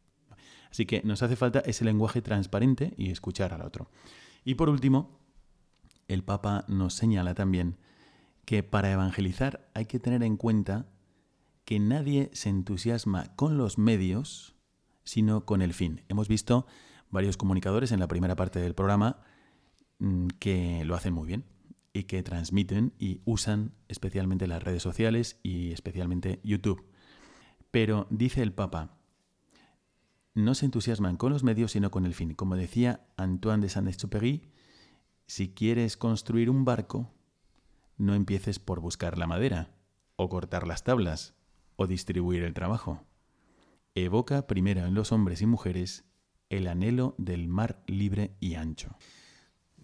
Así 0.71 0.87
que 0.87 1.03
nos 1.05 1.23
hace 1.23 1.37
falta 1.37 1.61
ese 1.61 1.85
lenguaje 1.85 2.23
transparente 2.23 2.95
y 2.97 3.11
escuchar 3.11 3.53
al 3.53 3.63
otro. 3.63 3.91
Y 4.45 4.55
por 4.55 4.69
último, 4.69 5.21
el 6.09 6.25
Papa 6.25 6.65
nos 6.69 6.95
señala 6.95 7.35
también 7.35 7.77
que 8.45 8.63
para 8.63 8.91
evangelizar 8.91 9.69
hay 9.75 9.87
que 9.87 10.01
tener 10.01 10.23
en 10.23 10.37
cuenta 10.37 10.87
que 11.65 11.79
nadie 11.79 12.31
se 12.33 12.49
entusiasma 12.49 13.37
con 13.37 13.57
los 13.57 13.79
medios, 13.79 14.57
sino 15.05 15.45
con 15.45 15.63
el 15.63 15.75
fin. 15.75 16.03
Hemos 16.09 16.29
visto 16.29 16.67
varios 17.11 17.37
comunicadores 17.37 17.93
en 17.93 18.01
la 18.01 18.09
primera 18.09 18.35
parte 18.35 18.59
del 18.59 18.75
programa 18.75 19.21
mm, 19.99 20.29
que 20.39 20.85
lo 20.85 20.95
hacen 20.97 21.13
muy 21.13 21.27
bien 21.27 21.45
y 21.93 22.05
que 22.05 22.23
transmiten 22.23 22.93
y 22.99 23.21
usan 23.25 23.73
especialmente 23.89 24.47
las 24.47 24.63
redes 24.63 24.83
sociales 24.83 25.39
y 25.43 25.73
especialmente 25.73 26.41
YouTube. 26.43 26.85
Pero 27.71 28.07
dice 28.11 28.43
el 28.43 28.53
Papa, 28.53 28.99
no 30.35 30.55
se 30.55 30.65
entusiasman 30.65 31.17
con 31.17 31.33
los 31.33 31.45
medios 31.45 31.73
sino 31.73 31.91
con 31.91 32.07
el 32.07 32.15
fin. 32.15 32.35
Como 32.35 32.57
decía 32.57 33.07
Antoine 33.17 33.63
de 33.63 33.69
Saint-Exupéry, 33.69 34.51
si 35.27 35.53
quieres 35.55 35.97
construir 35.97 36.51
un 36.51 36.65
barco, 36.65 37.11
no 37.99 38.15
empieces 38.15 38.59
por 38.59 38.81
buscar 38.81 39.19
la 39.19 39.27
madera, 39.27 39.75
o 40.17 40.29
cortar 40.29 40.67
las 40.67 40.85
tablas, 40.85 41.35
o 41.77 41.87
distribuir 41.87 42.43
el 42.43 42.55
trabajo 42.55 43.05
evoca 43.95 44.47
primero 44.47 44.87
en 44.87 44.95
los 44.95 45.13
hombres 45.13 45.43
y 45.43 45.47
mujeres 45.47 46.05
el 46.49 46.67
anhelo 46.67 47.15
del 47.19 47.49
mar 47.49 47.83
libre 47.87 48.37
y 48.41 48.55
ancho. 48.55 48.97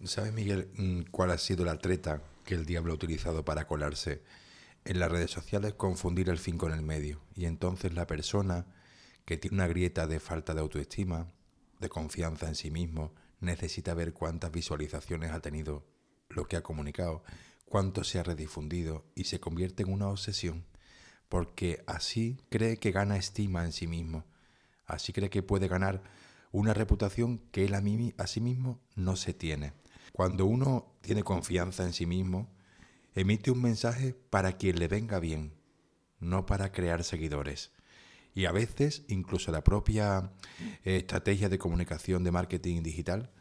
¿Sabes, 0.05 0.31
Miguel, 0.31 0.71
mm, 0.77 1.11
cuál 1.11 1.31
ha 1.31 1.37
sido 1.37 1.65
la 1.65 1.77
treta 1.77 2.23
que 2.45 2.55
el 2.55 2.65
diablo 2.65 2.93
ha 2.93 2.95
utilizado 2.95 3.43
para 3.43 3.67
colarse 3.67 4.23
en 4.85 4.97
las 4.99 5.11
redes 5.11 5.29
sociales? 5.29 5.73
Confundir 5.73 6.29
el 6.29 6.37
fin 6.37 6.57
con 6.57 6.71
el 6.71 6.81
medio. 6.81 7.21
Y 7.35 7.45
entonces 7.45 7.93
la 7.93 8.07
persona 8.07 8.65
que 9.25 9.37
tiene 9.37 9.55
una 9.55 9.67
grieta 9.67 10.07
de 10.07 10.21
falta 10.21 10.53
de 10.53 10.61
autoestima, 10.61 11.27
de 11.79 11.89
confianza 11.89 12.47
en 12.47 12.55
sí 12.55 12.71
mismo 12.71 13.13
necesita 13.41 13.93
ver 13.93 14.13
cuántas 14.13 14.51
visualizaciones 14.51 15.31
ha 15.31 15.41
tenido 15.41 15.85
lo 16.29 16.47
que 16.47 16.55
ha 16.55 16.63
comunicado, 16.63 17.23
cuánto 17.65 18.03
se 18.05 18.19
ha 18.19 18.23
redifundido 18.23 19.05
y 19.15 19.25
se 19.25 19.41
convierte 19.41 19.83
en 19.83 19.91
una 19.91 20.07
obsesión, 20.07 20.65
porque 21.27 21.83
así 21.87 22.37
cree 22.49 22.77
que 22.77 22.91
gana 22.91 23.17
estima 23.17 23.65
en 23.65 23.73
sí 23.73 23.85
mismo, 23.85 24.25
así 24.85 25.11
cree 25.11 25.29
que 25.29 25.43
puede 25.43 25.67
ganar 25.67 26.01
una 26.51 26.73
reputación 26.73 27.39
que 27.51 27.65
él 27.65 27.75
a, 27.75 27.81
mí, 27.81 28.13
a 28.17 28.27
sí 28.27 28.41
mismo 28.41 28.79
no 28.95 29.15
se 29.15 29.33
tiene. 29.33 29.73
Cuando 30.19 30.45
uno 30.45 30.97
tiene 30.99 31.23
confianza 31.23 31.85
en 31.85 31.93
sí 31.93 32.05
mismo, 32.05 32.53
emite 33.15 33.51
un 33.51 33.61
mensaje 33.61 34.13
para 34.29 34.57
quien 34.57 34.77
le 34.77 34.89
venga 34.89 35.17
bien, 35.21 35.53
no 36.19 36.45
para 36.45 36.73
crear 36.73 37.05
seguidores. 37.05 37.71
Y 38.35 38.43
a 38.43 38.51
veces 38.51 39.05
incluso 39.07 39.49
la 39.53 39.63
propia 39.63 40.33
eh, 40.83 40.97
estrategia 40.97 41.47
de 41.47 41.57
comunicación 41.57 42.25
de 42.25 42.31
marketing 42.31 42.83
digital 42.83 43.31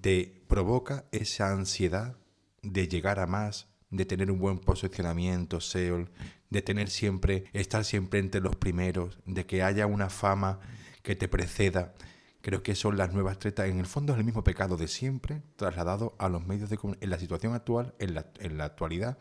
te 0.00 0.42
provoca 0.48 1.04
esa 1.12 1.52
ansiedad 1.52 2.16
de 2.62 2.88
llegar 2.88 3.20
a 3.20 3.28
más, 3.28 3.68
de 3.90 4.04
tener 4.06 4.32
un 4.32 4.40
buen 4.40 4.58
posicionamiento 4.58 5.60
SEO, 5.60 6.08
de 6.50 6.62
tener 6.62 6.90
siempre, 6.90 7.44
estar 7.52 7.84
siempre 7.84 8.18
entre 8.18 8.40
los 8.40 8.56
primeros, 8.56 9.20
de 9.24 9.46
que 9.46 9.62
haya 9.62 9.86
una 9.86 10.10
fama 10.10 10.58
que 11.04 11.14
te 11.14 11.28
preceda. 11.28 11.94
Creo 12.42 12.62
que 12.62 12.74
son 12.74 12.96
las 12.96 13.12
nuevas 13.12 13.38
tretas. 13.38 13.68
En 13.68 13.78
el 13.78 13.86
fondo 13.86 14.12
es 14.12 14.18
el 14.18 14.24
mismo 14.24 14.42
pecado 14.42 14.76
de 14.76 14.88
siempre, 14.88 15.42
trasladado 15.56 16.14
a 16.18 16.28
los 16.28 16.46
medios 16.46 16.70
de 16.70 16.78
comunicación, 16.78 17.04
en 17.04 17.10
la 17.10 17.18
situación 17.18 17.54
actual, 17.54 17.94
en 17.98 18.14
la, 18.14 18.26
en 18.38 18.56
la 18.56 18.64
actualidad, 18.64 19.18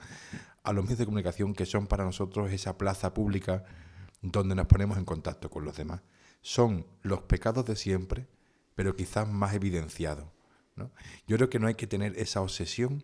a 0.64 0.74
los 0.74 0.84
medios 0.84 1.00
de 1.00 1.06
comunicación 1.06 1.54
que 1.54 1.66
son 1.66 1.88
para 1.88 2.06
nosotros 2.06 2.52
esa 2.52 2.78
plaza 2.78 3.14
pública 3.14 3.66
donde 4.22 4.56
nos 4.56 4.68
ponemos 4.68 4.98
en 4.98 5.06
contacto 5.06 5.50
con 5.50 5.66
los 5.66 5.76
demás. 5.76 6.02
Son 6.42 6.86
los 7.02 7.22
pecados 7.24 7.66
de 7.66 7.76
siempre, 7.76 8.28
pero 8.76 8.96
quizás 8.96 9.28
más 9.28 9.54
evidenciados. 9.54 10.26
¿no? 10.76 10.92
Yo 11.28 11.36
creo 11.38 11.50
que 11.50 11.60
no 11.60 11.68
hay 11.68 11.76
que 11.76 11.88
tener 11.88 12.18
esa 12.18 12.42
obsesión 12.42 13.04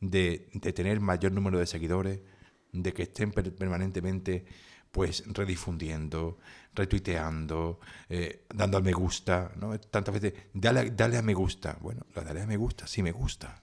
de, 0.00 0.48
de 0.54 0.72
tener 0.72 1.00
mayor 1.00 1.32
número 1.32 1.58
de 1.58 1.66
seguidores, 1.66 2.20
de 2.72 2.92
que 2.92 3.04
estén 3.04 3.30
permanentemente 3.30 4.46
pues 4.94 5.24
redifundiendo, 5.26 6.38
retuiteando, 6.72 7.80
eh, 8.08 8.46
dando 8.54 8.76
al 8.76 8.84
me 8.84 8.92
gusta, 8.92 9.50
¿no? 9.56 9.76
Tantas 9.80 10.14
veces, 10.14 10.34
dale, 10.52 10.92
dale 10.92 11.16
a 11.16 11.22
me 11.22 11.34
gusta. 11.34 11.76
Bueno, 11.80 12.06
lo 12.14 12.22
daré 12.22 12.42
a 12.42 12.46
me 12.46 12.56
gusta, 12.56 12.86
si 12.86 13.02
me 13.02 13.10
gusta. 13.10 13.60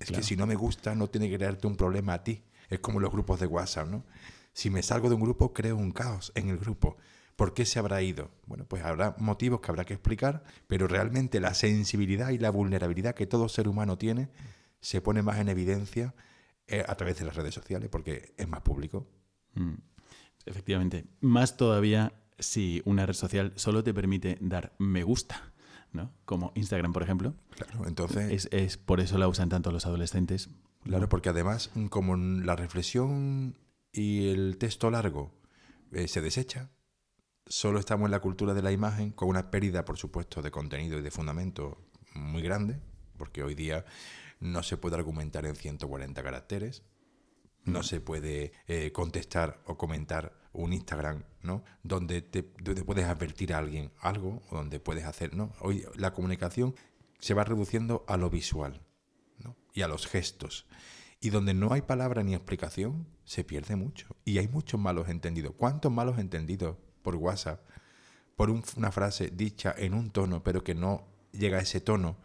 Es 0.00 0.10
que 0.10 0.24
si 0.24 0.36
no 0.36 0.48
me 0.48 0.56
gusta, 0.56 0.96
no 0.96 1.08
tiene 1.08 1.30
que 1.30 1.36
crearte 1.36 1.68
un 1.68 1.76
problema 1.76 2.14
a 2.14 2.24
ti. 2.24 2.42
Es 2.68 2.80
como 2.80 2.98
los 2.98 3.12
grupos 3.12 3.38
de 3.38 3.46
WhatsApp, 3.46 3.86
¿no? 3.86 4.04
Si 4.52 4.68
me 4.68 4.82
salgo 4.82 5.08
de 5.08 5.14
un 5.14 5.20
grupo, 5.20 5.52
creo 5.52 5.76
un 5.76 5.92
caos 5.92 6.32
en 6.34 6.48
el 6.48 6.58
grupo. 6.58 6.96
¿Por 7.36 7.54
qué 7.54 7.66
se 7.66 7.78
habrá 7.78 8.02
ido? 8.02 8.32
Bueno, 8.46 8.64
pues 8.64 8.82
habrá 8.82 9.14
motivos 9.18 9.60
que 9.60 9.70
habrá 9.70 9.84
que 9.84 9.94
explicar, 9.94 10.42
pero 10.66 10.88
realmente 10.88 11.38
la 11.38 11.54
sensibilidad 11.54 12.30
y 12.30 12.38
la 12.38 12.50
vulnerabilidad 12.50 13.14
que 13.14 13.28
todo 13.28 13.48
ser 13.48 13.68
humano 13.68 13.96
tiene 13.96 14.28
se 14.80 15.00
pone 15.00 15.22
más 15.22 15.38
en 15.38 15.48
evidencia 15.48 16.14
eh, 16.66 16.84
a 16.84 16.96
través 16.96 17.16
de 17.20 17.26
las 17.26 17.36
redes 17.36 17.54
sociales, 17.54 17.88
porque 17.90 18.34
es 18.36 18.48
más 18.48 18.62
público. 18.62 19.06
Mm. 19.54 19.74
Efectivamente. 20.46 21.06
Más 21.20 21.56
todavía 21.56 22.12
si 22.38 22.82
una 22.84 23.06
red 23.06 23.14
social 23.14 23.52
solo 23.56 23.84
te 23.84 23.94
permite 23.94 24.38
dar 24.40 24.74
me 24.78 25.02
gusta, 25.02 25.52
¿no? 25.92 26.12
Como 26.24 26.52
Instagram, 26.54 26.92
por 26.92 27.02
ejemplo. 27.02 27.34
Claro, 27.50 27.86
entonces... 27.86 28.30
Es, 28.30 28.48
es 28.52 28.76
por 28.76 29.00
eso 29.00 29.18
la 29.18 29.28
usan 29.28 29.48
tanto 29.48 29.70
los 29.70 29.86
adolescentes. 29.86 30.50
Claro, 30.82 31.08
porque 31.08 31.30
además, 31.30 31.70
como 31.88 32.16
la 32.16 32.56
reflexión 32.56 33.56
y 33.92 34.28
el 34.28 34.58
texto 34.58 34.90
largo 34.90 35.32
eh, 35.92 36.08
se 36.08 36.20
desecha, 36.20 36.70
solo 37.46 37.78
estamos 37.78 38.06
en 38.06 38.10
la 38.10 38.20
cultura 38.20 38.52
de 38.52 38.62
la 38.62 38.72
imagen 38.72 39.12
con 39.12 39.28
una 39.28 39.50
pérdida, 39.50 39.84
por 39.84 39.96
supuesto, 39.96 40.42
de 40.42 40.50
contenido 40.50 40.98
y 40.98 41.02
de 41.02 41.10
fundamento 41.10 41.88
muy 42.14 42.42
grande, 42.42 42.80
porque 43.16 43.42
hoy 43.42 43.54
día 43.54 43.84
no 44.40 44.62
se 44.62 44.76
puede 44.76 44.96
argumentar 44.96 45.46
en 45.46 45.56
140 45.56 46.22
caracteres, 46.22 46.82
no 47.64 47.82
se 47.82 48.00
puede 48.00 48.52
eh, 48.66 48.92
contestar 48.92 49.60
o 49.66 49.76
comentar 49.76 50.32
un 50.52 50.72
Instagram, 50.72 51.24
¿no? 51.42 51.64
Donde 51.82 52.22
te, 52.22 52.42
puedes 52.42 53.04
advertir 53.06 53.52
a 53.52 53.58
alguien 53.58 53.90
algo 54.00 54.42
o 54.50 54.56
donde 54.56 54.80
puedes 54.80 55.04
hacer, 55.04 55.34
¿no? 55.34 55.52
Hoy 55.60 55.84
la 55.96 56.12
comunicación 56.12 56.74
se 57.18 57.34
va 57.34 57.44
reduciendo 57.44 58.04
a 58.06 58.16
lo 58.16 58.30
visual, 58.30 58.82
¿no? 59.38 59.56
Y 59.72 59.82
a 59.82 59.88
los 59.88 60.06
gestos. 60.06 60.66
Y 61.20 61.30
donde 61.30 61.54
no 61.54 61.72
hay 61.72 61.82
palabra 61.82 62.22
ni 62.22 62.34
explicación, 62.34 63.06
se 63.24 63.44
pierde 63.44 63.76
mucho. 63.76 64.16
Y 64.24 64.38
hay 64.38 64.46
muchos 64.46 64.78
malos 64.78 65.08
entendidos. 65.08 65.54
¿Cuántos 65.56 65.90
malos 65.90 66.18
entendidos 66.18 66.76
por 67.02 67.16
WhatsApp? 67.16 67.66
Por 68.36 68.50
una 68.50 68.92
frase 68.92 69.30
dicha 69.30 69.74
en 69.76 69.94
un 69.94 70.10
tono, 70.10 70.42
pero 70.42 70.62
que 70.62 70.74
no 70.74 71.06
llega 71.32 71.58
a 71.58 71.62
ese 71.62 71.80
tono 71.80 72.18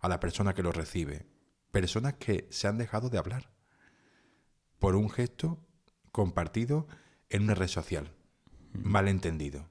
a 0.00 0.08
la 0.08 0.20
persona 0.20 0.54
que 0.54 0.62
lo 0.62 0.72
recibe. 0.72 1.26
Personas 1.70 2.14
que 2.14 2.46
se 2.50 2.68
han 2.68 2.76
dejado 2.76 3.08
de 3.08 3.18
hablar 3.18 3.53
por 4.84 4.96
un 4.96 5.08
gesto 5.08 5.58
compartido 6.12 6.86
en 7.30 7.44
una 7.44 7.54
red 7.54 7.68
social, 7.68 8.12
malentendido. 8.74 9.66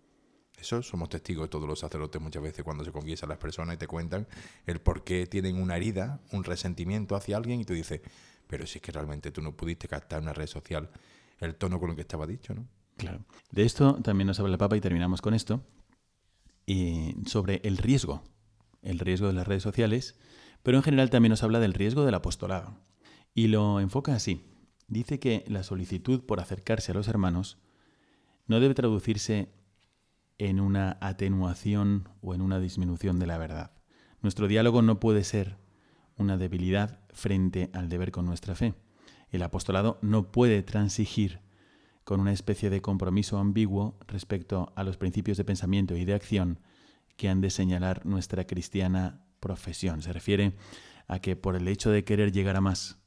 Eso 0.58 0.82
somos 0.82 1.10
testigos 1.10 1.52
todos 1.52 1.68
los 1.68 1.82
sacerdotes 1.82 2.20
muchas 2.20 2.42
veces 2.42 2.64
cuando 2.64 2.84
se 2.84 2.92
confiesan 2.92 3.30
las 3.30 3.38
personas 3.38 3.76
y 3.76 3.78
te 3.78 3.86
cuentan 3.86 4.28
el 4.66 4.82
por 4.82 5.04
qué 5.04 5.28
tienen 5.28 5.62
una 5.62 5.78
herida, 5.78 6.20
un 6.32 6.44
resentimiento 6.44 7.16
hacia 7.16 7.38
alguien 7.38 7.62
y 7.62 7.64
tú 7.64 7.74
dices, 7.74 8.02
pero 8.48 8.66
si 8.66 8.80
es 8.80 8.82
que 8.82 8.92
realmente 8.92 9.30
tú 9.30 9.44
no 9.44 9.56
pudiste 9.56 9.88
captar 9.88 10.18
en 10.18 10.24
una 10.24 10.34
red 10.34 10.48
social 10.48 10.90
el 11.40 11.54
tono 11.54 11.80
con 11.80 11.92
el 11.92 11.96
que 11.96 12.02
estaba 12.02 12.26
dicho, 12.26 12.56
¿no? 12.56 12.68
Claro. 12.98 13.24
De 13.52 13.66
esto 13.66 14.02
también 14.02 14.26
nos 14.26 14.40
habla 14.40 14.54
el 14.54 14.58
Papa 14.58 14.78
y 14.78 14.82
terminamos 14.82 15.22
con 15.22 15.36
esto. 15.36 15.62
Y 16.66 17.18
sobre 17.28 17.62
el 17.66 17.78
riesgo, 17.78 18.24
el 18.82 18.98
riesgo 18.98 19.28
de 19.28 19.34
las 19.34 19.48
redes 19.48 19.62
sociales, 19.62 20.18
pero 20.64 20.76
en 20.78 20.84
general 20.84 21.12
también 21.12 21.30
nos 21.30 21.44
habla 21.44 21.60
del 21.60 21.76
riesgo 21.76 22.04
del 22.04 22.16
apostolado. 22.16 22.80
Y 23.36 23.50
lo 23.50 23.80
enfoca 23.80 24.16
así 24.16 24.50
dice 24.94 25.20
que 25.20 25.44
la 25.48 25.64
solicitud 25.64 26.24
por 26.24 26.40
acercarse 26.40 26.92
a 26.92 26.96
los 26.96 27.08
hermanos 27.08 27.58
no 28.48 28.60
debe 28.60 28.74
traducirse 28.74 29.50
en 30.38 30.60
una 30.60 30.98
atenuación 31.02 32.10
o 32.22 32.34
en 32.34 32.42
una 32.42 32.60
disminución 32.60 33.20
de 33.20 33.28
la 33.28 33.38
verdad. 33.38 33.72
Nuestro 34.22 34.48
diálogo 34.48 34.82
no 34.82 35.00
puede 35.00 35.24
ser 35.24 35.58
una 36.18 36.38
debilidad 36.38 37.00
frente 37.14 37.70
al 37.74 37.90
deber 37.90 38.12
con 38.12 38.26
nuestra 38.26 38.56
fe. 38.56 38.74
El 39.32 39.44
apostolado 39.44 40.00
no 40.02 40.32
puede 40.32 40.62
transigir 40.64 41.42
con 42.04 42.20
una 42.20 42.32
especie 42.32 42.70
de 42.70 42.82
compromiso 42.82 43.38
ambiguo 43.38 43.98
respecto 44.08 44.74
a 44.76 44.84
los 44.84 44.98
principios 44.98 45.38
de 45.38 45.46
pensamiento 45.46 45.96
y 45.96 46.06
de 46.06 46.14
acción 46.14 46.60
que 47.18 47.30
han 47.30 47.42
de 47.42 47.50
señalar 47.50 48.06
nuestra 48.06 48.46
cristiana 48.46 49.26
profesión. 49.40 50.02
Se 50.02 50.14
refiere 50.14 50.54
a 51.08 51.20
que 51.20 51.36
por 51.36 51.56
el 51.56 51.68
hecho 51.68 51.90
de 51.92 52.04
querer 52.04 52.32
llegar 52.32 52.56
a 52.56 52.62
más, 52.62 53.03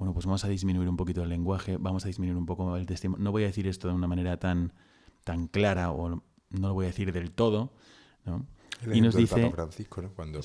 bueno, 0.00 0.14
pues 0.14 0.24
vamos 0.24 0.46
a 0.46 0.48
disminuir 0.48 0.88
un 0.88 0.96
poquito 0.96 1.22
el 1.22 1.28
lenguaje, 1.28 1.76
vamos 1.76 2.06
a 2.06 2.08
disminuir 2.08 2.38
un 2.38 2.46
poco 2.46 2.74
el 2.74 2.86
testimonio. 2.86 3.22
No 3.22 3.32
voy 3.32 3.42
a 3.42 3.48
decir 3.48 3.66
esto 3.66 3.86
de 3.86 3.92
una 3.92 4.06
manera 4.06 4.38
tan, 4.38 4.72
tan 5.24 5.46
clara 5.46 5.90
o 5.90 6.08
no 6.08 6.22
lo 6.48 6.72
voy 6.72 6.86
a 6.86 6.88
decir 6.88 7.12
del 7.12 7.32
todo, 7.32 7.74
¿no? 8.24 8.46
y 8.90 9.02
nos 9.02 9.14
dice 9.14 9.42
Papa 9.42 9.54
Francisco, 9.54 10.00
¿no? 10.00 10.14
Cuando 10.14 10.40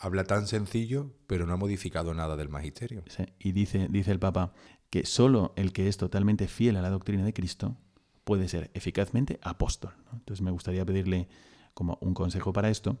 habla 0.00 0.24
tan 0.24 0.48
sencillo, 0.48 1.12
pero 1.28 1.46
no 1.46 1.52
ha 1.52 1.56
modificado 1.56 2.12
nada 2.12 2.34
del 2.36 2.48
magisterio. 2.48 3.04
Y 3.38 3.52
dice, 3.52 3.86
dice 3.88 4.10
el 4.10 4.18
Papa 4.18 4.52
que 4.90 5.06
solo 5.06 5.52
el 5.54 5.72
que 5.72 5.86
es 5.86 5.96
totalmente 5.96 6.48
fiel 6.48 6.76
a 6.76 6.82
la 6.82 6.90
doctrina 6.90 7.24
de 7.24 7.32
Cristo 7.32 7.76
puede 8.24 8.48
ser 8.48 8.68
eficazmente 8.74 9.38
apóstol. 9.42 9.92
Entonces 10.12 10.42
me 10.42 10.50
gustaría 10.50 10.84
pedirle 10.84 11.28
como 11.72 11.98
un 12.00 12.14
consejo 12.14 12.52
para 12.52 12.68
esto, 12.68 12.98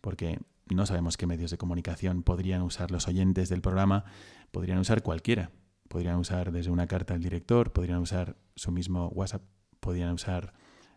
porque 0.00 0.40
no 0.74 0.86
sabemos 0.86 1.16
qué 1.16 1.26
medios 1.26 1.50
de 1.50 1.58
comunicación 1.58 2.22
podrían 2.22 2.62
usar 2.62 2.90
los 2.90 3.06
oyentes 3.06 3.48
del 3.48 3.62
programa, 3.62 4.04
podrían 4.50 4.78
usar 4.78 5.02
cualquiera. 5.02 5.50
Podrían 5.88 6.16
usar 6.16 6.50
desde 6.50 6.70
una 6.70 6.88
carta 6.88 7.14
al 7.14 7.22
director, 7.22 7.72
podrían 7.72 7.98
usar 7.98 8.36
su 8.56 8.72
mismo 8.72 9.08
WhatsApp, 9.08 9.42
podrían 9.78 10.12
usar 10.12 10.52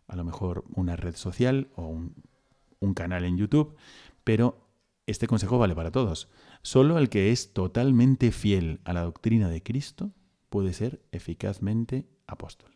a 0.08 0.16
lo 0.16 0.24
mejor 0.24 0.66
una 0.74 0.96
red 0.96 1.16
social 1.16 1.70
o 1.76 1.86
un, 1.86 2.94
canal 2.96 3.24
en 3.24 3.38
YouTube, 3.38 3.76
pero 4.24 4.68
este 5.06 5.28
consejo 5.28 5.60
vale 5.60 5.76
para 5.76 5.92
todos. 5.92 6.28
Solo 6.64 6.98
el 6.98 7.10
que 7.10 7.32
es 7.32 7.54
totalmente 7.54 8.32
fiel 8.32 8.82
a 8.84 8.94
la 8.94 9.04
doctrina 9.04 9.50
de 9.50 9.62
Cristo 9.62 10.12
puede 10.50 10.74
ser 10.74 11.06
eficazmente 11.12 12.10
apóstol. 12.26 12.72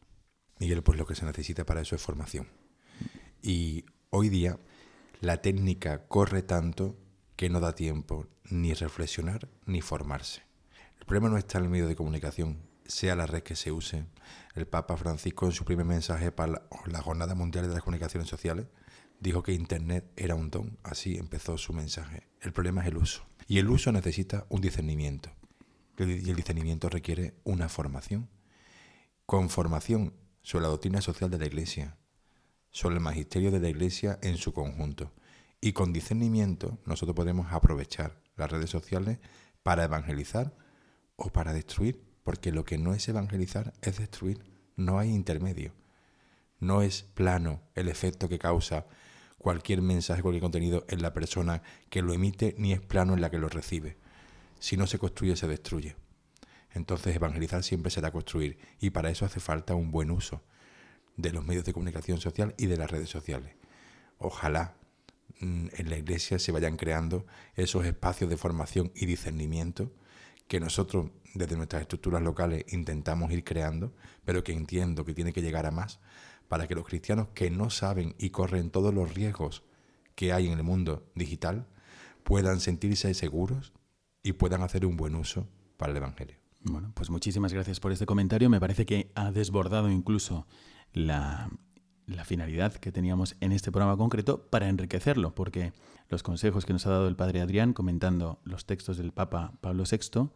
Miguel, 0.59 0.83
pues 0.83 0.99
lo 0.99 1.07
que 1.07 1.15
se 1.15 1.25
necesita 1.25 1.65
para 1.65 1.81
eso 1.81 1.95
es 1.95 2.01
formación. 2.01 2.47
Y 3.41 3.85
hoy 4.11 4.29
día 4.29 4.59
la 5.23 5.41
técnica 5.41 6.05
corre 6.09 6.43
tanto 6.43 6.97
que 7.37 7.49
no 7.49 7.61
da 7.61 7.73
tiempo 7.75 8.27
ni 8.49 8.73
reflexionar 8.73 9.47
ni 9.65 9.79
formarse. 9.79 10.41
El 10.99 11.05
problema 11.05 11.29
no 11.29 11.37
está 11.37 11.59
en 11.59 11.63
el 11.63 11.69
medio 11.69 11.87
de 11.87 11.95
comunicación, 11.95 12.57
sea 12.85 13.15
la 13.15 13.25
red 13.25 13.41
que 13.41 13.55
se 13.55 13.71
use. 13.71 14.05
El 14.53 14.67
Papa 14.67 14.97
Francisco 14.97 15.45
en 15.45 15.53
su 15.53 15.63
primer 15.63 15.85
mensaje 15.85 16.33
para 16.33 16.67
la 16.87 17.01
Jornada 17.01 17.35
Mundial 17.35 17.65
de 17.69 17.73
las 17.73 17.83
Comunicaciones 17.83 18.27
Sociales 18.27 18.67
dijo 19.21 19.43
que 19.43 19.53
Internet 19.53 20.11
era 20.17 20.35
un 20.35 20.49
don, 20.49 20.77
así 20.83 21.15
empezó 21.15 21.57
su 21.57 21.71
mensaje. 21.71 22.27
El 22.41 22.51
problema 22.51 22.81
es 22.81 22.87
el 22.87 22.97
uso. 22.97 23.25
Y 23.47 23.59
el 23.59 23.69
uso 23.69 23.93
necesita 23.93 24.45
un 24.49 24.59
discernimiento. 24.59 25.31
Y 25.99 26.29
el 26.29 26.35
discernimiento 26.35 26.89
requiere 26.89 27.35
una 27.45 27.69
formación. 27.69 28.27
Con 29.25 29.49
formación 29.49 30.13
sobre 30.41 30.63
la 30.63 30.69
doctrina 30.69 30.99
social 30.99 31.29
de 31.29 31.39
la 31.39 31.45
Iglesia, 31.45 31.95
sobre 32.73 32.95
el 32.95 33.01
magisterio 33.01 33.51
de 33.51 33.59
la 33.59 33.69
Iglesia 33.69 34.19
en 34.23 34.37
su 34.37 34.51
conjunto 34.51 35.13
Y 35.61 35.71
con 35.71 35.93
discernimiento 35.93 36.79
nosotros 36.85 37.15
podemos 37.15 37.53
aprovechar 37.53 38.19
las 38.35 38.51
redes 38.51 38.69
sociales 38.69 39.19
para 39.61 39.85
evangelizar 39.85 40.53
o 41.15 41.29
para 41.29 41.53
destruir, 41.53 42.03
porque 42.23 42.51
lo 42.51 42.65
que 42.65 42.79
no 42.79 42.93
es 42.93 43.07
evangelizar 43.07 43.73
es 43.81 43.99
destruir, 43.99 44.43
no 44.75 44.97
hay 44.97 45.11
intermedio. 45.11 45.71
No 46.59 46.81
es 46.81 47.03
plano 47.03 47.61
el 47.75 47.87
efecto 47.87 48.27
que 48.27 48.39
causa 48.39 48.87
cualquier 49.37 49.81
mensaje, 49.81 50.23
cualquier 50.23 50.41
contenido 50.41 50.83
en 50.89 51.01
la 51.01 51.13
persona 51.13 51.61
que 51.89 52.01
lo 52.01 52.13
emite, 52.13 52.55
ni 52.57 52.73
es 52.73 52.81
plano 52.81 53.13
en 53.13 53.21
la 53.21 53.29
que 53.29 53.37
lo 53.37 53.49
recibe. 53.49 53.97
Si 54.59 54.77
no 54.77 54.87
se 54.87 54.97
construye, 54.97 55.35
se 55.35 55.47
destruye. 55.47 55.95
Entonces 56.71 57.15
evangelizar 57.15 57.63
siempre 57.63 57.91
será 57.91 58.11
construir 58.11 58.57
y 58.79 58.89
para 58.89 59.11
eso 59.11 59.25
hace 59.25 59.39
falta 59.39 59.75
un 59.75 59.91
buen 59.91 60.09
uso 60.09 60.41
de 61.17 61.31
los 61.31 61.45
medios 61.45 61.65
de 61.65 61.73
comunicación 61.73 62.19
social 62.19 62.55
y 62.57 62.65
de 62.67 62.77
las 62.77 62.89
redes 62.89 63.09
sociales. 63.09 63.55
Ojalá 64.17 64.75
mm, 65.39 65.67
en 65.73 65.89
la 65.89 65.97
iglesia 65.97 66.39
se 66.39 66.51
vayan 66.51 66.77
creando 66.77 67.25
esos 67.55 67.85
espacios 67.85 68.29
de 68.29 68.37
formación 68.37 68.91
y 68.95 69.05
discernimiento 69.05 69.91
que 70.47 70.59
nosotros 70.59 71.11
desde 71.33 71.57
nuestras 71.57 71.81
estructuras 71.81 72.21
locales 72.21 72.65
intentamos 72.71 73.31
ir 73.31 73.43
creando, 73.43 73.93
pero 74.23 74.43
que 74.43 74.53
entiendo 74.53 75.03
que 75.05 75.13
tiene 75.13 75.33
que 75.33 75.41
llegar 75.41 75.65
a 75.65 75.71
más 75.71 75.99
para 76.47 76.67
que 76.67 76.75
los 76.75 76.85
cristianos 76.85 77.29
que 77.33 77.49
no 77.49 77.69
saben 77.69 78.15
y 78.19 78.29
corren 78.29 78.69
todos 78.69 78.93
los 78.93 79.13
riesgos 79.13 79.63
que 80.15 80.31
hay 80.31 80.47
en 80.47 80.53
el 80.53 80.63
mundo 80.63 81.09
digital 81.15 81.67
puedan 82.23 82.59
sentirse 82.59 83.13
seguros 83.13 83.73
y 84.21 84.33
puedan 84.33 84.61
hacer 84.61 84.85
un 84.85 84.95
buen 84.95 85.15
uso 85.15 85.47
para 85.77 85.91
el 85.91 85.97
Evangelio. 85.97 86.37
Bueno, 86.61 86.91
pues 86.93 87.09
muchísimas 87.09 87.51
gracias 87.51 87.79
por 87.79 87.91
este 87.91 88.05
comentario. 88.05 88.49
Me 88.49 88.59
parece 88.59 88.85
que 88.85 89.11
ha 89.15 89.31
desbordado 89.31 89.89
incluso 89.89 90.47
la, 90.93 91.49
finalidad 92.25 92.73
que 92.73 92.91
teníamos 92.91 93.35
en 93.41 93.51
este 93.51 93.71
programa 93.71 93.97
concreto 93.97 94.47
para 94.49 94.69
enriquecerlo, 94.69 95.35
porque 95.35 95.73
los 96.09 96.23
consejos 96.23 96.65
que 96.65 96.73
nos 96.73 96.85
ha 96.85 96.91
dado 96.91 97.07
el 97.07 97.15
padre 97.15 97.41
Adrián 97.41 97.73
comentando 97.73 98.39
los 98.43 98.65
textos 98.65 98.97
del 98.97 99.11
Papa 99.11 99.53
Pablo 99.61 99.83
VI, 99.89 100.29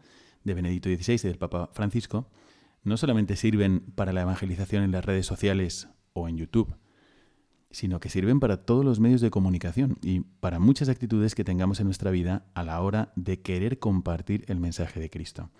de 0.43 0.53
Benedicto 0.53 0.89
XVI 0.89 1.13
y 1.13 1.27
del 1.27 1.37
Papa 1.37 1.69
Francisco, 1.73 2.29
no 2.83 2.97
solamente 2.97 3.35
sirven 3.35 3.81
para 3.95 4.13
la 4.13 4.21
evangelización 4.21 4.83
en 4.83 4.91
las 4.91 5.05
redes 5.05 5.25
sociales 5.25 5.87
o 6.13 6.27
en 6.27 6.37
YouTube, 6.37 6.75
sino 7.69 7.99
que 7.99 8.09
sirven 8.09 8.39
para 8.39 8.65
todos 8.65 8.83
los 8.83 8.99
medios 8.99 9.21
de 9.21 9.29
comunicación 9.29 9.97
y 10.01 10.21
para 10.21 10.59
muchas 10.59 10.89
actitudes 10.89 11.35
que 11.35 11.43
tengamos 11.43 11.79
en 11.79 11.85
nuestra 11.85 12.11
vida 12.11 12.45
a 12.53 12.63
la 12.63 12.81
hora 12.81 13.11
de 13.15 13.41
querer 13.41 13.79
compartir 13.79 14.45
el 14.47 14.59
mensaje 14.59 14.99
de 14.99 15.09
Cristo. 15.09 15.51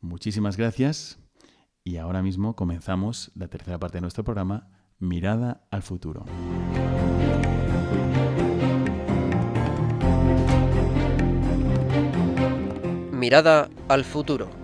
Muchísimas 0.00 0.56
gracias 0.56 1.18
y 1.84 1.98
ahora 1.98 2.22
mismo 2.22 2.56
comenzamos 2.56 3.30
la 3.34 3.48
tercera 3.48 3.78
parte 3.78 3.98
de 3.98 4.00
nuestro 4.00 4.24
programa, 4.24 4.68
Mirada 4.98 5.60
al 5.70 5.82
futuro. 5.82 6.24
Mirada 13.12 13.68
al 13.88 14.04
futuro. 14.04 14.63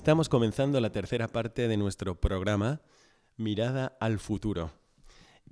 Estamos 0.00 0.30
comenzando 0.30 0.80
la 0.80 0.92
tercera 0.92 1.28
parte 1.28 1.68
de 1.68 1.76
nuestro 1.76 2.18
programa 2.18 2.80
Mirada 3.36 3.98
al 4.00 4.18
futuro. 4.18 4.72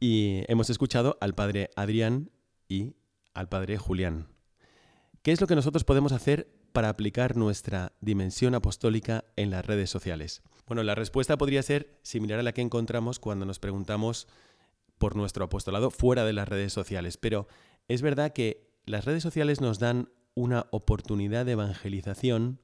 Y 0.00 0.42
hemos 0.48 0.70
escuchado 0.70 1.18
al 1.20 1.34
padre 1.34 1.68
Adrián 1.76 2.30
y 2.66 2.96
al 3.34 3.50
padre 3.50 3.76
Julián. 3.76 4.28
¿Qué 5.20 5.32
es 5.32 5.42
lo 5.42 5.46
que 5.46 5.54
nosotros 5.54 5.84
podemos 5.84 6.12
hacer 6.12 6.50
para 6.72 6.88
aplicar 6.88 7.36
nuestra 7.36 7.92
dimensión 8.00 8.54
apostólica 8.54 9.26
en 9.36 9.50
las 9.50 9.66
redes 9.66 9.90
sociales? 9.90 10.40
Bueno, 10.66 10.82
la 10.82 10.94
respuesta 10.94 11.36
podría 11.36 11.62
ser 11.62 12.00
similar 12.02 12.38
a 12.38 12.42
la 12.42 12.54
que 12.54 12.62
encontramos 12.62 13.18
cuando 13.18 13.44
nos 13.44 13.58
preguntamos 13.58 14.28
por 14.96 15.14
nuestro 15.14 15.44
apostolado 15.44 15.90
fuera 15.90 16.24
de 16.24 16.32
las 16.32 16.48
redes 16.48 16.72
sociales. 16.72 17.18
Pero 17.18 17.48
es 17.86 18.00
verdad 18.00 18.32
que 18.32 18.72
las 18.86 19.04
redes 19.04 19.22
sociales 19.22 19.60
nos 19.60 19.78
dan 19.78 20.08
una 20.32 20.68
oportunidad 20.70 21.44
de 21.44 21.52
evangelización 21.52 22.60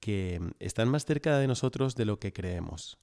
que 0.00 0.40
están 0.58 0.88
más 0.88 1.04
cerca 1.04 1.38
de 1.38 1.46
nosotros 1.46 1.94
de 1.94 2.04
lo 2.04 2.18
que 2.18 2.32
creemos. 2.32 2.98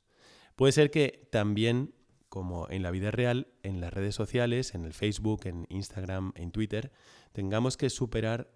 Puede 0.56 0.72
ser 0.72 0.92
que 0.92 1.28
también, 1.32 1.94
como 2.30 2.70
en 2.70 2.84
la 2.84 2.92
vida 2.92 3.12
real, 3.12 3.48
en 3.64 3.82
las 3.82 3.94
redes 3.94 4.16
sociales, 4.16 4.74
en 4.74 4.86
el 4.86 4.94
Facebook, 4.94 5.42
en 5.46 5.66
Instagram, 5.70 6.32
en 6.36 6.52
Twitter, 6.52 6.92
tengamos 7.34 7.78
que 7.78 7.90
superar 7.90 8.50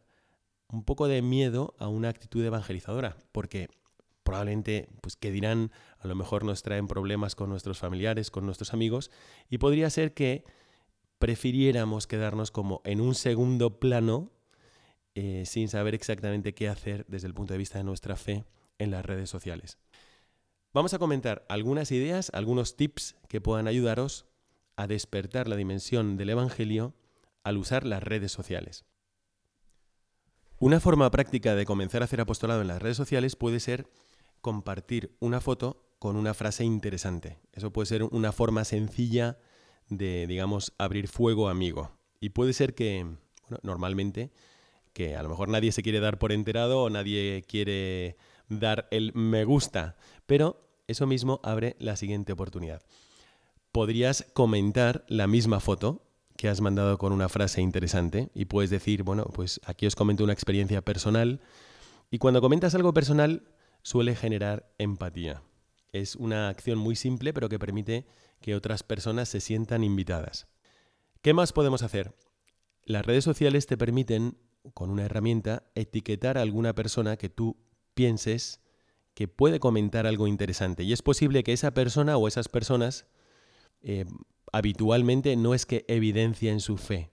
un 0.71 0.83
poco 0.83 1.07
de 1.07 1.21
miedo 1.21 1.75
a 1.79 1.87
una 1.87 2.09
actitud 2.09 2.43
evangelizadora, 2.43 3.17
porque 3.31 3.69
probablemente, 4.23 4.89
pues, 5.01 5.15
que 5.15 5.31
dirán, 5.31 5.71
a 5.97 6.07
lo 6.07 6.15
mejor 6.15 6.43
nos 6.43 6.61
traen 6.61 6.87
problemas 6.87 7.35
con 7.35 7.49
nuestros 7.49 7.79
familiares, 7.79 8.29
con 8.29 8.45
nuestros 8.45 8.73
amigos, 8.73 9.09
y 9.49 9.57
podría 9.57 9.89
ser 9.89 10.13
que 10.13 10.43
prefiriéramos 11.17 12.07
quedarnos 12.07 12.51
como 12.51 12.81
en 12.85 13.01
un 13.01 13.15
segundo 13.15 13.79
plano 13.79 14.31
eh, 15.21 15.45
sin 15.45 15.67
saber 15.67 15.95
exactamente 15.95 16.53
qué 16.53 16.69
hacer 16.69 17.05
desde 17.09 17.27
el 17.27 17.33
punto 17.33 17.53
de 17.53 17.57
vista 17.57 17.77
de 17.77 17.83
nuestra 17.83 18.15
fe 18.15 18.45
en 18.77 18.89
las 18.89 19.05
redes 19.05 19.29
sociales. 19.29 19.77
Vamos 20.73 20.93
a 20.93 20.97
comentar 20.97 21.45
algunas 21.49 21.91
ideas, 21.91 22.31
algunos 22.33 22.77
tips 22.77 23.17
que 23.27 23.41
puedan 23.41 23.67
ayudaros 23.67 24.27
a 24.77 24.87
despertar 24.87 25.49
la 25.49 25.57
dimensión 25.57 26.15
del 26.15 26.29
Evangelio 26.29 26.93
al 27.43 27.57
usar 27.57 27.85
las 27.85 28.01
redes 28.01 28.31
sociales. 28.31 28.85
Una 30.57 30.79
forma 30.79 31.11
práctica 31.11 31.53
de 31.53 31.65
comenzar 31.65 32.01
a 32.01 32.05
hacer 32.05 32.21
apostolado 32.21 32.61
en 32.61 32.69
las 32.69 32.81
redes 32.81 32.95
sociales 32.95 33.35
puede 33.35 33.59
ser 33.59 33.89
compartir 34.39 35.17
una 35.19 35.41
foto 35.41 35.85
con 35.99 36.15
una 36.15 36.33
frase 36.33 36.63
interesante. 36.63 37.39
Eso 37.51 37.73
puede 37.73 37.87
ser 37.87 38.03
una 38.03 38.31
forma 38.31 38.63
sencilla 38.63 39.37
de, 39.89 40.27
digamos, 40.27 40.73
abrir 40.77 41.09
fuego 41.09 41.49
amigo. 41.49 41.91
Y 42.21 42.29
puede 42.29 42.53
ser 42.53 42.73
que, 42.73 43.03
bueno, 43.03 43.59
normalmente 43.63 44.31
que 44.93 45.15
a 45.15 45.23
lo 45.23 45.29
mejor 45.29 45.49
nadie 45.49 45.71
se 45.71 45.83
quiere 45.83 45.99
dar 45.99 46.19
por 46.19 46.31
enterado 46.31 46.83
o 46.83 46.89
nadie 46.89 47.43
quiere 47.47 48.17
dar 48.49 48.87
el 48.91 49.13
me 49.13 49.45
gusta, 49.45 49.95
pero 50.25 50.69
eso 50.87 51.05
mismo 51.07 51.39
abre 51.43 51.75
la 51.79 51.95
siguiente 51.95 52.33
oportunidad. 52.33 52.81
Podrías 53.71 54.25
comentar 54.33 55.05
la 55.07 55.27
misma 55.27 55.59
foto 55.59 56.03
que 56.35 56.49
has 56.49 56.61
mandado 56.61 56.97
con 56.97 57.13
una 57.13 57.29
frase 57.29 57.61
interesante 57.61 58.29
y 58.33 58.45
puedes 58.45 58.69
decir, 58.69 59.03
bueno, 59.03 59.25
pues 59.25 59.59
aquí 59.65 59.85
os 59.85 59.95
comento 59.95 60.23
una 60.23 60.33
experiencia 60.33 60.81
personal 60.81 61.41
y 62.09 62.17
cuando 62.17 62.41
comentas 62.41 62.73
algo 62.75 62.93
personal 62.93 63.43
suele 63.83 64.15
generar 64.15 64.73
empatía. 64.77 65.43
Es 65.91 66.15
una 66.15 66.49
acción 66.49 66.79
muy 66.79 66.95
simple 66.95 67.33
pero 67.33 67.49
que 67.49 67.59
permite 67.59 68.07
que 68.41 68.55
otras 68.55 68.83
personas 68.83 69.29
se 69.29 69.41
sientan 69.41 69.83
invitadas. 69.83 70.47
¿Qué 71.21 71.33
más 71.33 71.51
podemos 71.51 71.83
hacer? 71.83 72.15
Las 72.85 73.05
redes 73.05 73.23
sociales 73.25 73.67
te 73.67 73.77
permiten 73.77 74.37
con 74.73 74.89
una 74.89 75.05
herramienta, 75.05 75.63
etiquetar 75.75 76.37
a 76.37 76.41
alguna 76.41 76.73
persona 76.73 77.17
que 77.17 77.29
tú 77.29 77.57
pienses 77.93 78.61
que 79.13 79.27
puede 79.27 79.59
comentar 79.59 80.07
algo 80.07 80.27
interesante. 80.27 80.83
Y 80.83 80.93
es 80.93 81.01
posible 81.01 81.43
que 81.43 81.53
esa 81.53 81.73
persona 81.73 82.17
o 82.17 82.27
esas 82.27 82.47
personas 82.47 83.05
eh, 83.81 84.05
habitualmente 84.51 85.35
no 85.35 85.53
es 85.53 85.65
que 85.65 85.85
evidencien 85.87 86.59
su 86.59 86.77
fe, 86.77 87.11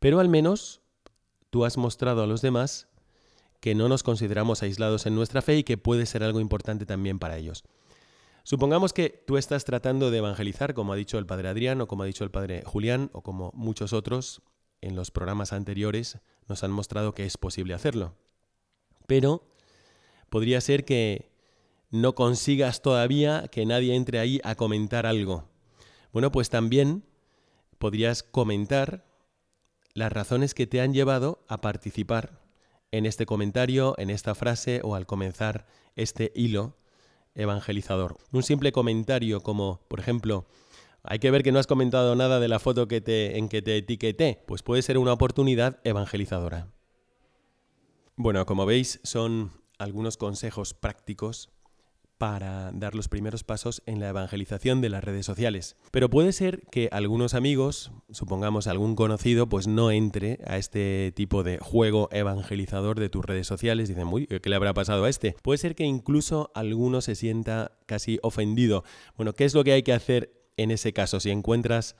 pero 0.00 0.20
al 0.20 0.28
menos 0.28 0.82
tú 1.50 1.64
has 1.64 1.76
mostrado 1.76 2.22
a 2.22 2.26
los 2.26 2.42
demás 2.42 2.88
que 3.60 3.74
no 3.74 3.88
nos 3.88 4.02
consideramos 4.02 4.62
aislados 4.62 5.06
en 5.06 5.14
nuestra 5.14 5.40
fe 5.40 5.58
y 5.58 5.64
que 5.64 5.78
puede 5.78 6.06
ser 6.06 6.22
algo 6.22 6.40
importante 6.40 6.84
también 6.84 7.18
para 7.18 7.38
ellos. 7.38 7.64
Supongamos 8.42 8.92
que 8.92 9.24
tú 9.26 9.38
estás 9.38 9.64
tratando 9.64 10.10
de 10.10 10.18
evangelizar, 10.18 10.74
como 10.74 10.92
ha 10.92 10.96
dicho 10.96 11.16
el 11.16 11.24
padre 11.24 11.48
Adrián 11.48 11.80
o 11.80 11.88
como 11.88 12.02
ha 12.02 12.06
dicho 12.06 12.24
el 12.24 12.30
padre 12.30 12.62
Julián 12.66 13.08
o 13.14 13.22
como 13.22 13.50
muchos 13.54 13.94
otros 13.94 14.42
en 14.82 14.96
los 14.96 15.10
programas 15.10 15.54
anteriores 15.54 16.18
nos 16.48 16.64
han 16.64 16.70
mostrado 16.70 17.14
que 17.14 17.24
es 17.24 17.36
posible 17.36 17.74
hacerlo. 17.74 18.14
Pero 19.06 19.46
podría 20.30 20.60
ser 20.60 20.84
que 20.84 21.30
no 21.90 22.14
consigas 22.14 22.82
todavía 22.82 23.48
que 23.48 23.66
nadie 23.66 23.94
entre 23.94 24.18
ahí 24.18 24.40
a 24.44 24.54
comentar 24.54 25.06
algo. 25.06 25.48
Bueno, 26.12 26.32
pues 26.32 26.50
también 26.50 27.04
podrías 27.78 28.22
comentar 28.22 29.04
las 29.92 30.12
razones 30.12 30.54
que 30.54 30.66
te 30.66 30.80
han 30.80 30.92
llevado 30.92 31.44
a 31.48 31.60
participar 31.60 32.40
en 32.90 33.06
este 33.06 33.26
comentario, 33.26 33.94
en 33.98 34.10
esta 34.10 34.34
frase 34.34 34.80
o 34.82 34.94
al 34.94 35.06
comenzar 35.06 35.66
este 35.96 36.32
hilo 36.34 36.76
evangelizador. 37.34 38.18
Un 38.32 38.42
simple 38.42 38.72
comentario 38.72 39.40
como, 39.42 39.80
por 39.88 40.00
ejemplo, 40.00 40.46
hay 41.04 41.18
que 41.18 41.30
ver 41.30 41.42
que 41.42 41.52
no 41.52 41.58
has 41.58 41.66
comentado 41.66 42.16
nada 42.16 42.40
de 42.40 42.48
la 42.48 42.58
foto 42.58 42.88
que 42.88 43.00
te, 43.00 43.38
en 43.38 43.48
que 43.48 43.62
te 43.62 43.76
etiqueté. 43.76 44.42
Pues 44.46 44.62
puede 44.62 44.82
ser 44.82 44.98
una 44.98 45.12
oportunidad 45.12 45.78
evangelizadora. 45.84 46.68
Bueno, 48.16 48.46
como 48.46 48.64
veis, 48.64 49.00
son 49.02 49.52
algunos 49.78 50.16
consejos 50.16 50.72
prácticos 50.72 51.50
para 52.16 52.70
dar 52.72 52.94
los 52.94 53.08
primeros 53.08 53.44
pasos 53.44 53.82
en 53.86 54.00
la 54.00 54.08
evangelización 54.08 54.80
de 54.80 54.88
las 54.88 55.04
redes 55.04 55.26
sociales. 55.26 55.76
Pero 55.90 56.08
puede 56.08 56.32
ser 56.32 56.62
que 56.70 56.88
algunos 56.92 57.34
amigos, 57.34 57.90
supongamos 58.10 58.66
algún 58.66 58.94
conocido, 58.94 59.48
pues 59.48 59.66
no 59.66 59.90
entre 59.90 60.38
a 60.46 60.56
este 60.56 61.12
tipo 61.14 61.42
de 61.42 61.58
juego 61.58 62.08
evangelizador 62.12 62.98
de 62.98 63.10
tus 63.10 63.24
redes 63.24 63.46
sociales. 63.46 63.88
Dicen, 63.88 64.08
uy, 64.08 64.26
¿qué 64.26 64.48
le 64.48 64.56
habrá 64.56 64.72
pasado 64.72 65.04
a 65.04 65.10
este? 65.10 65.34
Puede 65.42 65.58
ser 65.58 65.74
que 65.74 65.84
incluso 65.84 66.50
alguno 66.54 67.00
se 67.00 67.14
sienta 67.14 67.72
casi 67.84 68.20
ofendido. 68.22 68.84
Bueno, 69.16 69.34
¿qué 69.34 69.44
es 69.44 69.52
lo 69.52 69.64
que 69.64 69.72
hay 69.72 69.82
que 69.82 69.92
hacer 69.92 70.43
en 70.56 70.70
ese 70.70 70.92
caso? 70.92 71.20
Si 71.20 71.30
encuentras 71.30 71.96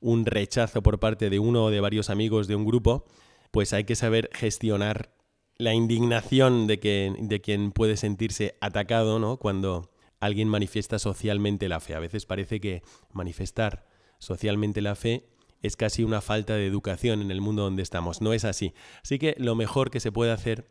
un 0.00 0.26
rechazo 0.26 0.82
por 0.82 0.98
parte 0.98 1.30
de 1.30 1.38
uno 1.38 1.64
o 1.64 1.70
de 1.70 1.80
varios 1.80 2.10
amigos 2.10 2.48
de 2.48 2.56
un 2.56 2.64
grupo, 2.64 3.04
pues 3.50 3.72
hay 3.72 3.84
que 3.84 3.96
saber 3.96 4.30
gestionar 4.32 5.14
la 5.56 5.74
indignación 5.74 6.66
de, 6.66 6.80
que, 6.80 7.14
de 7.18 7.40
quien 7.40 7.72
puede 7.72 7.96
sentirse 7.96 8.56
atacado, 8.60 9.18
¿no? 9.18 9.36
Cuando 9.36 9.90
alguien 10.18 10.48
manifiesta 10.48 10.98
socialmente 10.98 11.68
la 11.68 11.80
fe. 11.80 11.94
A 11.94 12.00
veces 12.00 12.26
parece 12.26 12.60
que 12.60 12.82
manifestar 13.12 13.86
socialmente 14.18 14.80
la 14.80 14.94
fe 14.94 15.28
es 15.62 15.76
casi 15.76 16.02
una 16.04 16.20
falta 16.20 16.54
de 16.54 16.66
educación 16.66 17.22
en 17.22 17.30
el 17.30 17.40
mundo 17.40 17.62
donde 17.62 17.82
estamos. 17.82 18.20
No 18.20 18.32
es 18.32 18.44
así. 18.44 18.74
Así 19.02 19.18
que 19.18 19.34
lo 19.38 19.54
mejor 19.54 19.90
que 19.90 20.00
se 20.00 20.12
puede 20.12 20.32
hacer 20.32 20.70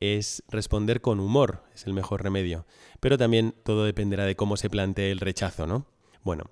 es 0.00 0.42
responder 0.48 1.00
con 1.00 1.20
humor, 1.20 1.64
es 1.74 1.86
el 1.86 1.94
mejor 1.94 2.22
remedio. 2.22 2.66
Pero 3.00 3.18
también 3.18 3.54
todo 3.64 3.84
dependerá 3.84 4.24
de 4.24 4.34
cómo 4.34 4.56
se 4.56 4.68
plantee 4.70 5.12
el 5.12 5.20
rechazo, 5.20 5.66
¿no? 5.66 5.86
Bueno, 6.24 6.50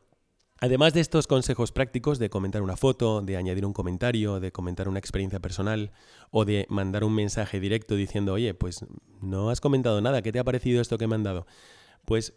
Además 0.62 0.92
de 0.92 1.00
estos 1.00 1.26
consejos 1.26 1.72
prácticos 1.72 2.18
de 2.18 2.28
comentar 2.28 2.60
una 2.60 2.76
foto, 2.76 3.22
de 3.22 3.38
añadir 3.38 3.64
un 3.64 3.72
comentario, 3.72 4.40
de 4.40 4.52
comentar 4.52 4.88
una 4.88 4.98
experiencia 4.98 5.40
personal 5.40 5.90
o 6.30 6.44
de 6.44 6.66
mandar 6.68 7.02
un 7.02 7.14
mensaje 7.14 7.60
directo 7.60 7.94
diciendo, 7.94 8.34
oye, 8.34 8.52
pues 8.52 8.84
no 9.22 9.48
has 9.48 9.62
comentado 9.62 10.02
nada, 10.02 10.20
¿qué 10.20 10.32
te 10.32 10.38
ha 10.38 10.44
parecido 10.44 10.82
esto 10.82 10.98
que 10.98 11.04
he 11.04 11.08
mandado? 11.08 11.46
Pues 12.04 12.34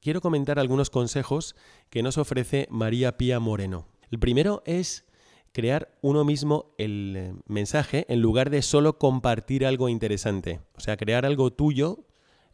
quiero 0.00 0.22
comentar 0.22 0.58
algunos 0.58 0.88
consejos 0.88 1.54
que 1.90 2.02
nos 2.02 2.16
ofrece 2.16 2.66
María 2.70 3.18
Pía 3.18 3.40
Moreno. 3.40 3.88
El 4.10 4.18
primero 4.18 4.62
es 4.64 5.04
crear 5.52 5.98
uno 6.00 6.24
mismo 6.24 6.74
el 6.78 7.14
eh, 7.14 7.34
mensaje 7.46 8.06
en 8.08 8.22
lugar 8.22 8.48
de 8.48 8.62
solo 8.62 8.98
compartir 8.98 9.66
algo 9.66 9.90
interesante. 9.90 10.62
O 10.76 10.80
sea, 10.80 10.96
crear 10.96 11.26
algo 11.26 11.52
tuyo 11.52 12.06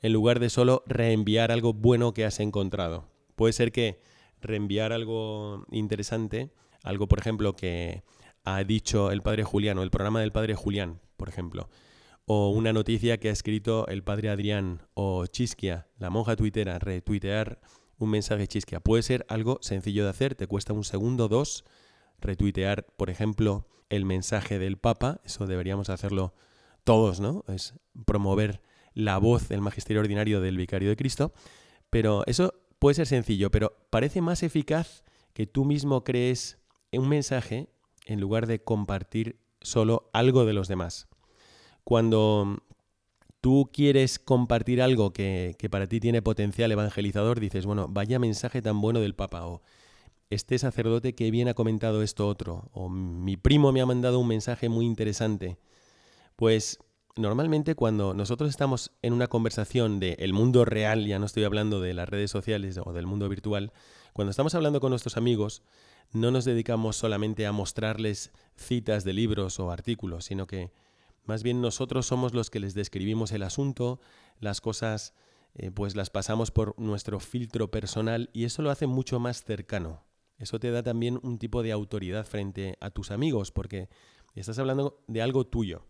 en 0.02 0.12
lugar 0.12 0.40
de 0.40 0.50
solo 0.50 0.82
reenviar 0.86 1.52
algo 1.52 1.74
bueno 1.74 2.12
que 2.12 2.24
has 2.24 2.40
encontrado. 2.40 3.06
Puede 3.36 3.52
ser 3.52 3.70
que 3.70 4.00
reenviar 4.40 4.92
algo 4.92 5.64
interesante, 5.70 6.50
algo, 6.82 7.08
por 7.08 7.18
ejemplo, 7.18 7.54
que 7.54 8.02
ha 8.44 8.62
dicho 8.64 9.10
el 9.10 9.22
padre 9.22 9.44
Julián 9.44 9.78
o 9.78 9.82
el 9.82 9.90
programa 9.90 10.20
del 10.20 10.32
padre 10.32 10.54
Julián, 10.54 11.00
por 11.16 11.28
ejemplo, 11.28 11.68
o 12.26 12.50
una 12.50 12.72
noticia 12.72 13.18
que 13.18 13.28
ha 13.28 13.32
escrito 13.32 13.86
el 13.88 14.02
padre 14.02 14.30
Adrián 14.30 14.82
o 14.94 15.26
Chisquia, 15.26 15.88
la 15.98 16.10
monja 16.10 16.36
tuitera, 16.36 16.78
retuitear 16.78 17.60
un 17.98 18.10
mensaje 18.10 18.46
Chisquia. 18.46 18.80
Puede 18.80 19.02
ser 19.02 19.26
algo 19.28 19.58
sencillo 19.62 20.04
de 20.04 20.10
hacer, 20.10 20.34
te 20.34 20.46
cuesta 20.46 20.72
un 20.72 20.84
segundo, 20.84 21.28
dos, 21.28 21.64
retuitear, 22.20 22.86
por 22.96 23.10
ejemplo, 23.10 23.66
el 23.88 24.04
mensaje 24.04 24.58
del 24.58 24.78
Papa, 24.78 25.20
eso 25.24 25.46
deberíamos 25.46 25.90
hacerlo 25.90 26.34
todos, 26.84 27.20
¿no? 27.20 27.44
Es 27.48 27.74
promover 28.06 28.62
la 28.94 29.18
voz 29.18 29.48
del 29.48 29.60
magisterio 29.60 30.00
ordinario 30.00 30.40
del 30.40 30.56
Vicario 30.56 30.88
de 30.88 30.96
Cristo, 30.96 31.32
pero 31.90 32.24
eso 32.26 32.54
puede 32.80 32.94
ser 32.94 33.06
sencillo, 33.06 33.52
pero 33.52 33.76
parece 33.90 34.20
más 34.20 34.42
eficaz 34.42 35.04
que 35.32 35.46
tú 35.46 35.64
mismo 35.64 36.02
crees 36.02 36.58
un 36.92 37.08
mensaje 37.08 37.68
en 38.06 38.20
lugar 38.20 38.48
de 38.48 38.64
compartir 38.64 39.38
solo 39.60 40.10
algo 40.12 40.44
de 40.44 40.54
los 40.54 40.66
demás. 40.66 41.06
Cuando 41.84 42.62
tú 43.40 43.70
quieres 43.72 44.18
compartir 44.18 44.82
algo 44.82 45.12
que, 45.12 45.54
para 45.70 45.86
ti 45.86 46.00
tiene 46.00 46.22
potencial 46.22 46.72
evangelizador, 46.72 47.38
dices, 47.38 47.66
bueno, 47.66 47.86
vaya 47.88 48.18
mensaje 48.18 48.62
tan 48.62 48.80
bueno 48.80 49.00
del 49.00 49.14
Papa, 49.14 49.46
o 49.46 49.62
este 50.30 50.58
sacerdote 50.58 51.14
que 51.14 51.30
bien 51.30 51.48
ha 51.48 51.54
comentado 51.54 52.02
esto 52.02 52.26
otro, 52.26 52.70
o 52.72 52.88
mi 52.88 53.36
primo 53.36 53.72
me 53.72 53.82
ha 53.82 53.86
mandado 53.86 54.18
un 54.18 54.28
mensaje 54.28 54.68
muy 54.68 54.86
interesante. 54.86 55.58
Pues 56.36 56.78
normalmente 57.16 57.74
cuando 57.74 58.14
nosotros 58.14 58.50
estamos 58.50 58.92
en 59.02 59.12
una 59.12 59.26
conversación 59.26 60.00
del 60.00 60.32
mundo 60.32 60.64
real, 60.64 61.06
ya 61.06 61.18
no 61.18 61.26
estoy 61.26 61.44
hablando 61.44 61.80
de 61.80 61.94
las 61.94 62.08
redes 62.08 62.30
sociales 62.30 62.78
o 62.82 62.92
del 62.92 63.06
mundo 63.06 63.28
virtual, 63.28 63.72
cuando 64.12 64.30
estamos 64.30 64.54
hablando 64.54 64.80
con 64.80 64.90
nuestros 64.90 65.16
amigos, 65.16 65.62
no 66.12 66.30
nos 66.30 66.44
dedicamos 66.44 66.96
solamente 66.96 67.46
a 67.46 67.52
mostrarles 67.52 68.32
citas 68.56 69.04
de 69.04 69.12
libros 69.12 69.60
o 69.60 69.70
artículos, 69.70 70.24
sino 70.24 70.46
que 70.46 70.72
más 71.24 71.42
bien 71.42 71.60
nosotros 71.60 72.06
somos 72.06 72.34
los 72.34 72.50
que 72.50 72.60
les 72.60 72.74
describimos 72.74 73.32
el 73.32 73.42
asunto, 73.42 74.00
las 74.40 74.60
cosas 74.60 75.14
eh, 75.54 75.70
pues 75.70 75.96
las 75.96 76.10
pasamos 76.10 76.50
por 76.50 76.78
nuestro 76.78 77.20
filtro 77.20 77.70
personal 77.70 78.30
y 78.32 78.44
eso 78.44 78.62
lo 78.62 78.70
hace 78.70 78.86
mucho 78.86 79.20
más 79.20 79.44
cercano. 79.44 80.04
Eso 80.38 80.58
te 80.58 80.70
da 80.70 80.82
también 80.82 81.20
un 81.22 81.38
tipo 81.38 81.62
de 81.62 81.72
autoridad 81.72 82.26
frente 82.26 82.76
a 82.80 82.90
tus 82.90 83.10
amigos 83.10 83.52
porque 83.52 83.88
estás 84.34 84.58
hablando 84.58 85.02
de 85.06 85.22
algo 85.22 85.46
tuyo. 85.46 85.86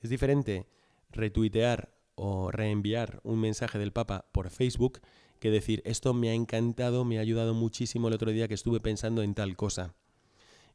Es 0.00 0.10
diferente 0.10 0.66
retuitear 1.10 1.94
o 2.14 2.50
reenviar 2.50 3.20
un 3.24 3.40
mensaje 3.40 3.78
del 3.78 3.92
Papa 3.92 4.26
por 4.32 4.50
Facebook 4.50 5.00
que 5.40 5.50
decir, 5.50 5.82
esto 5.84 6.14
me 6.14 6.30
ha 6.30 6.34
encantado, 6.34 7.04
me 7.04 7.18
ha 7.18 7.20
ayudado 7.20 7.54
muchísimo 7.54 8.08
el 8.08 8.14
otro 8.14 8.30
día 8.30 8.48
que 8.48 8.54
estuve 8.54 8.80
pensando 8.80 9.22
en 9.22 9.34
tal 9.34 9.56
cosa. 9.56 9.94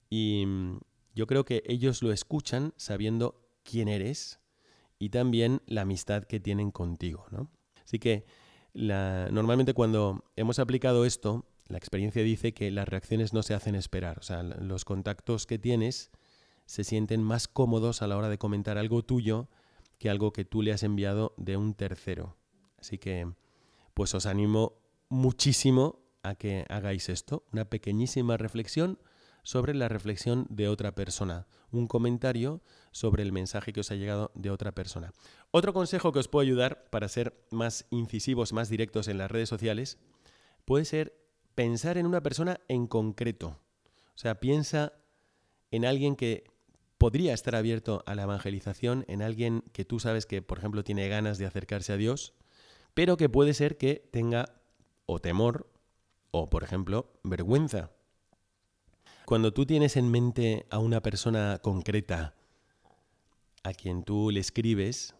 Y 0.09 0.43
mm, 0.45 0.79
yo 1.15 1.27
creo 1.27 1.45
que 1.45 1.63
ellos 1.65 2.03
lo 2.03 2.11
escuchan 2.11 2.73
sabiendo 2.77 3.49
quién 3.63 3.87
eres 3.87 4.39
y 4.99 5.09
también 5.09 5.61
la 5.65 5.81
amistad 5.81 6.23
que 6.23 6.39
tienen 6.39 6.71
contigo. 6.71 7.25
¿no? 7.31 7.49
Así 7.83 7.99
que 7.99 8.25
normalmente 8.73 9.73
cuando 9.73 10.23
hemos 10.35 10.59
aplicado 10.59 11.05
esto, 11.05 11.45
la 11.67 11.77
experiencia 11.77 12.23
dice 12.23 12.53
que 12.53 12.71
las 12.71 12.87
reacciones 12.87 13.33
no 13.33 13.43
se 13.43 13.53
hacen 13.53 13.75
esperar. 13.75 14.19
O 14.19 14.23
sea, 14.23 14.43
los 14.43 14.85
contactos 14.85 15.45
que 15.45 15.57
tienes 15.57 16.11
se 16.69 16.83
sienten 16.83 17.23
más 17.23 17.47
cómodos 17.47 18.03
a 18.03 18.07
la 18.07 18.15
hora 18.15 18.29
de 18.29 18.37
comentar 18.37 18.77
algo 18.77 19.01
tuyo 19.01 19.49
que 19.97 20.07
algo 20.07 20.31
que 20.31 20.45
tú 20.45 20.61
le 20.61 20.71
has 20.71 20.83
enviado 20.83 21.33
de 21.35 21.57
un 21.57 21.73
tercero. 21.73 22.37
Así 22.77 22.99
que, 22.99 23.27
pues 23.95 24.13
os 24.13 24.27
animo 24.27 24.79
muchísimo 25.09 26.03
a 26.21 26.35
que 26.35 26.67
hagáis 26.69 27.09
esto, 27.09 27.43
una 27.51 27.65
pequeñísima 27.65 28.37
reflexión 28.37 28.99
sobre 29.41 29.73
la 29.73 29.87
reflexión 29.87 30.45
de 30.51 30.67
otra 30.67 30.93
persona, 30.93 31.47
un 31.71 31.87
comentario 31.87 32.61
sobre 32.91 33.23
el 33.23 33.31
mensaje 33.31 33.73
que 33.73 33.79
os 33.79 33.89
ha 33.89 33.95
llegado 33.95 34.31
de 34.35 34.51
otra 34.51 34.71
persona. 34.71 35.11
Otro 35.49 35.73
consejo 35.73 36.11
que 36.11 36.19
os 36.19 36.27
puede 36.27 36.45
ayudar 36.45 36.87
para 36.91 37.09
ser 37.09 37.47
más 37.49 37.87
incisivos, 37.89 38.53
más 38.53 38.69
directos 38.69 39.07
en 39.07 39.17
las 39.17 39.31
redes 39.31 39.49
sociales, 39.49 39.97
puede 40.65 40.85
ser 40.85 41.19
pensar 41.55 41.97
en 41.97 42.05
una 42.05 42.21
persona 42.21 42.59
en 42.67 42.85
concreto. 42.85 43.59
O 44.13 44.17
sea, 44.19 44.39
piensa 44.39 44.93
en 45.71 45.83
alguien 45.83 46.15
que 46.15 46.43
podría 46.99 47.33
estar 47.33 47.55
abierto 47.55 48.03
a 48.05 48.13
la 48.13 48.23
evangelización 48.23 49.05
en 49.07 49.23
alguien 49.23 49.63
que 49.71 49.85
tú 49.85 49.99
sabes 49.99 50.25
que, 50.25 50.43
por 50.43 50.59
ejemplo, 50.59 50.83
tiene 50.83 51.07
ganas 51.07 51.37
de 51.39 51.45
acercarse 51.45 51.93
a 51.93 51.97
Dios, 51.97 52.33
pero 52.93 53.17
que 53.17 53.29
puede 53.29 53.53
ser 53.53 53.77
que 53.77 54.07
tenga 54.11 54.53
o 55.05 55.19
temor 55.19 55.71
o, 56.29 56.49
por 56.49 56.63
ejemplo, 56.63 57.09
vergüenza. 57.23 57.91
Cuando 59.25 59.53
tú 59.53 59.65
tienes 59.65 59.95
en 59.95 60.11
mente 60.11 60.65
a 60.69 60.79
una 60.79 61.01
persona 61.01 61.59
concreta 61.63 62.35
a 63.63 63.73
quien 63.73 64.03
tú 64.03 64.29
le 64.29 64.41
escribes, 64.41 65.15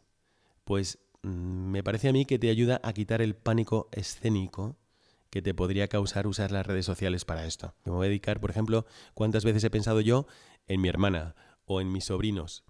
pues 0.65 0.99
mm, 1.23 1.29
me 1.29 1.83
parece 1.83 2.09
a 2.09 2.13
mí 2.13 2.25
que 2.25 2.39
te 2.39 2.49
ayuda 2.49 2.81
a 2.83 2.91
quitar 2.91 3.21
el 3.21 3.35
pánico 3.35 3.87
escénico 3.93 4.75
que 5.29 5.41
te 5.41 5.53
podría 5.53 5.87
causar 5.87 6.27
usar 6.27 6.51
las 6.51 6.65
redes 6.65 6.85
sociales 6.85 7.23
para 7.23 7.45
esto. 7.45 7.73
Me 7.85 7.93
voy 7.93 8.07
a 8.07 8.09
dedicar, 8.09 8.41
por 8.41 8.49
ejemplo, 8.49 8.85
cuántas 9.13 9.45
veces 9.45 9.63
he 9.63 9.69
pensado 9.69 10.01
yo 10.01 10.27
en 10.67 10.81
mi 10.81 10.89
hermana 10.89 11.35
o 11.69 11.81
en 11.81 11.91
mis 11.91 12.05
sobrinos. 12.05 12.65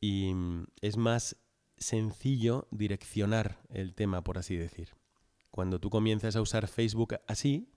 Y 0.00 0.34
mm, 0.34 0.66
es 0.80 0.96
más 0.96 1.36
sencillo 1.78 2.66
direccionar 2.72 3.62
el 3.70 3.94
tema, 3.94 4.22
por 4.24 4.36
así 4.36 4.56
decir. 4.56 4.90
Cuando 5.52 5.78
tú 5.78 5.90
comienzas 5.90 6.34
a 6.34 6.42
usar 6.42 6.66
Facebook 6.66 7.14
así, 7.28 7.72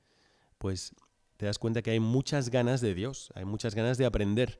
pues 0.58 0.96
te 1.38 1.46
das 1.46 1.60
cuenta 1.60 1.84
que 1.84 1.92
hay 1.92 2.00
muchas 2.00 2.50
ganas 2.50 2.82
de 2.82 2.96
Dios, 2.96 3.32
hay 3.36 3.46
muchas 3.46 3.76
ganas 3.76 4.00
de 4.00 4.08
aprender. 4.08 4.60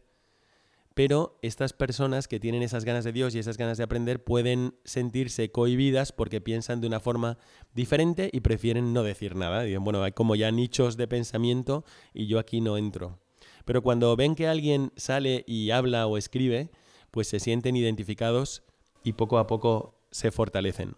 Pero 0.94 1.40
estas 1.42 1.74
personas 1.74 2.28
que 2.28 2.40
tienen 2.40 2.62
esas 2.62 2.86
ganas 2.86 3.04
de 3.04 3.12
Dios 3.12 3.34
y 3.34 3.40
esas 3.40 3.58
ganas 3.58 3.80
de 3.80 3.84
aprender 3.84 4.24
pueden 4.24 4.76
sentirse 4.86 5.52
cohibidas 5.52 6.12
porque 6.12 6.40
piensan 6.40 6.82
de 6.82 6.88
una 6.88 7.00
forma 7.00 7.40
diferente 7.74 8.30
y 8.32 8.42
prefieren 8.42 8.94
no 8.94 9.02
decir 9.02 9.36
nada. 9.36 9.64
Dicen, 9.64 9.84
bueno, 9.84 10.04
hay 10.04 10.12
como 10.12 10.36
ya 10.36 10.52
nichos 10.52 10.98
de 10.98 11.08
pensamiento 11.08 11.84
y 12.14 12.28
yo 12.28 12.38
aquí 12.38 12.62
no 12.62 12.78
entro. 12.78 13.23
Pero 13.66 13.82
cuando 13.82 14.16
ven 14.16 14.36
que 14.36 14.48
alguien 14.48 14.92
sale 14.96 15.44
y 15.48 15.72
habla 15.72 16.08
o 16.08 16.18
escribe, 16.18 16.72
pues 17.12 17.28
se 17.28 17.40
sienten 17.40 17.76
identificados 17.76 18.64
y 19.04 19.14
poco 19.14 19.38
a 19.38 19.48
poco 19.48 19.96
se 20.12 20.32
fortalecen. 20.32 20.96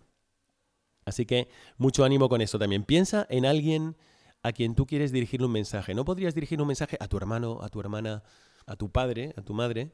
Así 1.06 1.26
que 1.26 1.50
mucho 1.78 2.04
ánimo 2.04 2.30
con 2.30 2.42
esto 2.42 2.58
también. 2.58 2.84
Piensa 2.84 3.28
en 3.30 3.46
alguien 3.46 3.96
a 4.42 4.52
quien 4.52 4.76
tú 4.76 4.86
quieres 4.86 5.12
dirigirle 5.12 5.46
un 5.46 5.54
mensaje. 5.54 5.94
No 5.94 6.06
podrías 6.06 6.36
dirigir 6.36 6.62
un 6.62 6.68
mensaje 6.68 6.98
a 7.00 7.08
tu 7.08 7.18
hermano, 7.18 7.60
a 7.62 7.70
tu 7.70 7.80
hermana, 7.80 8.24
a 8.66 8.76
tu 8.76 8.92
padre, 8.92 9.34
a 9.38 9.42
tu 9.42 9.54
madre, 9.54 9.92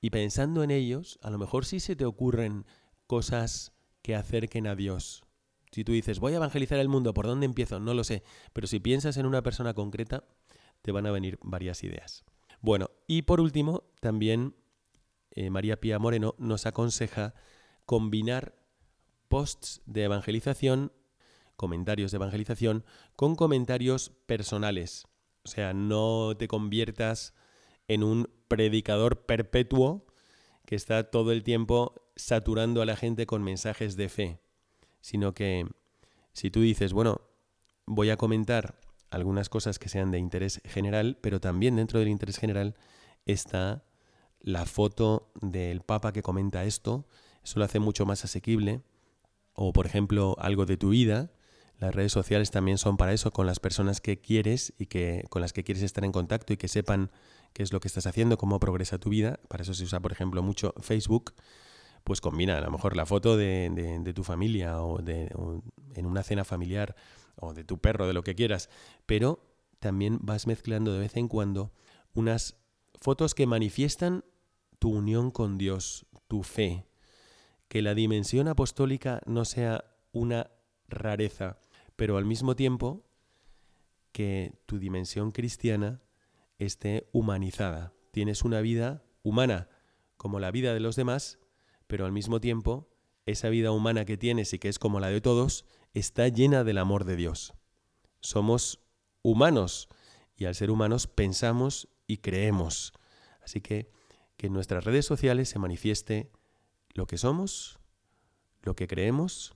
y 0.00 0.10
pensando 0.10 0.62
en 0.62 0.70
ellos, 0.70 1.18
a 1.22 1.30
lo 1.30 1.38
mejor 1.38 1.64
sí 1.64 1.80
se 1.80 1.96
te 1.96 2.04
ocurren 2.04 2.66
cosas 3.06 3.72
que 4.02 4.14
acerquen 4.14 4.66
a 4.66 4.74
Dios. 4.74 5.22
Si 5.70 5.84
tú 5.84 5.92
dices, 5.92 6.20
voy 6.20 6.34
a 6.34 6.36
evangelizar 6.36 6.78
el 6.78 6.88
mundo, 6.88 7.14
¿por 7.14 7.26
dónde 7.26 7.46
empiezo? 7.46 7.80
No 7.80 7.94
lo 7.94 8.04
sé. 8.04 8.22
Pero 8.52 8.66
si 8.66 8.80
piensas 8.80 9.16
en 9.16 9.26
una 9.26 9.42
persona 9.42 9.72
concreta, 9.72 10.24
te 10.82 10.92
van 10.92 11.06
a 11.06 11.10
venir 11.10 11.38
varias 11.42 11.82
ideas. 11.84 12.24
Bueno, 12.60 12.90
y 13.06 13.22
por 13.22 13.40
último, 13.40 13.84
también 14.00 14.54
eh, 15.30 15.50
María 15.50 15.80
Pía 15.80 15.98
Moreno 15.98 16.34
nos 16.38 16.66
aconseja 16.66 17.34
combinar 17.86 18.54
posts 19.28 19.80
de 19.86 20.04
evangelización 20.04 20.92
comentarios 21.62 22.10
de 22.10 22.16
evangelización 22.16 22.84
con 23.14 23.36
comentarios 23.36 24.10
personales. 24.26 25.06
O 25.44 25.48
sea, 25.48 25.72
no 25.72 26.34
te 26.36 26.48
conviertas 26.48 27.34
en 27.86 28.02
un 28.02 28.28
predicador 28.48 29.26
perpetuo 29.26 30.04
que 30.66 30.74
está 30.74 31.10
todo 31.10 31.30
el 31.30 31.44
tiempo 31.44 32.10
saturando 32.16 32.82
a 32.82 32.84
la 32.84 32.96
gente 32.96 33.26
con 33.26 33.44
mensajes 33.44 33.96
de 33.96 34.08
fe, 34.08 34.40
sino 35.00 35.34
que 35.34 35.68
si 36.32 36.50
tú 36.50 36.62
dices, 36.62 36.92
bueno, 36.92 37.20
voy 37.86 38.10
a 38.10 38.16
comentar 38.16 38.80
algunas 39.12 39.48
cosas 39.48 39.78
que 39.78 39.88
sean 39.88 40.10
de 40.10 40.18
interés 40.18 40.60
general, 40.64 41.18
pero 41.20 41.40
también 41.40 41.76
dentro 41.76 41.98
del 41.98 42.08
interés 42.08 42.38
general 42.38 42.74
está 43.26 43.84
la 44.40 44.66
foto 44.66 45.30
del 45.40 45.82
Papa 45.82 46.12
que 46.12 46.22
comenta 46.22 46.64
esto, 46.64 47.06
eso 47.44 47.58
lo 47.58 47.64
hace 47.64 47.78
mucho 47.78 48.06
más 48.06 48.24
asequible, 48.24 48.80
o 49.54 49.72
por 49.72 49.86
ejemplo 49.86 50.36
algo 50.38 50.66
de 50.66 50.76
tu 50.76 50.90
vida, 50.90 51.30
las 51.82 51.94
redes 51.94 52.12
sociales 52.12 52.52
también 52.52 52.78
son 52.78 52.96
para 52.96 53.12
eso, 53.12 53.32
con 53.32 53.44
las 53.44 53.58
personas 53.58 54.00
que 54.00 54.20
quieres 54.20 54.72
y 54.78 54.86
que 54.86 55.24
con 55.30 55.42
las 55.42 55.52
que 55.52 55.64
quieres 55.64 55.82
estar 55.82 56.04
en 56.04 56.12
contacto 56.12 56.52
y 56.52 56.56
que 56.56 56.68
sepan 56.68 57.10
qué 57.52 57.64
es 57.64 57.72
lo 57.72 57.80
que 57.80 57.88
estás 57.88 58.06
haciendo, 58.06 58.38
cómo 58.38 58.60
progresa 58.60 58.98
tu 58.98 59.10
vida. 59.10 59.40
Para 59.48 59.64
eso 59.64 59.74
se 59.74 59.82
usa, 59.82 59.98
por 59.98 60.12
ejemplo, 60.12 60.44
mucho 60.44 60.74
Facebook. 60.80 61.34
Pues 62.04 62.20
combina 62.20 62.58
a 62.58 62.60
lo 62.60 62.70
mejor 62.70 62.96
la 62.96 63.04
foto 63.04 63.36
de, 63.36 64.12
tu 64.14 64.22
familia 64.22 64.80
o, 64.80 65.02
de, 65.02 65.32
en 65.96 66.06
una 66.06 66.22
cena 66.22 66.44
familiar 66.44 66.94
o 67.42 67.54
de 67.54 67.64
tu 67.64 67.78
perro, 67.78 68.06
de 68.06 68.12
lo 68.12 68.22
que 68.22 68.34
quieras. 68.34 68.70
Pero 69.04 69.44
también 69.80 70.18
vas 70.22 70.46
mezclando 70.46 70.92
de 70.92 71.00
vez 71.00 71.16
en 71.16 71.28
cuando 71.28 71.72
unas 72.14 72.56
fotos 73.00 73.34
que 73.34 73.46
manifiestan 73.46 74.24
tu 74.78 74.90
unión 74.90 75.30
con 75.30 75.58
Dios, 75.58 76.06
tu 76.28 76.42
fe. 76.42 76.86
Que 77.68 77.82
la 77.82 77.94
dimensión 77.94 78.48
apostólica 78.48 79.20
no 79.26 79.44
sea 79.44 79.84
una 80.12 80.50
rareza, 80.88 81.58
pero 81.96 82.16
al 82.16 82.24
mismo 82.24 82.54
tiempo 82.54 83.04
que 84.12 84.54
tu 84.66 84.78
dimensión 84.78 85.32
cristiana 85.32 86.02
esté 86.58 87.08
humanizada. 87.12 87.92
Tienes 88.12 88.42
una 88.42 88.60
vida 88.60 89.02
humana 89.22 89.68
como 90.16 90.38
la 90.38 90.50
vida 90.50 90.74
de 90.74 90.80
los 90.80 90.96
demás, 90.96 91.38
pero 91.86 92.04
al 92.04 92.12
mismo 92.12 92.40
tiempo 92.40 92.88
esa 93.26 93.48
vida 93.48 93.72
humana 93.72 94.04
que 94.04 94.16
tienes 94.16 94.52
y 94.52 94.58
que 94.58 94.68
es 94.68 94.78
como 94.78 95.00
la 95.00 95.08
de 95.08 95.20
todos 95.20 95.64
está 95.94 96.28
llena 96.28 96.64
del 96.64 96.78
amor 96.78 97.04
de 97.04 97.16
Dios. 97.16 97.54
Somos 98.20 98.80
humanos 99.22 99.88
y 100.36 100.46
al 100.46 100.54
ser 100.54 100.70
humanos 100.70 101.06
pensamos 101.06 101.88
y 102.06 102.18
creemos. 102.18 102.92
Así 103.42 103.60
que 103.60 103.90
que 104.42 104.48
en 104.48 104.52
nuestras 104.52 104.82
redes 104.82 105.06
sociales 105.06 105.48
se 105.48 105.60
manifieste 105.60 106.32
lo 106.94 107.06
que 107.06 107.16
somos, 107.16 107.78
lo 108.62 108.74
que 108.74 108.88
creemos 108.88 109.54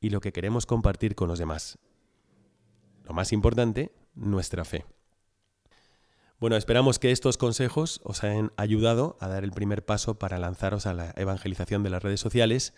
y 0.00 0.08
lo 0.08 0.20
que 0.20 0.32
queremos 0.32 0.64
compartir 0.64 1.14
con 1.14 1.28
los 1.28 1.38
demás. 1.38 1.78
Lo 3.04 3.12
más 3.12 3.32
importante, 3.32 3.92
nuestra 4.14 4.64
fe. 4.64 4.86
Bueno, 6.38 6.56
esperamos 6.56 6.98
que 6.98 7.12
estos 7.12 7.36
consejos 7.36 8.00
os 8.04 8.24
hayan 8.24 8.52
ayudado 8.56 9.16
a 9.20 9.28
dar 9.28 9.44
el 9.44 9.52
primer 9.52 9.84
paso 9.84 10.18
para 10.18 10.38
lanzaros 10.38 10.86
a 10.86 10.94
la 10.94 11.12
evangelización 11.16 11.82
de 11.82 11.90
las 11.90 12.02
redes 12.02 12.20
sociales, 12.20 12.74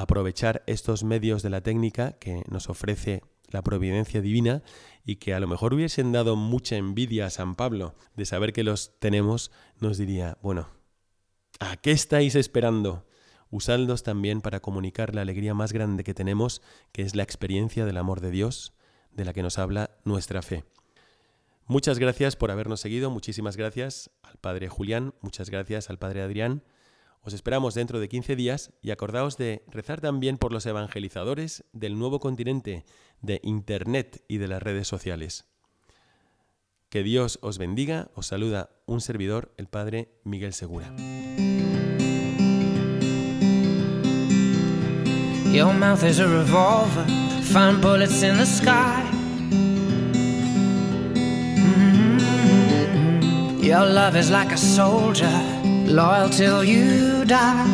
aprovechar 0.00 0.62
estos 0.66 1.04
medios 1.04 1.42
de 1.42 1.50
la 1.50 1.60
técnica 1.60 2.12
que 2.12 2.42
nos 2.48 2.68
ofrece 2.68 3.22
la 3.48 3.62
providencia 3.62 4.20
divina 4.20 4.62
y 5.04 5.16
que 5.16 5.34
a 5.34 5.40
lo 5.40 5.46
mejor 5.46 5.74
hubiesen 5.74 6.10
dado 6.10 6.34
mucha 6.34 6.76
envidia 6.76 7.26
a 7.26 7.30
San 7.30 7.54
Pablo 7.54 7.94
de 8.16 8.24
saber 8.24 8.52
que 8.52 8.64
los 8.64 8.98
tenemos, 8.98 9.52
nos 9.78 9.98
diría, 9.98 10.38
bueno, 10.42 10.68
¿a 11.60 11.76
qué 11.76 11.92
estáis 11.92 12.34
esperando? 12.34 13.06
usadlos 13.52 14.02
también 14.02 14.40
para 14.40 14.60
comunicar 14.60 15.14
la 15.14 15.20
alegría 15.20 15.52
más 15.52 15.72
grande 15.72 16.04
que 16.04 16.14
tenemos, 16.14 16.62
que 16.90 17.02
es 17.02 17.14
la 17.14 17.22
experiencia 17.22 17.84
del 17.84 17.98
amor 17.98 18.20
de 18.20 18.30
Dios, 18.30 18.72
de 19.12 19.26
la 19.26 19.34
que 19.34 19.42
nos 19.42 19.58
habla 19.58 19.90
nuestra 20.04 20.40
fe. 20.40 20.64
Muchas 21.66 21.98
gracias 21.98 22.34
por 22.34 22.50
habernos 22.50 22.80
seguido, 22.80 23.10
muchísimas 23.10 23.58
gracias 23.58 24.10
al 24.22 24.38
Padre 24.38 24.68
Julián, 24.68 25.14
muchas 25.20 25.50
gracias 25.50 25.90
al 25.90 25.98
Padre 25.98 26.22
Adrián. 26.22 26.64
Os 27.22 27.34
esperamos 27.34 27.74
dentro 27.74 28.00
de 28.00 28.08
15 28.08 28.34
días 28.34 28.72
y 28.82 28.90
acordaos 28.90 29.36
de 29.36 29.64
rezar 29.68 30.00
también 30.00 30.38
por 30.38 30.52
los 30.52 30.66
evangelizadores 30.66 31.64
del 31.72 31.96
nuevo 31.96 32.18
continente, 32.18 32.84
de 33.20 33.40
Internet 33.44 34.24
y 34.26 34.38
de 34.38 34.48
las 34.48 34.60
redes 34.62 34.88
sociales. 34.88 35.44
Que 36.88 37.04
Dios 37.04 37.38
os 37.40 37.58
bendiga, 37.58 38.10
os 38.14 38.26
saluda 38.26 38.70
un 38.86 39.00
servidor, 39.00 39.54
el 39.56 39.68
Padre 39.68 40.08
Miguel 40.24 40.52
Segura. 40.52 40.92
Your 45.52 45.72
mouth 45.74 46.02
is 46.02 46.18
a 46.18 46.26
revolver, 46.26 47.04
find 47.42 47.80
bullets 47.80 48.22
in 48.22 48.36
the 48.36 48.46
sky. 48.46 49.04
Mm-hmm. 51.92 53.62
Your 53.62 53.86
love 53.86 54.16
is 54.16 54.30
like 54.30 54.50
a 54.50 54.56
soldier, 54.56 55.30
loyal 55.86 56.28
till 56.28 56.64
you 56.64 57.24
die. 57.24 57.66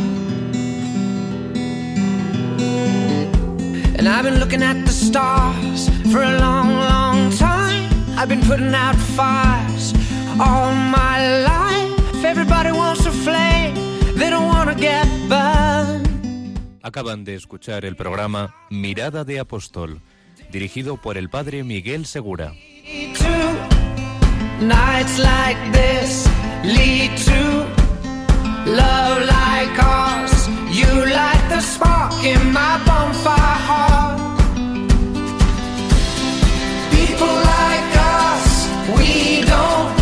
And 3.98 4.08
I've 4.08 4.24
been 4.24 4.38
looking 4.38 4.62
at 4.62 4.84
the 4.84 4.92
stars 4.92 5.88
for 6.12 6.22
a 6.22 6.38
long, 6.38 6.68
long 6.74 7.30
time. 7.36 7.88
I've 8.16 8.28
been 8.28 8.42
putting 8.42 8.74
out 8.74 8.96
fires 9.16 9.92
all 10.40 10.72
my 10.72 11.42
life. 11.44 12.24
Everybody 12.24 12.72
wants 12.72 13.06
a 13.06 13.12
flame, 13.12 13.74
they 14.16 14.30
don't 14.30 14.46
wanna 14.46 14.74
get 14.74 15.06
burned. 15.28 16.08
Acaban 16.82 17.24
de 17.24 17.34
escuchar 17.34 17.84
el 17.84 17.96
programa 17.96 18.54
Mirada 18.70 19.24
de 19.24 19.40
Apóstol, 19.40 20.00
dirigido 20.50 20.96
por 20.96 21.18
el 21.18 21.28
padre 21.28 21.64
Miguel 21.64 22.06
Segura. 22.06 22.54
Nights 24.60 25.18
like 25.20 25.72
this 25.72 26.26
lead 26.64 27.16
to 27.18 27.77
Love 28.68 29.22
like 29.26 29.82
ours, 29.82 30.46
you 30.70 30.86
light 31.06 31.46
the 31.48 31.60
spark 31.60 32.12
in 32.22 32.52
my 32.52 32.82
bonfire 32.84 33.58
heart. 33.68 34.20
People 36.92 37.34
like 37.54 37.96
us, 37.96 38.68
we 38.98 39.42
don't. 39.42 39.97